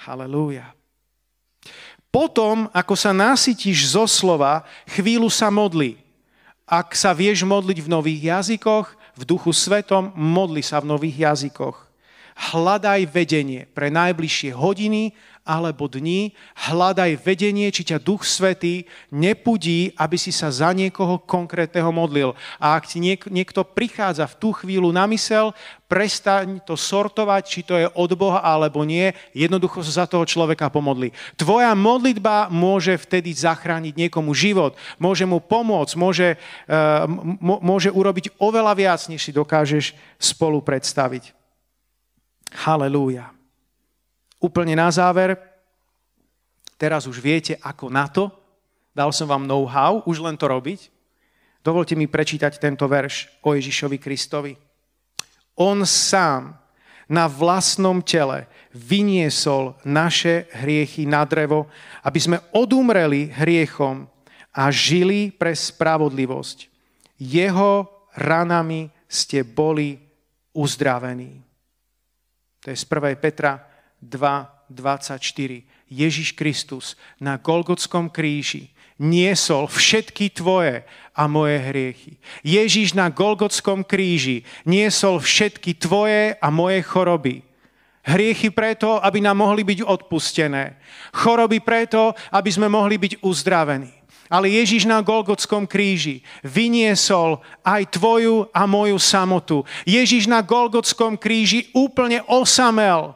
Halelúja. 0.07 0.70
Potom, 2.14 2.70
ako 2.70 2.95
sa 2.95 3.11
nasytíš 3.11 3.93
zo 3.99 4.07
slova, 4.07 4.62
chvíľu 4.87 5.26
sa 5.26 5.51
modli. 5.51 5.99
Ak 6.64 6.95
sa 6.95 7.11
vieš 7.11 7.43
modliť 7.43 7.82
v 7.82 7.93
nových 7.93 8.22
jazykoch, 8.39 8.87
v 9.18 9.22
duchu 9.26 9.51
svetom, 9.51 10.14
modli 10.14 10.62
sa 10.62 10.78
v 10.78 10.95
nových 10.95 11.34
jazykoch. 11.34 11.76
Hľadaj 12.37 13.09
vedenie 13.11 13.64
pre 13.72 13.89
najbližšie 13.89 14.53
hodiny 14.53 15.16
alebo 15.47 15.86
dní, 15.86 16.34
hľadaj 16.66 17.22
vedenie, 17.22 17.70
či 17.70 17.86
ťa 17.86 18.03
Duch 18.03 18.26
Svetý 18.26 18.90
nepudí, 19.14 19.94
aby 19.94 20.18
si 20.18 20.34
sa 20.34 20.51
za 20.51 20.74
niekoho 20.74 21.22
konkrétneho 21.22 21.94
modlil. 21.94 22.34
A 22.59 22.74
ak 22.74 22.90
ti 22.90 22.99
niek- 22.99 23.30
niekto 23.30 23.62
prichádza 23.62 24.26
v 24.26 24.38
tú 24.42 24.51
chvíľu 24.51 24.90
na 24.90 25.07
mysel, 25.07 25.55
prestaň 25.86 26.59
to 26.66 26.74
sortovať, 26.74 27.42
či 27.47 27.61
to 27.62 27.78
je 27.78 27.86
od 27.94 28.11
Boha 28.18 28.42
alebo 28.42 28.82
nie, 28.82 29.14
jednoducho 29.30 29.86
sa 29.86 30.03
za 30.03 30.07
toho 30.11 30.26
človeka 30.26 30.66
pomodli. 30.66 31.14
Tvoja 31.38 31.70
modlitba 31.78 32.51
môže 32.51 32.99
vtedy 32.99 33.30
zachrániť 33.30 33.94
niekomu 33.94 34.34
život, 34.34 34.74
môže 34.99 35.22
mu 35.22 35.38
pomôcť, 35.38 35.94
môže, 35.94 36.34
uh, 36.66 37.07
môže 37.62 37.94
urobiť 37.94 38.34
oveľa 38.42 38.74
viac, 38.74 39.01
než 39.07 39.22
si 39.22 39.30
dokážeš 39.30 39.94
spolu 40.18 40.59
predstaviť. 40.59 41.30
Halelúja. 42.66 43.36
Úplne 44.37 44.76
na 44.76 44.93
záver, 44.93 45.37
teraz 46.76 47.09
už 47.09 47.20
viete, 47.20 47.57
ako 47.64 47.89
na 47.89 48.07
to. 48.09 48.28
Dal 48.93 49.12
som 49.12 49.28
vám 49.28 49.49
know-how, 49.49 50.05
už 50.09 50.20
len 50.24 50.37
to 50.37 50.49
robiť. 50.49 50.93
Dovolte 51.61 51.99
mi 51.99 52.07
prečítať 52.07 52.62
tento 52.62 52.87
verš 52.87 53.43
o 53.43 53.53
Ježišovi 53.57 53.99
Kristovi. 53.99 54.55
On 55.57 55.82
sám 55.82 56.55
na 57.09 57.26
vlastnom 57.26 58.03
tele 58.03 58.47
vyniesol 58.74 59.78
naše 59.87 60.47
hriechy 60.53 61.09
na 61.09 61.24
drevo, 61.24 61.66
aby 62.05 62.18
sme 62.20 62.39
odumreli 62.53 63.32
hriechom 63.32 64.07
a 64.53 64.62
žili 64.72 65.32
pre 65.32 65.55
spravodlivosť. 65.57 66.59
Jeho 67.16 67.89
ranami 68.16 68.93
ste 69.09 69.45
boli 69.45 69.97
uzdravení. 70.53 71.41
To 72.64 72.72
je 72.72 72.76
z 72.76 72.84
1. 72.89 73.16
Petra 73.22 73.61
2.24. 74.03 75.64
Ježiš 75.86 76.34
Kristus 76.34 76.99
na 77.22 77.38
Golgotskom 77.38 78.11
kríži 78.11 78.74
niesol 78.97 79.68
všetky 79.68 80.32
tvoje 80.32 80.82
a 81.12 81.22
moje 81.28 81.61
hriechy. 81.61 82.12
Ježiš 82.40 82.97
na 82.97 83.12
Golgotskom 83.12 83.84
kríži 83.84 84.42
niesol 84.64 85.20
všetky 85.20 85.76
tvoje 85.76 86.34
a 86.40 86.49
moje 86.49 86.80
choroby. 86.82 87.44
Hriechy 88.07 88.55
preto, 88.55 89.03
aby 89.03 89.18
nám 89.18 89.42
mohli 89.42 89.66
byť 89.66 89.82
odpustené. 89.82 90.78
Choroby 91.11 91.59
preto, 91.59 92.14
aby 92.30 92.51
sme 92.55 92.70
mohli 92.70 92.97
byť 93.03 93.18
uzdravení. 93.20 93.90
Ale 94.26 94.51
Ježiš 94.51 94.90
na 94.90 95.03
Golgotskom 95.03 95.70
kríži 95.70 96.22
vyniesol 96.42 97.42
aj 97.62 97.94
tvoju 97.94 98.51
a 98.51 98.66
moju 98.66 98.99
samotu. 98.99 99.62
Ježiš 99.86 100.26
na 100.26 100.42
Golgotskom 100.42 101.14
kríži 101.14 101.70
úplne 101.74 102.22
osamel 102.26 103.14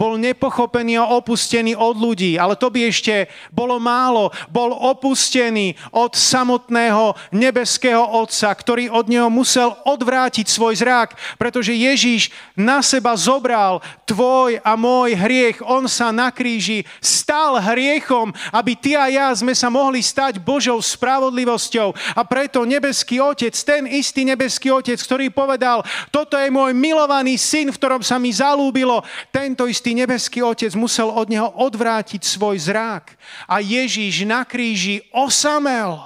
bol 0.00 0.16
nepochopený 0.16 0.96
a 0.96 1.12
opustený 1.12 1.76
od 1.76 2.00
ľudí, 2.00 2.40
ale 2.40 2.56
to 2.56 2.72
by 2.72 2.88
ešte 2.88 3.28
bolo 3.52 3.76
málo. 3.76 4.32
Bol 4.48 4.72
opustený 4.72 5.76
od 5.92 6.16
samotného 6.16 7.12
nebeského 7.36 8.00
Otca, 8.00 8.48
ktorý 8.48 8.88
od 8.88 9.12
neho 9.12 9.28
musel 9.28 9.76
odvrátiť 9.84 10.48
svoj 10.48 10.80
zrak, 10.80 11.20
pretože 11.36 11.76
Ježíš 11.76 12.32
na 12.56 12.80
seba 12.80 13.12
zobral 13.12 13.84
tvoj 14.08 14.56
a 14.64 14.72
môj 14.72 15.20
hriech. 15.20 15.60
On 15.60 15.84
sa 15.84 16.08
na 16.08 16.32
kríži 16.32 16.88
stal 17.04 17.60
hriechom, 17.60 18.32
aby 18.56 18.72
ty 18.72 18.96
a 18.96 19.12
ja 19.12 19.28
sme 19.36 19.52
sa 19.52 19.68
mohli 19.68 20.00
stať 20.00 20.40
Božou 20.40 20.80
spravodlivosťou. 20.80 21.92
A 22.16 22.24
preto 22.24 22.64
nebeský 22.64 23.20
Otec, 23.20 23.52
ten 23.52 23.84
istý 23.84 24.24
nebeský 24.24 24.72
Otec, 24.72 24.96
ktorý 24.96 25.28
povedal, 25.28 25.84
toto 26.08 26.40
je 26.40 26.48
môj 26.48 26.72
milovaný 26.72 27.36
syn, 27.36 27.68
v 27.68 27.76
ktorom 27.76 28.00
sa 28.00 28.16
mi 28.16 28.32
zalúbilo, 28.32 29.04
tento 29.28 29.68
istý 29.68 29.89
istý 29.90 30.06
nebeský 30.06 30.38
Otec 30.46 30.70
musel 30.78 31.10
od 31.10 31.26
neho 31.26 31.50
odvrátiť 31.50 32.22
svoj 32.22 32.62
zrák. 32.62 33.10
A 33.50 33.58
Ježíš 33.58 34.22
na 34.22 34.46
kríži 34.46 35.02
osamel. 35.10 35.98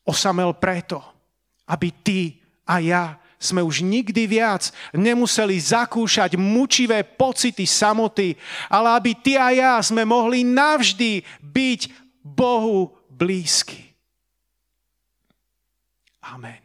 Osamel 0.00 0.56
preto, 0.56 1.04
aby 1.68 1.92
ty 1.92 2.40
a 2.64 2.80
ja 2.80 3.04
sme 3.36 3.60
už 3.60 3.84
nikdy 3.84 4.24
viac 4.24 4.72
nemuseli 4.96 5.60
zakúšať 5.60 6.40
mučivé 6.40 7.04
pocity 7.04 7.68
samoty, 7.68 8.32
ale 8.72 8.96
aby 8.96 9.12
ty 9.12 9.36
a 9.36 9.52
ja 9.52 9.76
sme 9.84 10.08
mohli 10.08 10.40
navždy 10.40 11.20
byť 11.44 11.80
Bohu 12.24 12.96
blízky. 13.12 13.92
Amen. 16.24 16.63